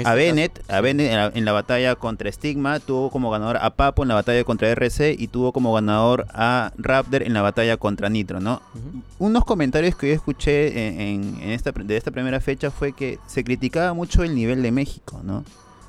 a 0.00 0.02
caso, 0.04 0.16
Bennett, 0.16 0.70
a 0.70 0.80
Bennett 0.80 1.10
en 1.10 1.16
la, 1.16 1.32
en 1.34 1.44
la 1.44 1.52
batalla 1.52 1.94
contra 1.94 2.30
Stigma, 2.32 2.80
tuvo 2.80 3.10
como 3.10 3.30
ganador 3.30 3.56
a 3.58 3.70
Papo 3.70 4.02
en 4.02 4.08
la 4.08 4.14
batalla 4.14 4.42
contra 4.44 4.68
RC 4.70 5.14
y 5.18 5.28
tuvo 5.28 5.52
como 5.52 5.72
ganador 5.72 6.26
a 6.32 6.72
Raptor 6.76 7.22
en 7.22 7.32
la 7.34 7.42
batalla 7.42 7.76
contra 7.76 8.08
Nitro, 8.08 8.40
¿no? 8.40 8.60
Unos 9.18 9.44
comentarios 9.44 9.94
que 9.96 10.08
yo 10.08 10.14
escuché 10.14 11.12
en, 11.12 11.38
esta, 11.42 11.70
de 11.72 11.96
esta 11.96 12.10
primera 12.10 12.40
fecha 12.40 12.70
fue 12.70 12.92
que 12.92 13.18
se 13.26 13.44
criticaba 13.44 13.94
mucho 13.94 14.22
el 14.24 14.34
nivel 14.34 14.62
de 14.62 14.72
México, 14.72 15.20
¿no? 15.24 15.44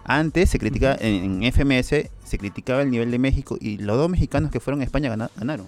Antes 0.05 0.49
se 0.51 0.59
criticaba, 0.59 0.95
en, 1.01 1.43
en 1.43 1.51
FMS 1.51 1.87
se 2.23 2.37
criticaba 2.37 2.81
el 2.81 2.89
nivel 2.91 3.11
de 3.11 3.19
México 3.19 3.57
y 3.59 3.77
los 3.77 3.97
dos 3.97 4.09
mexicanos 4.09 4.51
que 4.51 4.59
fueron 4.59 4.79
a 4.81 4.83
España 4.85 5.09
gana- 5.09 5.29
ganaron. 5.35 5.65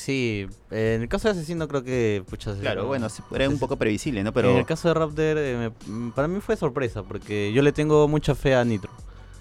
Sí, 0.00 0.46
en 0.70 1.02
el 1.02 1.08
caso 1.08 1.28
de 1.28 1.32
Asesino 1.38 1.68
creo 1.68 1.84
que... 1.84 2.22
Pucha, 2.28 2.54
Claro, 2.56 2.86
bueno, 2.86 3.08
era 3.34 3.48
un 3.48 3.58
poco 3.58 3.76
previsible, 3.76 4.22
¿no? 4.22 4.28
En 4.30 4.34
Pero... 4.34 4.58
el 4.58 4.64
caso 4.66 4.88
de 4.88 4.94
Raptor, 4.94 5.36
eh, 5.38 5.70
me- 5.86 6.10
para 6.12 6.26
mí 6.26 6.40
fue 6.40 6.56
sorpresa, 6.56 7.02
porque 7.02 7.52
yo 7.52 7.60
le 7.62 7.72
tengo 7.72 8.08
mucha 8.08 8.34
fe 8.34 8.54
a 8.54 8.64
Nitro. 8.64 8.90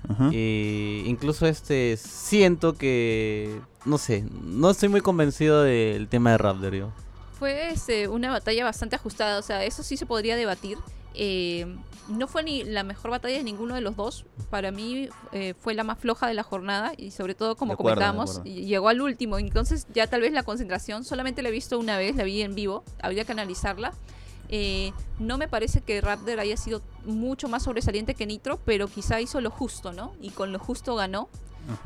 Ajá. 0.09 0.29
Y 0.33 1.03
incluso 1.05 1.45
este 1.47 1.97
siento 1.97 2.73
que... 2.73 3.59
No 3.85 3.97
sé, 3.97 4.25
no 4.43 4.69
estoy 4.69 4.89
muy 4.89 5.01
convencido 5.01 5.63
del 5.63 6.07
tema 6.09 6.31
de 6.31 6.37
Raptor, 6.37 6.73
yo. 6.75 6.91
Fue 7.39 7.69
este, 7.71 8.09
una 8.09 8.29
batalla 8.31 8.65
bastante 8.65 8.97
ajustada, 8.97 9.39
o 9.39 9.41
sea, 9.41 9.63
eso 9.63 9.81
sí 9.83 9.95
se 9.95 10.05
podría 10.05 10.35
debatir. 10.35 10.77
Eh, 11.13 11.65
no 12.07 12.27
fue 12.27 12.43
ni 12.43 12.63
la 12.63 12.83
mejor 12.83 13.11
batalla 13.11 13.37
de 13.37 13.43
ninguno 13.43 13.75
de 13.75 13.81
los 13.81 13.95
dos. 13.95 14.25
Para 14.49 14.71
mí 14.71 15.09
eh, 15.31 15.53
fue 15.59 15.73
la 15.73 15.83
más 15.83 15.99
floja 15.99 16.27
de 16.27 16.33
la 16.33 16.43
jornada 16.43 16.93
y 16.97 17.11
sobre 17.11 17.35
todo, 17.35 17.55
como 17.55 17.73
acuerdo, 17.73 18.01
comentábamos, 18.01 18.43
llegó 18.43 18.89
al 18.89 19.01
último. 19.01 19.37
Entonces 19.37 19.87
ya 19.93 20.07
tal 20.07 20.21
vez 20.21 20.31
la 20.31 20.43
concentración 20.43 21.03
solamente 21.03 21.41
la 21.41 21.49
he 21.49 21.51
visto 21.51 21.77
una 21.77 21.97
vez, 21.97 22.15
la 22.15 22.23
vi 22.23 22.41
en 22.41 22.55
vivo, 22.55 22.83
habría 23.01 23.25
que 23.25 23.31
analizarla. 23.31 23.93
Eh, 24.51 24.93
no 25.19 25.37
me 25.37 25.47
parece 25.47 25.81
que 25.81 26.01
Raptor 26.01 26.39
haya 26.39 26.57
sido 26.57 26.81
mucho 27.05 27.47
más 27.47 27.63
sobresaliente 27.63 28.15
que 28.15 28.25
Nitro, 28.25 28.59
pero 28.65 28.87
quizá 28.87 29.21
hizo 29.21 29.41
lo 29.41 29.51
justo, 29.51 29.93
¿no? 29.93 30.13
Y 30.21 30.31
con 30.31 30.51
lo 30.51 30.59
justo 30.59 30.95
ganó. 30.95 31.29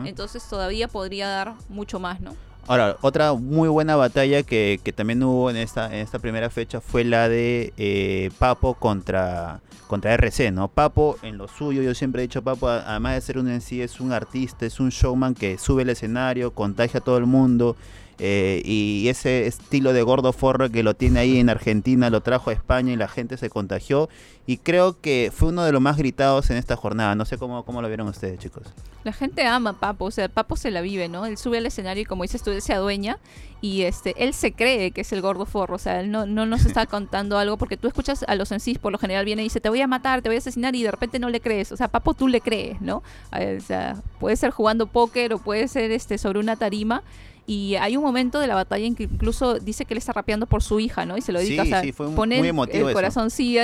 Entonces 0.05 0.47
todavía 0.47 0.87
podría 0.87 1.27
dar 1.27 1.55
mucho 1.67 1.99
más, 1.99 2.21
¿no? 2.21 2.33
Ahora, 2.65 2.95
otra 3.01 3.33
muy 3.33 3.67
buena 3.67 3.97
batalla 3.97 4.41
que, 4.43 4.79
que 4.81 4.93
también 4.93 5.21
hubo 5.21 5.49
en 5.49 5.57
esta, 5.57 5.87
en 5.87 5.99
esta 5.99 6.19
primera 6.19 6.49
fecha 6.49 6.79
fue 6.79 7.03
la 7.03 7.27
de 7.27 7.73
eh, 7.75 8.31
Papo 8.39 8.75
contra, 8.75 9.59
contra 9.87 10.13
RC, 10.13 10.51
¿no? 10.51 10.69
Papo, 10.69 11.17
en 11.23 11.37
lo 11.37 11.49
suyo, 11.49 11.81
yo 11.81 11.93
siempre 11.93 12.21
he 12.21 12.27
dicho, 12.27 12.41
Papo, 12.41 12.69
además 12.69 13.15
de 13.15 13.21
ser 13.21 13.37
un 13.37 13.49
en 13.49 13.59
sí, 13.59 13.81
es 13.81 13.99
un 13.99 14.13
artista, 14.13 14.65
es 14.65 14.79
un 14.79 14.89
showman 14.89 15.35
que 15.35 15.57
sube 15.57 15.81
al 15.81 15.89
escenario, 15.89 16.51
contagia 16.51 17.01
a 17.01 17.03
todo 17.03 17.17
el 17.17 17.25
mundo. 17.25 17.75
Eh, 18.19 18.61
y 18.63 19.07
ese 19.09 19.47
estilo 19.47 19.93
de 19.93 20.03
gordo 20.03 20.33
forro 20.33 20.69
que 20.69 20.83
lo 20.83 20.93
tiene 20.93 21.19
ahí 21.19 21.39
en 21.39 21.49
Argentina 21.49 22.09
lo 22.09 22.21
trajo 22.21 22.49
a 22.49 22.53
España 22.53 22.93
y 22.93 22.95
la 22.95 23.07
gente 23.07 23.37
se 23.37 23.49
contagió. 23.49 24.09
Y 24.45 24.57
creo 24.57 24.99
que 24.99 25.31
fue 25.33 25.49
uno 25.49 25.63
de 25.63 25.71
los 25.71 25.81
más 25.81 25.97
gritados 25.97 26.49
en 26.49 26.57
esta 26.57 26.75
jornada. 26.75 27.15
No 27.15 27.23
sé 27.25 27.37
cómo, 27.37 27.63
cómo 27.63 27.81
lo 27.81 27.87
vieron 27.87 28.07
ustedes, 28.07 28.39
chicos. 28.39 28.63
La 29.03 29.13
gente 29.13 29.45
ama 29.45 29.71
a 29.71 29.73
Papo, 29.73 30.05
o 30.05 30.11
sea, 30.11 30.29
Papo 30.29 30.55
se 30.55 30.71
la 30.71 30.81
vive, 30.81 31.09
¿no? 31.09 31.25
Él 31.25 31.37
sube 31.37 31.57
al 31.57 31.65
escenario 31.65 32.03
y 32.03 32.05
como 32.05 32.23
dices 32.23 32.43
tú, 32.43 32.51
él 32.51 32.61
se 32.61 32.73
adueña 32.73 33.17
y 33.59 33.83
este, 33.83 34.13
él 34.17 34.33
se 34.33 34.53
cree 34.53 34.91
que 34.91 35.01
es 35.01 35.11
el 35.13 35.21
gordo 35.21 35.45
forro, 35.45 35.75
o 35.75 35.79
sea, 35.79 36.01
él 36.01 36.11
no, 36.11 36.25
no 36.25 36.45
nos 36.45 36.65
está 36.65 36.85
contando 36.87 37.37
algo 37.37 37.57
porque 37.57 37.77
tú 37.77 37.87
escuchas 37.87 38.23
a 38.27 38.35
los 38.35 38.51
en 38.51 38.59
sí, 38.59 38.77
por 38.77 38.91
lo 38.91 38.97
general 38.97 39.25
viene 39.25 39.41
y 39.41 39.45
dice, 39.45 39.61
te 39.61 39.69
voy 39.69 39.81
a 39.81 39.87
matar, 39.87 40.21
te 40.21 40.29
voy 40.29 40.35
a 40.35 40.39
asesinar 40.39 40.75
y 40.75 40.83
de 40.83 40.91
repente 40.91 41.19
no 41.19 41.29
le 41.29 41.41
crees, 41.41 41.71
o 41.71 41.77
sea, 41.77 41.89
Papo 41.89 42.13
tú 42.13 42.27
le 42.29 42.39
crees, 42.39 42.81
¿no? 42.81 43.03
O 43.31 43.61
sea, 43.61 43.95
puede 44.19 44.35
ser 44.37 44.51
jugando 44.51 44.87
póker 44.87 45.33
o 45.33 45.37
puede 45.37 45.67
ser 45.67 45.91
este 45.91 46.17
sobre 46.17 46.39
una 46.39 46.55
tarima. 46.55 47.03
Y 47.45 47.75
hay 47.75 47.97
un 47.97 48.03
momento 48.03 48.39
de 48.39 48.47
la 48.47 48.55
batalla 48.55 48.85
en 48.85 48.95
que 48.95 49.03
incluso 49.03 49.59
dice 49.59 49.83
que 49.83 49.93
él 49.93 49.97
está 49.97 50.13
rapeando 50.13 50.45
por 50.45 50.63
su 50.63 50.79
hija, 50.79 51.05
¿no? 51.05 51.17
Y 51.17 51.21
se 51.21 51.33
lo 51.33 51.39
dedica, 51.39 51.63
Sí, 51.63 51.69
o 51.69 51.71
sea, 51.71 51.81
sí, 51.81 51.91
fue 51.91 52.07
un- 52.07 52.15
pone 52.15 52.37
muy 52.37 52.47
el- 52.47 52.49
emotivo 52.51 52.83
el 52.85 52.89
eso. 52.89 52.93
corazón, 52.93 53.29
sí, 53.31 53.57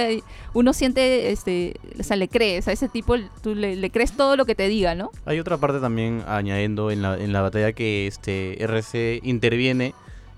uno 0.53 0.73
siente, 0.73 1.31
este, 1.31 1.75
o 1.97 2.03
sea, 2.03 2.17
le 2.17 2.27
crees 2.27 2.67
a 2.67 2.73
ese 2.73 2.89
tipo, 2.89 3.15
tú 3.41 3.55
le, 3.55 3.77
le 3.77 3.89
crees 3.89 4.11
todo 4.11 4.35
lo 4.35 4.45
que 4.45 4.53
te 4.55 4.67
diga, 4.67 4.95
¿no? 4.95 5.11
Hay 5.25 5.39
otra 5.39 5.57
parte 5.57 5.79
también 5.79 6.23
añadiendo 6.27 6.91
en 6.91 7.01
la, 7.01 7.17
en 7.17 7.31
la 7.31 7.41
batalla 7.41 7.71
que 7.71 8.05
este 8.07 8.61
RC 8.61 9.21
interviene 9.23 9.93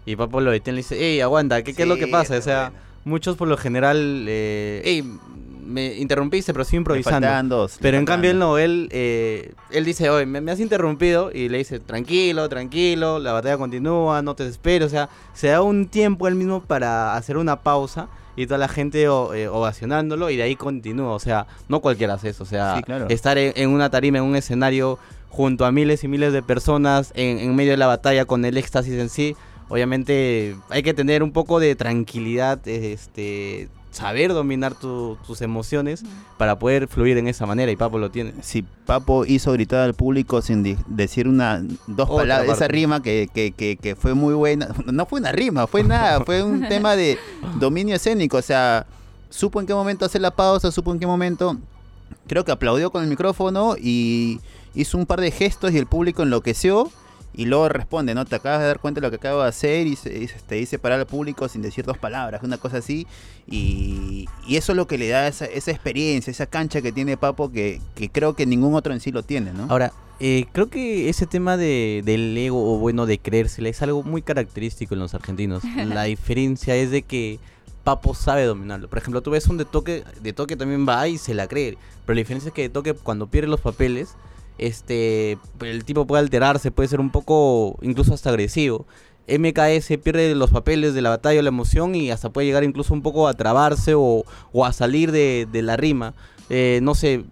y 0.06 0.16
Papo 0.16 0.40
lo 0.42 0.52
detiene 0.52 0.76
y 0.76 0.84
le 0.84 0.84
dice, 0.84 0.98
hey, 1.00 1.22
aguanta, 1.22 1.64
¿qué, 1.64 1.74
qué 1.74 1.82
es 1.84 1.88
lo 1.88 1.98
que 1.98 2.08
pasa? 2.08 2.38
O 2.38 2.42
sea, 2.44 2.72
muchos 3.06 3.38
por 3.38 3.48
lo 3.48 3.58
general, 3.58 4.26
eh, 4.28 4.82
hey, 4.86 5.04
me 5.72 5.96
interrumpiste, 5.98 6.54
pero 6.54 6.64
sigo 6.66 6.78
Le 6.94 7.00
improvisando. 7.00 7.56
dos, 7.58 7.78
Pero 7.82 7.98
en 7.98 8.06
cambio 8.06 8.32
él 8.32 8.40
no, 8.40 8.58
él, 8.58 8.88
eh, 8.92 9.54
él 9.72 9.86
dice, 9.86 10.10
oye, 10.10 10.26
me, 10.26 10.42
me 10.42 10.52
has 10.52 10.60
interrumpido 10.60 11.32
y 11.34 11.50
le 11.50 11.58
dice, 11.60 11.80
tranquilo, 11.80 12.48
tranquilo, 12.50 13.18
la 13.20 13.32
batalla 13.34 13.58
continúa, 13.58 14.22
no 14.22 14.36
te 14.36 14.48
espero, 14.48 14.86
o 14.86 14.90
sea, 14.90 15.10
se 15.34 15.48
da 15.48 15.62
un 15.62 15.88
tiempo 15.88 16.28
él 16.28 16.36
mismo 16.36 16.62
para 16.62 17.16
hacer 17.16 17.38
una 17.38 17.62
pausa 17.62 18.08
y 18.36 18.46
toda 18.46 18.58
la 18.60 18.68
gente 18.68 19.10
o- 19.10 19.34
eh, 19.34 19.48
ovacionándolo 19.48 20.30
y 20.30 20.38
de 20.38 20.44
ahí 20.44 20.56
continúa, 20.56 21.14
o 21.14 21.20
sea, 21.20 21.48
no 21.70 21.80
cualquiera 21.80 22.14
hace 22.14 22.30
eso, 22.30 22.44
o 22.44 22.48
sea, 22.48 22.76
Sí, 22.78 22.84
claro. 22.84 23.08
estar 23.10 23.38
en, 23.38 23.54
en 23.56 23.70
una 23.72 23.90
tarima, 23.90 24.20
en 24.20 24.24
un 24.26 24.36
escenario 24.36 25.00
junto 25.30 25.66
a 25.66 25.72
miles 25.72 26.04
y 26.04 26.08
miles 26.08 26.34
de 26.34 26.42
personas 26.44 27.12
en, 27.16 27.40
en 27.40 27.56
medio 27.56 27.72
de 27.72 27.78
la 27.78 27.88
batalla 27.88 28.26
con 28.26 28.44
el 28.46 28.58
éxtasis 28.58 28.94
en 28.94 29.10
sí, 29.10 29.36
obviamente 29.70 30.56
hay 30.70 30.84
que 30.84 30.94
tener 30.94 31.24
un 31.24 31.32
poco 31.32 31.60
de 31.60 31.76
tranquilidad, 31.76 32.60
este 32.68 33.70
saber 33.92 34.34
dominar 34.34 34.74
tu- 34.74 35.18
tus 35.28 35.42
emociones 35.42 36.04
para 36.38 36.58
poder 36.58 36.88
fluir 36.88 37.18
en 37.18 37.28
esa 37.28 37.46
manera 37.46 37.72
y 37.72 37.76
Papo 37.76 37.98
lo 38.00 38.10
tiene. 38.10 38.34
si 38.42 38.62
Papo 38.64 39.26
hizo 39.26 39.52
gritar 39.52 39.82
al 39.82 39.94
público 39.94 40.42
sin 40.42 40.64
decir 40.88 41.28
una 41.28 41.62
dos 41.88 42.10
Otra 42.10 42.24
palabras, 42.24 42.58
esa 42.58 42.68
rima 42.68 43.04
que, 43.04 43.30
que, 43.34 43.52
que, 43.52 43.76
que 43.78 43.96
fue 43.96 44.14
muy 44.14 44.34
buena, 44.34 44.70
no 44.92 45.06
fue 45.06 45.20
una 45.20 45.32
rima, 45.32 45.68
fue 45.68 45.84
nada, 45.84 46.22
fue 46.26 46.42
un 46.42 46.68
tema 46.68 46.96
de 46.96 47.18
dominio 47.60 47.96
escénico, 47.96 48.38
o 48.38 48.42
sea, 48.42 48.86
supo 49.30 49.60
en 49.60 49.68
qué 49.68 49.74
momento 49.74 50.06
hacer 50.06 50.22
la 50.22 50.32
pausa, 50.32 50.72
supo 50.72 50.92
en 50.94 51.00
qué 51.00 51.06
momento, 51.08 51.58
creo 52.28 52.44
que 52.46 52.52
aplaudió 52.52 52.92
con 52.92 53.04
el 53.04 53.10
micrófono 53.10 53.76
y 53.78 54.40
hizo 54.74 54.98
un 54.98 55.06
par 55.06 55.20
de 55.20 55.32
gestos 55.32 55.74
y 55.74 55.78
el 55.78 55.86
público 55.86 56.24
enloqueció. 56.24 56.90
Y 57.34 57.46
luego 57.46 57.70
responde, 57.70 58.14
¿no? 58.14 58.26
Te 58.26 58.36
acabas 58.36 58.60
de 58.60 58.68
dar 58.68 58.80
cuenta 58.80 59.00
de 59.00 59.08
lo 59.08 59.12
que 59.12 59.16
acabo 59.16 59.42
de 59.42 59.48
hacer 59.50 59.88
y 59.88 59.96
se- 59.96 60.18
y 60.18 60.28
se- 60.28 60.40
te 60.42 60.56
dice 60.56 60.78
parar 60.80 61.00
al 61.00 61.06
público 61.08 61.48
sin 61.48 61.62
decir 61.62 61.86
dos 61.86 61.98
palabras, 61.98 62.42
una 62.44 62.58
cosa 62.58 62.78
así. 62.78 63.08
Y, 63.48 64.26
y 64.48 64.56
eso 64.58 64.72
es 64.72 64.76
lo 64.76 64.88
que 64.88 64.98
le 64.98 65.08
da 65.10 65.28
esa, 65.28 65.46
esa 65.46 65.72
experiencia, 65.72 66.32
esa 66.32 66.46
cancha 66.46 66.82
que 66.82 66.92
tiene 66.92 67.18
Papo 67.18 67.52
que, 67.52 67.80
que 67.96 68.10
creo 68.10 68.34
que 68.36 68.46
ningún 68.46 68.76
otro 68.76 68.94
en 68.94 69.00
sí 69.00 69.12
lo 69.12 69.24
tiene, 69.24 69.54
¿no? 69.54 69.68
Ahora, 69.70 69.94
eh, 70.20 70.46
creo 70.52 70.70
que 70.70 71.10
ese 71.10 71.26
tema 71.26 71.58
de, 71.58 72.02
del 72.06 72.38
ego 72.38 72.74
o 72.76 72.78
bueno 72.80 73.06
de 73.06 73.18
creérsela 73.18 73.70
es 73.70 73.82
algo 73.82 74.04
muy 74.04 74.22
característico 74.22 74.94
en 74.94 75.00
los 75.00 75.14
argentinos. 75.14 75.64
La 75.86 76.04
diferencia 76.04 76.76
es 76.76 76.92
de 76.92 77.02
que 77.02 77.40
Papo 77.84 78.14
sabe 78.14 78.44
dominarlo. 78.46 78.88
Por 78.90 79.00
ejemplo, 79.00 79.22
tú 79.22 79.32
ves 79.32 79.48
un 79.48 79.58
de 79.58 79.66
toque, 79.66 80.04
de 80.22 80.34
toque 80.34 80.56
también 80.56 80.88
va 80.88 81.08
y 81.08 81.18
se 81.18 81.34
la 81.34 81.48
cree. 81.48 81.78
Pero 82.06 82.16
la 82.16 82.20
diferencia 82.20 82.50
es 82.50 82.54
que 82.54 82.62
de 82.64 82.70
toque 82.70 82.94
cuando 82.94 83.28
pierde 83.28 83.48
los 83.48 83.62
papeles, 83.62 84.10
este 84.58 85.38
el 85.62 85.86
tipo 85.86 86.06
puede 86.06 86.22
alterarse, 86.24 86.72
puede 86.72 86.90
ser 86.90 87.00
un 87.00 87.12
poco 87.12 87.78
incluso 87.82 88.14
hasta 88.14 88.30
agresivo. 88.30 88.86
MKS 89.28 89.98
pierde 90.04 90.36
los 90.36 90.50
papeles 90.50 90.94
de 90.94 91.02
la 91.02 91.10
batalla, 91.10 91.42
la 91.42 91.50
emoción 91.50 91.96
y 91.96 92.12
hasta 92.12 92.30
puede 92.32 92.48
llegar 92.48 92.64
incluso 92.64 92.94
un 92.94 93.02
poco 93.02 93.28
a 93.28 93.34
trabarse 93.34 93.94
o, 93.96 94.24
o 94.52 94.66
a 94.66 94.74
salir 94.74 95.12
de, 95.12 95.48
la 95.54 95.78
rima. 95.78 96.14
Eh, 96.50 96.80
no 96.82 96.96
sé, 96.96 97.24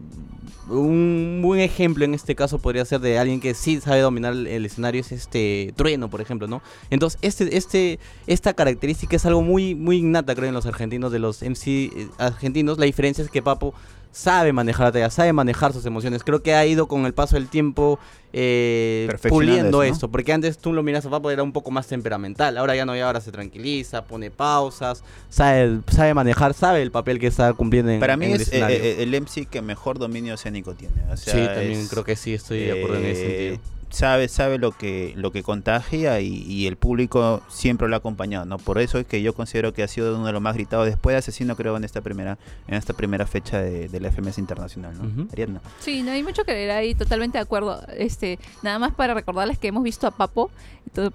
un 0.69 1.39
buen 1.41 1.62
ejemplo 1.62 2.05
en 2.05 2.13
este 2.13 2.36
caso 2.36 2.60
podría 2.60 2.86
ser 2.86 3.01
de 3.01 3.17
alguien 3.17 3.39
que 3.39 3.53
sí 3.53 3.82
sabe 3.82 4.01
dominar 4.01 4.34
el, 4.34 4.47
el 4.47 4.65
escenario 4.65 5.01
es 5.01 5.12
este 5.12 5.73
Trueno, 5.75 6.10
por 6.10 6.21
ejemplo, 6.21 6.47
¿no? 6.47 6.62
Entonces, 6.89 7.19
este, 7.21 7.58
este, 7.58 7.99
esta 8.27 8.53
característica 8.53 9.15
es 9.15 9.25
algo 9.25 9.41
muy, 9.41 9.75
muy 9.75 9.97
innata, 9.97 10.36
creo, 10.36 10.47
en 10.47 10.53
los 10.53 10.65
argentinos, 10.65 11.12
de 11.12 11.19
los 11.19 11.41
MC 11.41 11.67
eh, 11.67 12.08
argentinos. 12.17 12.77
La 12.77 12.86
diferencia 12.86 13.23
es 13.23 13.32
que 13.32 13.41
Papo 13.41 13.73
sabe 14.12 14.54
manejar 14.54 14.88
la 14.88 14.91
talla, 14.91 15.10
sabe 15.10 15.34
manejar 15.34 15.74
sus 15.74 15.86
emociones. 15.86 16.24
Creo 16.24 16.41
que 16.41 16.54
ha 16.54 16.65
ido 16.65 16.88
con 16.88 17.06
el 17.06 17.13
paso 17.13 17.36
del 17.36 17.48
tiempo 17.48 18.00
eh, 18.34 19.10
puliendo 19.28 19.84
eso, 19.84 20.10
porque 20.10 20.34
antes 20.34 20.58
tú 20.58 20.74
lo 20.74 20.84
miras 20.84 21.06
a 21.06 21.10
Papo 21.10 21.32
era 21.32 21.41
un 21.41 21.52
poco 21.52 21.72
más 21.72 21.88
temperamental, 21.88 22.58
ahora 22.58 22.76
ya 22.76 22.86
no, 22.86 22.95
ya 22.95 23.08
ahora 23.08 23.22
se 23.22 23.32
tranquiliza, 23.32 24.06
pone 24.06 24.30
pausas, 24.30 25.03
sabe, 25.30 25.80
sabe 25.88 26.14
manejar, 26.14 26.53
sabe 26.53 26.82
el 26.82 26.91
papel 26.91 27.20
que 27.20 27.28
está 27.28 27.53
cumpliendo 27.53 27.91
en 27.91 27.99
Para 27.99 28.18
mí 28.18 28.28
en 28.28 28.34
es 28.34 28.53
eh, 28.53 28.62
eh, 28.62 29.03
el 29.03 29.20
MC 29.20 29.47
que 29.47 29.62
mejor 29.62 29.97
dominio 29.97 30.36
escénico 30.36 30.76
tiene. 30.76 31.01
O 31.12 31.18
sea, 31.18 31.34
sí, 31.34 31.39
también 31.45 31.80
es, 31.80 31.89
creo 31.89 32.03
que 32.03 32.16
sí, 32.16 32.34
estoy 32.34 32.66
de 32.66 32.72
acuerdo 32.72 32.97
en 32.97 33.05
ese 33.05 33.22
eh, 33.22 33.49
sentido. 33.49 33.78
Sabe, 33.92 34.28
sabe 34.28 34.58
lo 34.60 34.72
que, 34.72 35.14
lo 35.16 35.32
que 35.32 35.42
contagia 35.44 36.20
y, 36.22 36.28
y 36.44 36.68
el 36.68 36.78
público 36.78 37.42
siempre 37.48 37.88
lo 37.88 37.96
ha 37.96 37.98
acompañado, 37.98 38.46
¿no? 38.46 38.58
Por 38.58 38.78
eso 38.80 39.00
es 39.00 39.08
que 39.08 39.22
yo 39.22 39.34
considero 39.34 39.74
que 39.74 39.82
ha 39.84 39.88
sido 39.88 40.16
uno 40.16 40.26
de 40.28 40.32
los 40.32 40.42
más 40.42 40.54
gritados 40.56 40.86
después 40.86 41.14
de 41.16 41.18
Asesino, 41.18 41.56
creo, 41.56 41.76
en 41.76 41.84
esta 41.84 42.02
primera, 42.02 42.38
en 42.68 42.76
esta 42.76 42.94
primera 42.94 43.26
fecha 43.26 43.60
de, 43.60 43.90
de 43.90 44.00
la 44.00 44.12
FMS 44.12 44.38
Internacional, 44.38 44.94
¿no? 44.98 45.28
Ariadna. 45.34 45.62
Sí, 45.80 46.04
no 46.04 46.12
hay 46.12 46.22
mucho 46.24 46.44
que 46.44 46.52
leer 46.54 46.72
ahí, 46.72 46.94
totalmente 46.94 47.38
de 47.40 47.42
acuerdo. 47.42 47.82
Este, 47.98 48.38
nada 48.62 48.78
más 48.80 48.94
para 48.94 49.14
recordarles 49.16 49.58
que 49.58 49.68
hemos 49.70 49.84
visto 49.84 50.06
a 50.08 50.12
Papo 50.12 50.52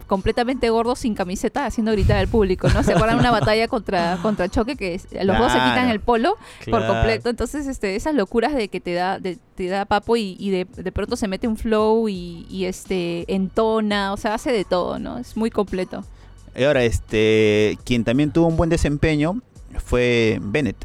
completamente 0.07 0.71
gordo 0.71 0.95
sin 0.95 1.15
camiseta 1.15 1.67
haciendo 1.67 1.91
gritar 1.93 2.19
al 2.19 2.29
público, 2.29 2.69
¿no? 2.69 2.83
¿Se 2.83 2.93
acuerdan 2.93 3.19
una 3.19 3.31
batalla 3.33 3.67
contra 3.69 4.19
contra 4.23 4.49
Choque 4.49 4.77
que 4.77 4.95
es- 4.95 5.09
los 5.25 5.37
dos 5.39 5.51
se 5.53 5.59
quitan 5.59 5.89
el 5.89 6.01
polo 6.01 6.37
por 6.71 6.87
completo? 6.87 7.29
Entonces, 7.31 7.67
este, 7.67 7.97
esas 7.97 8.15
locuras 8.15 8.55
de 8.55 8.69
que 8.69 8.81
te 8.81 8.95
da 8.95 9.19
de, 9.19 9.39
te 9.57 9.67
da 9.69 9.85
Papo 9.85 10.17
y, 10.17 10.37
y 10.39 10.51
de, 10.51 10.65
de 10.65 10.93
pronto 10.93 11.17
se 11.17 11.29
mete 11.29 11.49
un 11.49 11.57
flow 11.57 12.09
y, 12.09 12.47
y, 12.51 12.64
este 12.65 13.25
entona, 13.33 14.13
o 14.13 14.17
sea, 14.17 14.35
hace 14.35 14.53
de 14.53 14.65
todo, 14.65 14.99
¿no? 14.99 15.19
Es 15.19 15.37
muy 15.37 15.51
completo. 15.51 16.05
Y 16.57 16.65
ahora, 16.65 16.85
este, 16.85 17.79
quien 17.85 18.05
también 18.05 18.31
tuvo 18.33 18.47
un 18.47 18.57
buen 18.57 18.71
desempeño 18.71 19.41
fue 19.85 20.39
Bennett, 20.43 20.77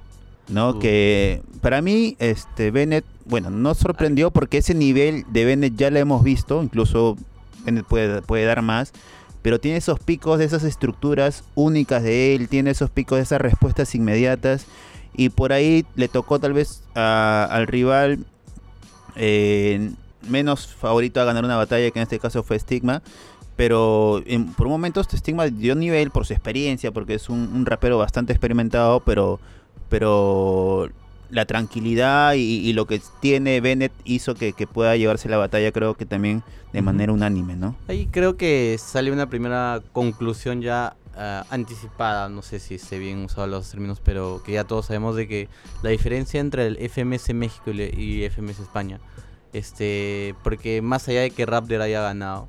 ¿no? 0.48 0.72
Uh. 0.72 0.80
Que 0.80 1.42
para 1.62 1.82
mí, 1.82 2.16
este, 2.20 2.72
Bennett, 2.72 3.06
bueno, 3.26 3.50
no 3.52 3.76
sorprendió 3.76 4.32
porque 4.32 4.58
ese 4.58 4.74
nivel 4.74 5.26
de 5.32 5.46
Bennett 5.46 5.76
ya 5.76 5.92
lo 5.92 6.00
hemos 6.00 6.24
visto, 6.24 6.64
incluso 6.64 7.18
Bennett 7.66 7.86
puede, 7.86 8.22
puede 8.24 8.46
dar 8.46 8.62
más, 8.64 8.92
pero 9.44 9.60
tiene 9.60 9.78
esos 9.78 10.00
picos 10.00 10.40
de 10.40 10.46
esas 10.46 10.64
estructuras 10.64 11.44
únicas 11.56 12.02
de 12.04 12.34
él, 12.36 12.50
tiene 12.50 12.72
esos 12.72 12.90
picos 12.90 13.18
de 13.20 13.24
esas 13.24 13.40
respuestas 13.40 13.94
inmediatas, 13.94 14.66
y 15.16 15.30
por 15.30 15.54
ahí 15.54 15.86
le 15.96 16.08
tocó 16.08 16.40
tal 16.40 16.54
vez 16.54 16.82
a- 16.96 17.48
al 17.52 17.68
rival 17.68 18.26
eh, 19.16 19.92
menos 20.28 20.68
favorito 20.68 21.22
a 21.22 21.26
ganar 21.26 21.44
una 21.46 21.56
batalla, 21.58 21.90
que 21.92 22.00
en 22.00 22.04
este 22.04 22.20
caso 22.20 22.44
fue 22.44 22.58
Stigma. 22.60 23.02
Pero 23.56 24.22
en- 24.26 24.54
por 24.54 24.68
momentos 24.70 25.08
Stigma 25.12 25.48
dio 25.48 25.76
nivel 25.76 26.12
por 26.12 26.26
su 26.26 26.34
experiencia, 26.34 26.92
porque 26.92 27.16
es 27.16 27.30
un, 27.30 27.40
un 27.54 27.66
rapero 27.66 27.98
bastante 27.98 28.32
experimentado, 28.34 29.02
pero, 29.02 29.40
pero 30.04 30.90
la 31.30 31.46
tranquilidad 31.46 32.34
y, 32.34 32.40
y 32.68 32.74
lo 32.74 32.86
que 32.88 33.02
tiene 33.20 33.60
Bennett 33.62 33.92
hizo 34.06 34.34
que, 34.34 34.54
que 34.54 34.66
pueda 34.66 34.96
llevarse 34.96 35.30
la 35.30 35.38
batalla, 35.38 35.72
creo 35.72 35.94
que 35.96 36.06
también 36.06 36.42
de 36.74 36.82
manera 36.82 37.12
unánime, 37.14 37.56
¿no? 37.56 37.76
Ahí 37.88 38.08
creo 38.10 38.38
que 38.38 38.78
sale 38.80 39.12
una 39.12 39.30
primera 39.30 39.82
conclusión 39.92 40.62
ya 40.62 40.96
ah, 41.16 41.46
anticipada, 41.50 42.30
no 42.30 42.42
sé 42.42 42.60
si 42.60 42.76
esté 42.76 42.98
bien 42.98 43.26
usado 43.26 43.46
los 43.48 43.70
términos, 43.70 44.02
pero 44.04 44.42
que 44.44 44.54
ya 44.54 44.64
todos 44.64 44.86
sabemos 44.88 45.16
de 45.16 45.28
que 45.28 45.50
la 45.84 45.90
diferencia 45.90 46.40
entre 46.40 46.66
el 46.66 46.78
FMS 46.90 47.34
México 47.34 47.72
y, 47.72 47.82
y 47.82 48.30
FMS 48.30 48.60
España, 48.62 49.00
este, 49.54 50.36
porque 50.44 50.82
más 50.82 51.08
allá 51.08 51.22
de 51.22 51.32
que 51.32 51.46
Raptor 51.46 51.82
haya 51.82 52.02
ganado, 52.02 52.48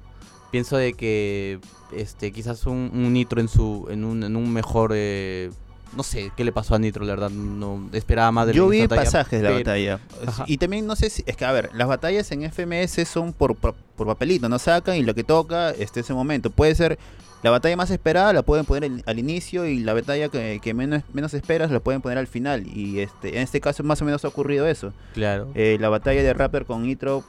pienso 0.51 0.76
de 0.76 0.92
que 0.94 1.59
este 1.96 2.32
quizás 2.32 2.66
un, 2.66 2.90
un 2.92 3.12
Nitro 3.12 3.40
en 3.40 3.48
su 3.48 3.86
en 3.90 4.05
un, 4.05 4.22
en 4.22 4.36
un 4.36 4.53
mejor 4.53 4.92
eh, 4.94 5.51
no 5.96 6.03
sé 6.05 6.30
qué 6.36 6.44
le 6.44 6.53
pasó 6.53 6.74
a 6.76 6.78
Nitro, 6.78 7.05
la 7.05 7.14
verdad 7.14 7.30
no 7.30 7.88
esperaba 7.92 8.30
más 8.30 8.46
de 8.46 8.53
Yo 8.53 8.68
vi 8.68 8.82
batalla, 8.82 9.03
pasajes 9.03 9.40
de 9.40 9.42
la 9.42 9.48
pero- 9.48 9.59
batalla. 9.61 10.01
Ajá. 10.26 10.44
Y 10.46 10.59
también 10.59 10.86
no 10.86 10.94
sé 10.94 11.11
si. 11.11 11.24
Es 11.26 11.36
que, 11.36 11.44
a 11.44 11.51
ver, 11.53 11.70
las 11.74 11.88
batallas 11.88 12.30
en 12.30 12.42
FMS 12.44 13.09
son 13.09 13.32
por, 13.32 13.57
por, 13.57 13.74
por 13.96 14.07
papelito, 14.07 14.48
no 14.48 14.59
sacan 14.61 14.96
y 14.96 15.03
lo 15.03 15.14
que 15.16 15.24
toca 15.24 15.70
este 15.70 16.01
ese 16.01 16.14
momento. 16.14 16.51
Puede 16.51 16.76
ser 16.76 16.96
la 17.43 17.51
batalla 17.51 17.76
más 17.76 17.91
esperada, 17.91 18.32
la 18.32 18.43
pueden 18.43 18.66
poner 18.66 18.91
al 19.07 19.18
inicio 19.18 19.64
y 19.66 19.80
la 19.80 19.95
batalla 19.95 20.28
que, 20.28 20.61
que 20.62 20.74
menos, 20.74 21.03
menos 21.12 21.32
esperas 21.34 21.70
la 21.70 21.80
pueden 21.80 22.01
poner 22.03 22.18
al 22.18 22.26
final. 22.26 22.66
Y 22.66 23.01
este 23.01 23.36
en 23.36 23.43
este 23.43 23.61
caso 23.61 23.82
más 23.82 24.03
o 24.03 24.05
menos 24.05 24.24
ha 24.24 24.28
ocurrido 24.28 24.66
eso. 24.66 24.93
Claro. 25.14 25.49
Eh, 25.55 25.78
la 25.80 25.88
batalla 25.88 26.22
de 26.22 26.32
Rapper 26.34 26.64
con 26.66 26.82
Nitro, 26.82 27.24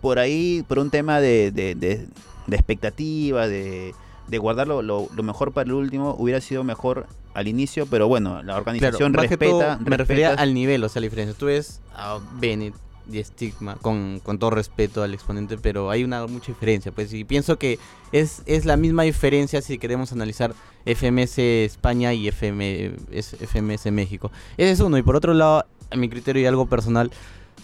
por 0.00 0.18
ahí, 0.18 0.64
por 0.68 0.78
un 0.78 0.90
tema 0.90 1.20
de, 1.20 1.50
de, 1.50 1.74
de- 1.74 2.06
de 2.46 2.56
expectativa, 2.56 3.48
de, 3.48 3.92
de 4.28 4.38
guardar 4.38 4.68
lo, 4.68 4.82
lo- 4.82 5.08
lo 5.14 5.22
mejor 5.24 5.52
para 5.52 5.66
el 5.66 5.72
último, 5.72 6.14
hubiera 6.16 6.40
sido 6.40 6.62
mejor 6.62 7.06
al 7.34 7.48
inicio, 7.48 7.86
pero 7.86 8.06
bueno, 8.08 8.42
la 8.44 8.56
organización 8.56 9.12
Claro, 9.12 9.28
respeta. 9.28 9.78
me 9.84 9.96
refería 9.96 10.32
al 10.34 10.54
nivel, 10.54 10.82
o 10.84 10.88
sea, 10.88 11.00
la 11.00 11.06
diferencia. 11.06 11.36
Tú 11.36 11.46
ves 11.46 11.80
a 11.94 12.18
Bennett 12.38 12.74
y 13.10 13.22
Stigma, 13.22 13.76
con, 13.76 14.20
con 14.22 14.38
todo 14.38 14.50
respeto 14.50 15.02
al 15.02 15.14
exponente, 15.14 15.58
pero 15.58 15.90
hay 15.90 16.04
una 16.04 16.26
mucha 16.26 16.48
diferencia. 16.48 16.92
Pues, 16.92 17.12
y 17.12 17.24
pienso 17.24 17.58
que 17.58 17.78
es, 18.12 18.42
es 18.46 18.64
la 18.64 18.76
misma 18.76 19.04
diferencia 19.04 19.62
si 19.62 19.78
queremos 19.78 20.12
analizar 20.12 20.54
FMS 20.84 21.38
España 21.38 22.12
y 22.14 22.28
FM, 22.28 22.92
FMS 23.10 23.90
México. 23.92 24.30
Ese 24.56 24.72
es 24.72 24.80
uno. 24.80 24.98
Y 24.98 25.02
por 25.02 25.16
otro 25.16 25.34
lado, 25.34 25.66
a 25.90 25.96
mi 25.96 26.08
criterio 26.08 26.42
y 26.42 26.46
algo 26.46 26.66
personal, 26.66 27.10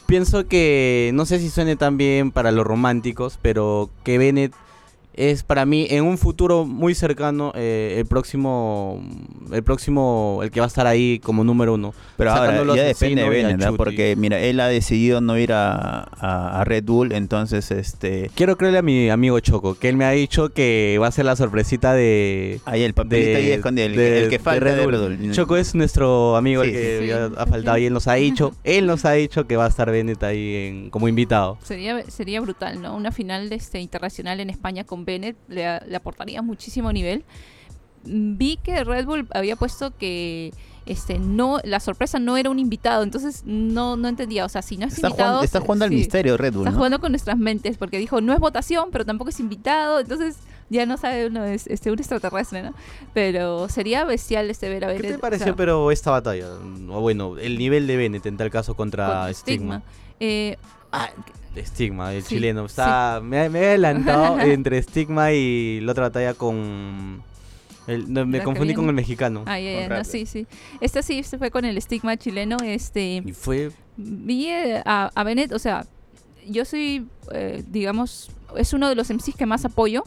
pienso 0.06 0.46
que, 0.46 1.10
no 1.14 1.26
sé 1.26 1.38
si 1.38 1.50
suene 1.50 1.76
tan 1.76 1.96
bien 1.96 2.30
para 2.30 2.52
los 2.52 2.66
románticos, 2.66 3.38
pero 3.40 3.90
que 4.04 4.18
Bennett 4.18 4.52
es 5.14 5.42
para 5.42 5.66
mí 5.66 5.86
en 5.90 6.04
un 6.04 6.16
futuro 6.18 6.64
muy 6.64 6.94
cercano 6.94 7.52
eh, 7.54 7.96
el 7.98 8.06
próximo 8.06 9.02
el 9.52 9.62
próximo 9.62 10.40
el 10.42 10.50
que 10.50 10.60
va 10.60 10.66
a 10.66 10.68
estar 10.68 10.86
ahí 10.86 11.18
como 11.18 11.44
número 11.44 11.74
uno 11.74 11.92
Pero 12.16 12.30
ahora 12.32 12.64
ya 12.74 12.82
depende 12.84 13.22
de 13.22 13.28
Bennett, 13.28 13.58
¿no? 13.58 13.66
Chuti. 13.66 13.76
porque 13.76 14.16
mira, 14.16 14.38
él 14.40 14.58
ha 14.60 14.68
decidido 14.68 15.20
no 15.20 15.36
ir 15.38 15.52
a, 15.52 16.00
a- 16.18 16.60
a 16.60 16.64
Red 16.64 16.84
Bull, 16.84 17.12
entonces 17.12 17.70
este 17.70 18.30
quiero 18.34 18.56
creerle 18.56 18.78
a 18.78 18.82
mi 18.82 19.10
amigo 19.10 19.38
Choco 19.40 19.74
que 19.74 19.88
él 19.88 19.96
me 19.96 20.04
ha 20.04 20.10
dicho 20.12 20.48
que 20.50 20.98
va 21.00 21.08
a 21.08 21.12
ser 21.12 21.24
la 21.26 21.36
sorpresita 21.36 21.92
de 21.94 22.60
ahí 22.64 22.82
el 22.82 22.94
papelito 22.94 23.38
ahí 23.38 23.50
escondido, 23.50 23.86
el, 23.88 23.96
de- 23.96 24.18
el 24.24 24.30
que 24.30 24.38
de 24.38 24.44
falta 24.44 24.64
Red 24.64 24.76
de 24.76 24.84
Bull. 24.84 24.92
Red 25.08 25.18
Bull. 25.18 25.32
Choco 25.32 25.56
es 25.56 25.74
nuestro 25.74 26.36
amigo 26.36 26.62
el 26.62 26.72
que 26.72 26.98
sí, 27.02 27.06
ya 27.08 27.28
sí. 27.28 27.34
ha 27.36 27.46
faltado 27.46 27.78
y 27.78 27.86
él 27.86 27.92
nos 27.92 28.08
ha 28.08 28.14
dicho 28.14 28.52
él 28.64 28.86
nos 28.86 29.04
ha 29.04 29.12
dicho 29.12 29.46
que 29.46 29.56
va 29.56 29.66
a 29.66 29.68
estar 29.68 29.90
Bennett 29.90 30.22
ahí 30.22 30.54
en- 30.56 30.90
como 30.90 31.08
invitado 31.08 31.58
Sería, 31.62 32.02
sería 32.10 32.40
brutal, 32.40 32.80
¿no? 32.80 32.96
Una 32.96 33.12
final 33.12 33.48
de 33.48 33.56
este, 33.56 33.80
internacional 33.80 34.40
en 34.40 34.50
España 34.50 34.84
con 34.84 35.01
Bennett 35.04 35.36
le, 35.48 35.80
le 35.86 35.96
aportaría 35.96 36.42
muchísimo 36.42 36.92
nivel. 36.92 37.24
Vi 38.04 38.58
que 38.62 38.82
Red 38.82 39.04
Bull 39.06 39.28
había 39.32 39.54
puesto 39.56 39.96
que 39.96 40.52
este 40.86 41.20
no 41.20 41.60
la 41.62 41.78
sorpresa 41.78 42.18
no 42.18 42.36
era 42.36 42.50
un 42.50 42.58
invitado, 42.58 43.04
entonces 43.04 43.44
no 43.46 43.96
no 43.96 44.08
entendía, 44.08 44.44
o 44.44 44.48
sea, 44.48 44.62
si 44.62 44.76
no 44.76 44.86
es 44.86 44.94
Está 44.94 45.06
invitado, 45.08 45.28
jugando, 45.30 45.44
está 45.44 45.60
jugando 45.60 45.84
al 45.84 45.90
sí, 45.92 45.96
misterio 45.98 46.36
Red 46.36 46.54
Bull, 46.54 46.62
Está 46.62 46.70
¿no? 46.72 46.76
jugando 46.78 46.98
con 47.00 47.12
nuestras 47.12 47.38
mentes 47.38 47.78
porque 47.78 47.98
dijo, 47.98 48.20
no 48.20 48.32
es 48.32 48.40
votación, 48.40 48.88
pero 48.90 49.04
tampoco 49.04 49.30
es 49.30 49.38
invitado, 49.38 50.00
entonces 50.00 50.38
ya 50.70 50.84
no 50.86 50.96
sabe 50.96 51.26
uno 51.28 51.44
es 51.44 51.68
este 51.68 51.92
un 51.92 51.98
extraterrestre, 52.00 52.62
¿no? 52.64 52.74
Pero 53.14 53.68
sería 53.68 54.04
bestial 54.04 54.50
este 54.50 54.68
ver 54.68 54.84
a 54.84 54.88
¿qué 54.88 54.94
Bennett. 54.94 55.10
te 55.12 55.16
o 55.18 55.20
pareció 55.20 55.44
sea, 55.46 55.54
pero 55.56 55.92
esta 55.92 56.10
batalla 56.10 56.48
o 56.88 57.00
bueno 57.00 57.38
el 57.38 57.56
nivel 57.58 57.86
de 57.86 57.96
Bennett 57.96 58.26
en 58.26 58.36
tal 58.36 58.50
caso 58.50 58.74
contra 58.74 59.22
con 59.26 59.34
Stigma 59.34 59.82
Eh, 60.18 60.56
ah, 60.90 61.10
Estigma, 61.56 62.12
el 62.14 62.22
Sí, 62.22 62.36
chileno. 62.36 62.64
Está, 62.66 63.20
me, 63.22 63.48
me 63.48 63.60
he 63.60 63.66
adelantado 63.68 64.40
entre 64.40 64.78
Estigma 64.78 65.32
y 65.32 65.80
la 65.80 65.92
otra 65.92 66.04
batalla 66.04 66.34
con. 66.34 67.22
el- 67.86 68.12
no, 68.12 68.24
me 68.26 68.38
La 68.38 68.44
confundí 68.44 68.74
con 68.74 68.86
el 68.86 68.94
mexicano. 68.94 69.42
ah, 69.46 69.58
ya, 69.58 69.88
no, 69.88 70.04
sí, 70.04 70.24
sí. 70.26 70.46
Este 70.80 71.02
sí 71.02 71.22
se 71.22 71.38
fue 71.38 71.50
con 71.50 71.64
el 71.64 71.76
estigma 71.76 72.16
chileno, 72.16 72.56
este 72.64 73.22
Y 73.24 73.32
fue. 73.32 73.70
vi 73.96 74.46
eh, 74.46 74.82
a, 74.84 75.10
a 75.14 75.24
Bennett, 75.24 75.52
o 75.52 75.58
sea, 75.58 75.84
yo 76.48 76.64
soy, 76.64 77.06
eh, 77.32 77.62
digamos, 77.68 78.30
es 78.56 78.72
uno 78.72 78.88
de 78.88 78.94
los 78.94 79.10
MCs 79.10 79.34
que 79.36 79.46
más 79.46 79.64
apoyo, 79.64 80.04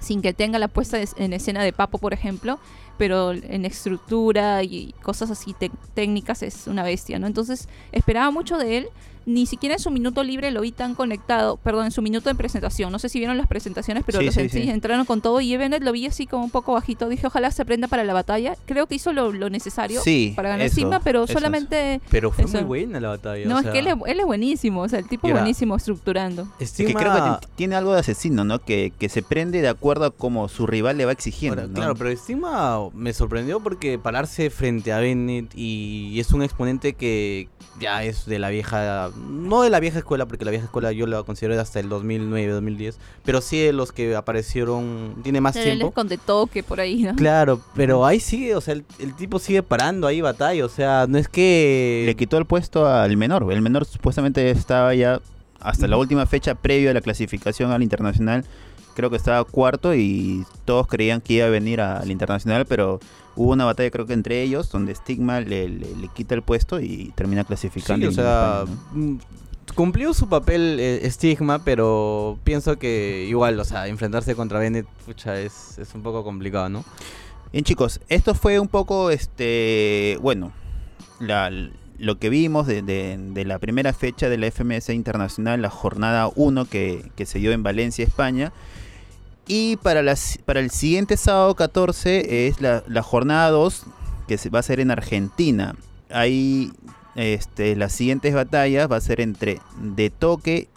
sin 0.00 0.20
que 0.22 0.32
tenga 0.32 0.58
la 0.58 0.68
puesta 0.68 0.98
es- 1.00 1.14
en 1.18 1.32
escena 1.32 1.62
de 1.62 1.72
Papo, 1.72 1.98
por 1.98 2.12
ejemplo, 2.12 2.58
pero 3.00 3.32
en 3.32 3.64
estructura 3.64 4.62
y 4.62 4.94
cosas 5.00 5.30
así 5.30 5.56
técnicas 5.94 6.42
es 6.42 6.66
una 6.66 6.82
bestia, 6.82 7.18
¿no? 7.18 7.26
Entonces 7.26 7.66
esperaba 7.92 8.30
mucho 8.30 8.58
de 8.58 8.76
él. 8.76 8.88
Ni 9.26 9.44
siquiera 9.44 9.74
en 9.74 9.78
su 9.78 9.90
minuto 9.90 10.24
libre 10.24 10.50
lo 10.50 10.62
vi 10.62 10.72
tan 10.72 10.94
conectado, 10.94 11.58
perdón, 11.58 11.84
en 11.84 11.90
su 11.92 12.00
minuto 12.00 12.30
de 12.30 12.34
presentación. 12.34 12.90
No 12.90 12.98
sé 12.98 13.10
si 13.10 13.18
vieron 13.18 13.36
las 13.36 13.46
presentaciones, 13.46 14.02
pero 14.04 14.18
Sí, 14.18 14.24
los 14.24 14.34
sí, 14.34 14.48
sí 14.48 14.70
entraron 14.70 15.04
con 15.04 15.20
todo 15.20 15.42
y 15.42 15.52
Evenet 15.52 15.84
lo 15.84 15.92
vi 15.92 16.06
así 16.06 16.26
como 16.26 16.42
un 16.42 16.50
poco 16.50 16.72
bajito. 16.72 17.06
Dije, 17.08 17.26
ojalá 17.26 17.50
se 17.50 17.64
prenda 17.66 17.86
para 17.86 18.02
la 18.02 18.14
batalla. 18.14 18.56
Creo 18.64 18.86
que 18.86 18.94
hizo 18.94 19.12
lo, 19.12 19.30
lo 19.30 19.50
necesario 19.50 20.00
Sí, 20.00 20.32
para 20.34 20.48
ganar 20.48 20.66
eso, 20.66 20.76
Sigma, 20.76 21.00
pero 21.00 21.24
eso, 21.24 21.34
solamente... 21.34 22.00
Pero 22.10 22.32
fue 22.32 22.44
eso. 22.44 22.56
muy 22.56 22.64
buena 22.64 22.98
la 22.98 23.10
batalla. 23.10 23.46
No, 23.46 23.56
o 23.56 23.60
es 23.60 23.66
que 23.66 23.80
él 23.80 23.88
es, 23.88 23.94
él 24.06 24.20
es 24.20 24.26
buenísimo, 24.26 24.80
o 24.80 24.88
sea, 24.88 24.98
el 24.98 25.06
tipo 25.06 25.26
Mira, 25.26 25.40
buenísimo 25.40 25.76
estructurando. 25.76 26.48
Es 26.58 26.72
que 26.72 26.92
creo 26.92 27.12
que 27.12 27.46
tiene 27.56 27.76
algo 27.76 27.92
de 27.92 28.00
asesino, 28.00 28.44
¿no? 28.44 28.58
Que, 28.58 28.90
que 28.98 29.10
se 29.10 29.22
prende 29.22 29.60
de 29.60 29.68
acuerdo 29.68 30.06
a 30.06 30.10
como 30.10 30.48
su 30.48 30.66
rival 30.66 30.96
le 30.96 31.04
va 31.04 31.12
exigiendo, 31.12 31.60
Ahora, 31.60 31.68
¿no? 31.68 31.74
Claro, 31.74 31.94
pero 31.94 32.10
Me 32.94 33.12
sorprendió 33.12 33.60
porque 33.60 33.98
pararse 33.98 34.50
frente 34.50 34.92
a 34.92 34.98
Bennett 34.98 35.52
y 35.54 36.18
es 36.18 36.32
un 36.32 36.42
exponente 36.42 36.94
que 36.94 37.48
ya 37.80 38.04
es 38.04 38.26
de 38.26 38.38
la 38.38 38.50
vieja, 38.50 39.10
no 39.16 39.62
de 39.62 39.70
la 39.70 39.80
vieja 39.80 39.98
escuela, 39.98 40.26
porque 40.26 40.44
la 40.44 40.50
vieja 40.50 40.66
escuela 40.66 40.92
yo 40.92 41.06
la 41.06 41.22
considero 41.22 41.54
de 41.54 41.60
hasta 41.60 41.80
el 41.80 41.88
2009, 41.88 42.52
2010, 42.52 42.98
pero 43.24 43.40
sí 43.40 43.58
de 43.58 43.72
los 43.72 43.92
que 43.92 44.14
aparecieron, 44.16 45.16
tiene 45.22 45.40
más 45.40 45.56
Él 45.56 45.64
tiempo. 45.64 45.90
con 45.92 46.08
de 46.08 46.18
toque 46.18 46.62
por 46.62 46.80
ahí, 46.80 47.02
¿no? 47.02 47.14
Claro, 47.16 47.60
pero 47.74 48.04
ahí 48.04 48.20
sigue, 48.20 48.54
o 48.54 48.60
sea, 48.60 48.74
el, 48.74 48.84
el 48.98 49.14
tipo 49.14 49.38
sigue 49.38 49.62
parando 49.62 50.06
ahí 50.06 50.20
batalla, 50.20 50.64
o 50.64 50.68
sea, 50.68 51.06
no 51.08 51.18
es 51.18 51.28
que... 51.28 52.02
Le 52.06 52.16
quitó 52.16 52.36
el 52.38 52.44
puesto 52.44 52.86
al 52.86 53.16
menor. 53.16 53.50
El 53.52 53.62
menor 53.62 53.84
supuestamente 53.84 54.50
estaba 54.50 54.94
ya 54.94 55.20
hasta 55.60 55.86
la 55.86 55.96
última 55.96 56.26
fecha 56.26 56.54
previo 56.54 56.90
a 56.90 56.94
la 56.94 57.00
clasificación 57.00 57.70
al 57.70 57.82
internacional. 57.82 58.44
Creo 59.00 59.08
que 59.10 59.16
estaba 59.16 59.42
cuarto 59.44 59.94
y 59.94 60.44
todos 60.66 60.86
creían 60.86 61.20
que 61.22 61.32
iba 61.34 61.46
a 61.46 61.48
venir 61.48 61.80
al 61.80 62.10
internacional, 62.10 62.66
pero 62.66 63.00
hubo 63.34 63.52
una 63.52 63.64
batalla 63.64 63.90
creo 63.90 64.04
que 64.06 64.12
entre 64.12 64.42
ellos 64.42 64.70
donde 64.70 64.94
Stigma 64.94 65.40
le, 65.40 65.68
le- 65.70 65.94
le 65.96 66.08
quita 66.14 66.34
el 66.34 66.42
puesto 66.42 66.80
y 66.80 67.12
termina 67.14 67.44
clasificando. 67.44 68.06
Sí, 68.06 68.12
o 68.12 68.12
sea, 68.14 68.64
España, 68.66 68.78
¿no? 68.92 69.00
mm, 69.12 69.18
cumplió 69.74 70.12
su 70.12 70.28
papel 70.28 70.76
eh, 70.80 71.10
Stigma, 71.10 71.60
pero 71.64 72.38
pienso 72.44 72.78
que 72.78 73.24
igual, 73.28 73.58
o 73.58 73.64
sea, 73.64 73.86
enfrentarse 73.88 74.34
contra 74.34 74.58
Bennett, 74.58 74.86
pucha, 75.06 75.40
es, 75.40 75.78
es 75.78 75.94
un 75.94 76.02
poco 76.02 76.22
complicado, 76.24 76.68
¿no? 76.68 76.84
Bien 77.52 77.64
chicos, 77.64 78.00
esto 78.10 78.34
fue 78.34 78.60
un 78.60 78.68
poco, 78.68 79.10
este, 79.10 80.18
bueno, 80.20 80.52
la- 81.20 81.50
lo 81.98 82.18
que 82.18 82.30
vimos 82.30 82.66
de, 82.66 82.80
de- 82.82 83.16
de 83.18 83.44
la 83.44 83.58
primera 83.58 83.92
fecha 83.92 84.28
de 84.28 84.38
la 84.38 84.46
FMS 84.50 84.88
Internacional, 84.94 85.60
la 85.62 85.68
jornada 85.70 86.30
1 86.34 86.64
que, 86.64 87.10
que 87.14 87.26
se 87.26 87.38
dio 87.38 87.52
en 87.52 87.62
Valencia, 87.62 88.04
España. 88.04 88.52
Y 89.46 89.76
para, 89.76 90.02
las, 90.02 90.38
para 90.44 90.60
el 90.60 90.70
siguiente 90.70 91.16
sábado 91.16 91.54
14 91.56 92.46
es 92.46 92.60
la, 92.60 92.84
la 92.86 93.02
jornada 93.02 93.50
2 93.50 93.84
que 94.28 94.38
se 94.38 94.50
va 94.50 94.60
a 94.60 94.62
ser 94.62 94.80
en 94.80 94.90
Argentina. 94.90 95.74
Ahí 96.10 96.72
este, 97.16 97.74
las 97.76 97.92
siguientes 97.92 98.34
batallas 98.34 98.90
va 98.90 98.96
a 98.96 99.00
ser 99.00 99.20
entre 99.20 99.60
De 99.80 100.10
Toque 100.10 100.68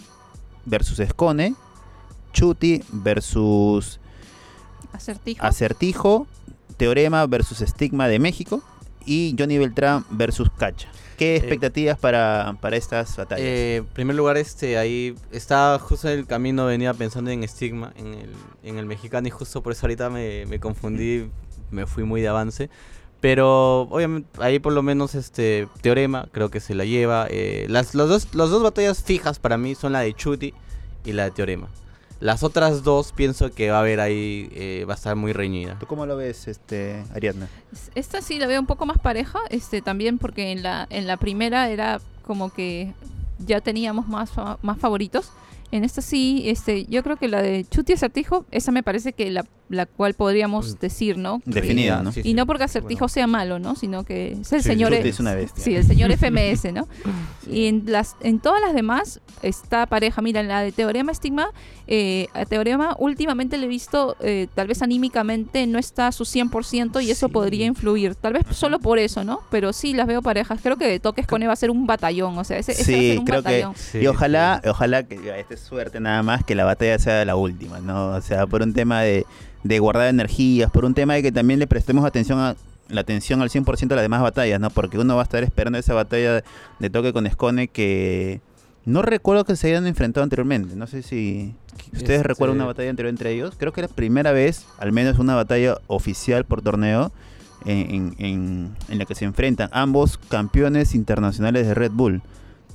versus 0.66 1.00
Escone, 1.00 1.56
Chuti 2.32 2.84
versus 2.92 4.00
Acertijo. 4.92 5.46
Acertijo, 5.46 6.28
Teorema 6.78 7.26
versus 7.28 7.62
Estigma 7.62 8.08
de 8.08 8.20
México 8.20 8.64
y 9.06 9.36
Johnny 9.38 9.58
Beltrán 9.58 10.06
versus 10.10 10.50
Cacha. 10.58 10.90
¿Qué 11.18 11.36
expectativas 11.36 11.98
para, 11.98 12.58
para 12.62 12.76
estas 12.76 13.16
batallas? 13.16 13.46
Eh, 13.46 13.76
en 13.78 13.86
primer 13.86 14.16
lugar, 14.16 14.38
este, 14.38 14.78
ahí 14.78 15.16
estaba 15.32 15.80
justo 15.80 16.10
en 16.10 16.20
el 16.20 16.26
camino, 16.26 16.66
venía 16.66 16.94
pensando 16.94 17.32
en 17.32 17.48
Stigma, 17.48 17.94
en 17.96 18.14
el, 18.14 18.30
en 18.64 18.78
el 18.78 18.86
mexicano, 18.86 19.28
y 19.28 19.32
justo 19.32 19.62
por 19.62 19.74
eso 19.74 19.86
ahorita 19.86 20.10
me, 20.10 20.46
me 20.46 20.60
confundí, 20.60 21.30
me 21.72 21.86
fui 21.86 22.04
muy 22.04 22.22
de 22.22 22.28
avance. 22.28 22.70
Pero 23.22 23.84
obviamente 23.84 24.28
ahí 24.42 24.60
por 24.60 24.74
lo 24.74 24.84
menos 24.84 25.16
este 25.16 25.70
Teorema 25.80 26.28
creo 26.34 26.50
que 26.50 26.60
se 26.60 26.76
la 26.76 26.84
lleva. 26.84 27.28
eh, 27.30 27.68
las, 27.70 27.96
los 27.96 28.10
dos, 28.10 28.36
las 28.36 28.50
dos 28.50 28.62
batallas 28.62 29.02
fijas 29.02 29.40
para 29.40 29.58
mí 29.58 29.76
son 29.76 29.94
la 29.94 30.02
de 30.02 30.14
Chuti 30.14 30.54
y 31.06 31.14
la 31.14 31.24
de 31.24 31.32
Teorema. 31.32 31.70
Las 32.24 32.42
otras 32.42 32.84
dos 32.84 33.12
pienso 33.12 33.52
que 33.52 33.70
va 33.70 33.78
a 33.78 33.80
haber 33.82 34.00
ahí, 34.00 34.50
eh, 34.54 34.86
va 34.88 34.94
a 34.94 34.96
estar 34.96 35.16
muy 35.18 35.34
reñida. 35.34 35.78
¿Tú 35.78 35.88
cómo 35.88 36.06
lo 36.06 36.16
ves, 36.16 36.48
este, 36.48 37.04
Ariadna? 37.14 37.50
Esta 37.96 38.22
sí 38.22 38.40
la 38.40 38.48
veo 38.48 38.62
un 38.62 38.66
poco 38.66 38.86
más 38.86 38.98
pareja, 38.98 39.40
este 39.50 39.82
también 39.82 40.18
porque 40.18 40.52
en 40.54 40.64
la 40.64 40.88
en 40.90 41.06
la 41.06 41.18
primera 41.18 41.70
era 41.70 42.00
como 42.26 42.54
que 42.54 42.94
ya 43.40 43.60
teníamos 43.60 44.08
más 44.08 44.32
fa- 44.32 44.58
más 44.62 44.78
favoritos. 44.80 45.32
En 45.74 45.84
esta 45.84 46.02
sí, 46.02 46.44
este, 46.46 46.86
yo 46.86 47.02
creo 47.04 47.18
que 47.18 47.28
la 47.28 47.42
de 47.42 47.66
Chuti 47.66 47.94
Acertijo, 47.94 48.46
esa 48.52 48.72
me 48.72 48.84
parece 48.84 49.14
que 49.14 49.32
la, 49.32 49.44
la 49.70 49.86
cual 49.88 50.14
podríamos 50.14 50.80
decir, 50.80 51.18
¿no? 51.18 51.42
Definida, 51.46 52.04
¿no? 52.04 52.12
Sí, 52.12 52.20
Y 52.20 52.24
sí. 52.24 52.34
no 52.36 52.46
porque 52.46 52.66
Acertijo 52.66 53.08
sea 53.08 53.26
malo, 53.26 53.58
¿no? 53.58 53.76
Sino 53.76 54.04
que 54.04 54.34
es 54.34 54.54
el 54.54 54.62
Sí, 54.62 54.70
señor... 54.70 54.96
Chuti 54.96 55.10
es 55.10 55.20
una 55.20 55.34
bestia. 55.34 55.64
Sí, 55.64 55.76
el 55.76 55.84
señor 55.86 56.12
FMS, 56.18 56.72
¿no? 56.74 56.88
Y 57.50 57.66
en, 57.66 57.84
las, 57.88 58.16
en 58.22 58.40
todas 58.40 58.62
las 58.62 58.74
demás 58.76 59.20
está 59.42 59.86
pareja. 59.88 60.22
Mira, 60.22 60.42
en 60.42 60.48
la 60.48 60.62
de 60.62 60.72
Teorema 60.72 61.12
Estigma, 61.12 61.48
eh, 61.88 62.28
a 62.34 62.46
Teorema 62.46 62.96
últimamente 63.00 63.58
le 63.58 63.66
he 63.66 63.70
visto, 63.70 64.16
eh, 64.22 64.48
tal 64.54 64.68
vez 64.68 64.82
anímicamente 64.84 65.66
no 65.66 65.80
está 65.80 66.08
a 66.08 66.12
su 66.12 66.24
100% 66.24 67.02
y 67.04 67.10
eso 67.12 67.28
Sí. 67.28 67.34
podría 67.34 67.66
influir. 67.66 68.16
Tal 68.16 68.34
vez 68.34 68.44
solo 68.52 68.80
por 68.80 69.00
eso, 69.00 69.24
¿no? 69.24 69.40
Pero 69.50 69.74
sí 69.74 69.94
las 69.94 70.06
veo 70.08 70.22
parejas. 70.22 70.60
Creo 70.62 70.78
que 70.78 70.86
de 70.88 71.00
toques 71.00 71.26
con 71.26 71.42
va 71.42 71.52
a 71.52 71.56
ser 71.56 71.72
un 71.72 71.88
batallón. 71.88 72.38
O 72.38 72.44
sea, 72.44 72.58
ese, 72.60 72.74
ese 72.74 72.92
va 72.92 72.98
a 72.98 73.02
Sí, 73.02 73.08
ser 73.10 73.20
un 73.20 73.26
creo 73.26 73.42
batallón. 73.42 73.74
que... 73.74 73.80
Sí, 73.80 73.98
y 74.00 74.08
ojalá, 74.08 74.62
ojalá 74.66 75.04
que 75.08 75.20
ya, 75.24 75.36
esta 75.38 75.56
es 75.56 75.63
suerte 75.64 76.00
nada 76.00 76.22
más 76.24 76.44
que 76.44 76.56
la 76.56 76.66
batalla 76.66 77.00
sea 77.00 77.24
la 77.26 77.36
última, 77.36 77.80
¿no? 77.80 78.10
O 78.10 78.22
sea, 78.22 78.46
por 78.48 78.62
un 78.62 78.74
tema 78.74 79.02
de, 79.02 79.26
de 79.64 79.80
guardar 79.80 80.08
energías, 80.10 80.70
por 80.72 80.86
un 80.86 80.94
tema 80.94 81.14
de 81.16 81.24
que 81.24 81.32
también 81.32 81.60
le 81.60 81.68
prestemos 81.68 82.06
atención 82.06 82.40
a 82.40 82.56
la 82.90 83.02
atención 83.02 83.42
al 83.42 83.50
100% 83.50 83.92
a 83.92 83.96
las 83.96 84.04
demás 84.04 84.22
batallas, 84.22 84.60
¿no? 84.60 84.70
Porque 84.70 84.98
uno 85.00 85.16
va 85.16 85.22
a 85.22 85.24
estar 85.24 85.44
esperando 85.44 85.80
esa 85.80 85.94
batalla 85.94 86.44
de 86.80 86.90
toque 86.90 87.14
con 87.14 87.26
Escone 87.26 87.70
que 87.70 88.42
no 88.86 89.02
recuerdo 89.02 89.46
que 89.46 89.56
se 89.56 89.70
hayan 89.70 89.88
enfrentado 89.88 90.24
anteriormente. 90.24 90.76
No 90.76 90.86
sé 90.86 91.02
si 91.02 91.56
ustedes 91.94 92.18
Este- 92.20 92.24
recuerdan 92.24 92.58
una 92.58 92.66
batalla 92.66 92.90
anterior 92.90 93.10
entre 93.10 93.32
ellos. 93.32 93.56
Creo 93.58 93.72
que 93.72 93.80
era 93.82 93.88
la 93.88 93.96
primera 93.96 94.32
vez, 94.34 94.66
al 94.78 94.92
menos 94.92 95.18
una 95.18 95.34
batalla 95.36 95.78
oficial 95.88 96.44
por 96.44 96.62
torneo 96.62 97.12
en, 97.66 97.78
en- 97.90 98.16
en- 98.20 98.76
en 98.90 98.98
la 99.00 99.06
que 99.06 99.16
se 99.16 99.24
enfrentan 99.24 99.70
ambos 99.72 100.18
campeones 100.30 100.94
internacionales 100.94 101.66
de 101.66 101.74
Red 101.74 101.92
Bull. 101.92 102.22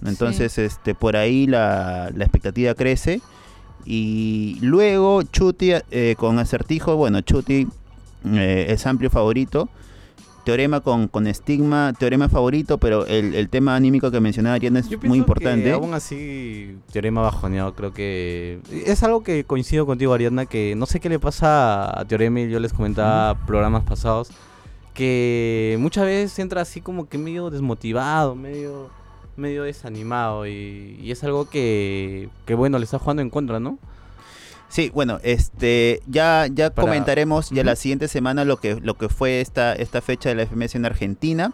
Entonces, 0.04 0.58
este, 0.58 0.94
por 0.94 1.16
ahí 1.16 1.46
la, 1.46 2.10
la 2.14 2.24
expectativa 2.24 2.74
crece. 2.74 3.20
Y 3.84 4.58
luego 4.60 5.22
Chuti 5.22 5.72
eh, 5.90 6.14
con 6.18 6.38
acertijo, 6.38 6.96
bueno, 6.96 7.20
Chuti 7.22 7.66
eh, 8.26 8.66
es 8.68 8.86
amplio 8.86 9.10
favorito. 9.10 9.68
Teorema 10.44 10.80
con, 10.80 11.08
con 11.08 11.26
estigma, 11.26 11.92
teorema 11.98 12.30
favorito, 12.30 12.78
pero 12.78 13.04
el, 13.06 13.34
el 13.34 13.50
tema 13.50 13.76
anímico 13.76 14.10
que 14.10 14.18
mencionaba 14.18 14.54
Ariana 14.56 14.80
es 14.80 14.88
Yo 14.88 14.98
muy 15.02 15.18
importante. 15.18 15.64
Que 15.64 15.72
aún 15.72 15.92
así, 15.92 16.78
Teorema 16.90 17.20
bajoneado, 17.20 17.74
creo 17.74 17.92
que. 17.92 18.60
Es 18.86 19.02
algo 19.02 19.22
que 19.22 19.44
coincido 19.44 19.84
contigo, 19.84 20.14
Ariadna, 20.14 20.46
que 20.46 20.74
no 20.74 20.86
sé 20.86 21.00
qué 21.00 21.10
le 21.10 21.18
pasa 21.18 21.98
a 22.00 22.04
Teorema 22.06 22.40
y 22.40 22.50
yo 22.50 22.60
les 22.60 22.72
comentaba 22.72 23.34
programas 23.46 23.84
pasados. 23.84 24.30
Que 24.94 25.76
muchas 25.80 26.06
veces 26.06 26.38
entra 26.38 26.62
así 26.62 26.80
como 26.80 27.08
que 27.08 27.18
medio 27.18 27.50
desmotivado, 27.50 28.34
medio 28.34 28.88
medio 29.38 29.62
desanimado. 29.62 30.46
Y, 30.46 30.98
y 31.02 31.10
es 31.10 31.24
algo 31.24 31.48
que, 31.48 32.28
que, 32.46 32.54
bueno, 32.54 32.78
le 32.78 32.84
está 32.84 32.98
jugando 32.98 33.22
en 33.22 33.30
contra, 33.30 33.60
¿no? 33.60 33.78
Sí, 34.68 34.90
bueno, 34.92 35.18
este 35.22 36.00
ya 36.06 36.46
ya 36.52 36.68
Para- 36.70 36.86
comentaremos 36.86 37.48
ya 37.50 37.64
la 37.64 37.74
siguiente 37.74 38.06
semana 38.06 38.44
lo 38.44 38.58
que 38.58 38.74
lo 38.74 38.98
que 38.98 39.08
fue 39.08 39.40
esta 39.40 39.72
esta 39.74 40.02
fecha 40.02 40.28
de 40.28 40.34
la 40.34 40.42
FMS 40.46 40.74
en 40.74 40.84
Argentina 40.84 41.52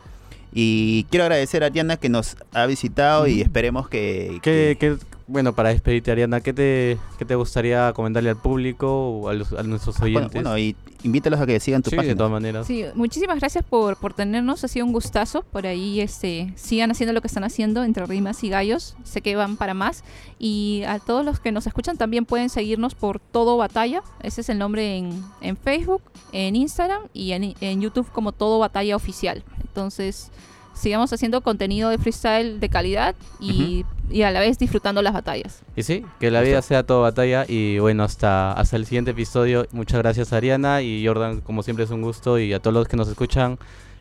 y 0.52 1.04
quiero 1.10 1.22
agradecer 1.24 1.62
a 1.62 1.70
Diana 1.70 1.96
que 1.96 2.08
nos 2.08 2.36
ha 2.52 2.66
visitado 2.66 3.28
y 3.28 3.40
esperemos 3.40 3.88
que, 3.88 4.40
¿Qué, 4.42 4.76
que- 4.80 4.96
bueno, 5.26 5.54
para 5.54 5.70
despedirte, 5.70 6.10
Ariadna, 6.10 6.40
¿qué 6.40 6.52
te, 6.52 6.98
qué 7.18 7.24
te 7.24 7.34
gustaría 7.34 7.92
comentarle 7.94 8.30
al 8.30 8.36
público 8.36 8.88
o 9.20 9.28
a, 9.28 9.34
los- 9.34 9.52
a 9.52 9.62
nuestros 9.62 9.98
bueno, 9.98 10.18
oyentes? 10.18 10.42
bueno, 10.42 10.58
y 10.58 10.76
invítalos 11.02 11.40
a 11.40 11.46
que 11.46 11.58
sigan 11.60 11.82
tu 11.82 11.90
sí, 11.90 11.96
página. 11.96 12.12
de 12.14 12.16
todas 12.16 12.32
maneras. 12.32 12.66
Sí, 12.66 12.84
muchísimas 12.94 13.38
gracias 13.38 13.64
por, 13.64 13.96
por 13.96 14.12
tenernos, 14.14 14.64
ha 14.64 14.68
sido 14.68 14.84
un 14.86 14.92
gustazo. 14.92 15.42
Por 15.42 15.66
ahí 15.66 16.00
este, 16.00 16.52
sigan 16.56 16.90
haciendo 16.90 17.12
lo 17.12 17.20
que 17.20 17.26
están 17.28 17.44
haciendo 17.44 17.84
entre 17.84 18.04
rimas 18.06 18.42
y 18.44 18.48
gallos, 18.50 18.96
sé 19.04 19.20
que 19.22 19.34
van 19.36 19.56
para 19.56 19.74
más. 19.74 20.04
Y 20.38 20.82
a 20.86 20.98
todos 20.98 21.24
los 21.24 21.40
que 21.40 21.52
nos 21.52 21.66
escuchan 21.66 21.96
también 21.96 22.24
pueden 22.26 22.50
seguirnos 22.50 22.94
por 22.94 23.18
Todo 23.18 23.56
Batalla, 23.56 24.02
ese 24.22 24.42
es 24.42 24.48
el 24.48 24.58
nombre 24.58 24.96
en, 24.98 25.22
en 25.40 25.56
Facebook, 25.56 26.02
en 26.32 26.56
Instagram 26.56 27.02
y 27.14 27.32
en, 27.32 27.54
en 27.60 27.80
YouTube 27.80 28.10
como 28.12 28.32
Todo 28.32 28.58
Batalla 28.58 28.94
Oficial. 28.96 29.42
Entonces, 29.62 30.30
sigamos 30.74 31.12
haciendo 31.12 31.40
contenido 31.40 31.90
de 31.90 31.98
freestyle 31.98 32.60
de 32.60 32.68
calidad 32.68 33.14
y, 33.40 33.84
y 34.10 34.22
a 34.22 34.30
la 34.30 34.40
vez 34.40 34.58
disfrutando 34.58 35.02
las 35.02 35.12
batallas. 35.12 35.62
Y 35.76 35.82
sí, 35.82 36.04
que 36.20 36.30
la 36.30 36.42
vida 36.42 36.60
sea 36.62 36.82
todo 36.82 37.02
batalla. 37.02 37.44
Y 37.48 37.78
bueno, 37.78 38.04
hasta, 38.04 38.52
hasta 38.52 38.76
el 38.76 38.86
siguiente 38.86 39.12
episodio. 39.12 39.66
Muchas 39.72 39.98
gracias, 40.00 40.32
Ariana 40.32 40.82
y 40.82 41.06
Jordan. 41.06 41.40
Como 41.40 41.62
siempre, 41.62 41.84
es 41.84 41.90
un 41.90 42.02
gusto. 42.02 42.38
Y 42.38 42.52
a 42.52 42.60
todos 42.60 42.74
los 42.74 42.88
que 42.88 42.96
nos 42.96 43.08
escuchan, 43.08 43.58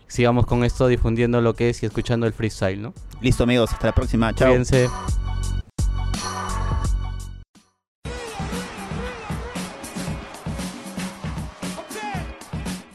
sigamos 0.07 0.45
con 0.45 0.63
esto, 0.63 0.87
difundiendo 0.87 1.41
lo 1.41 1.55
que 1.55 1.69
es 1.69 1.83
y 1.83 1.85
escuchando 1.85 2.27
el 2.27 2.33
freestyle, 2.33 2.81
¿no? 2.81 2.93
Listo 3.21 3.43
amigos, 3.43 3.71
hasta 3.71 3.87
la 3.87 3.93
próxima. 3.93 4.33
Chao. 4.33 4.49
Cuídense. 4.49 4.89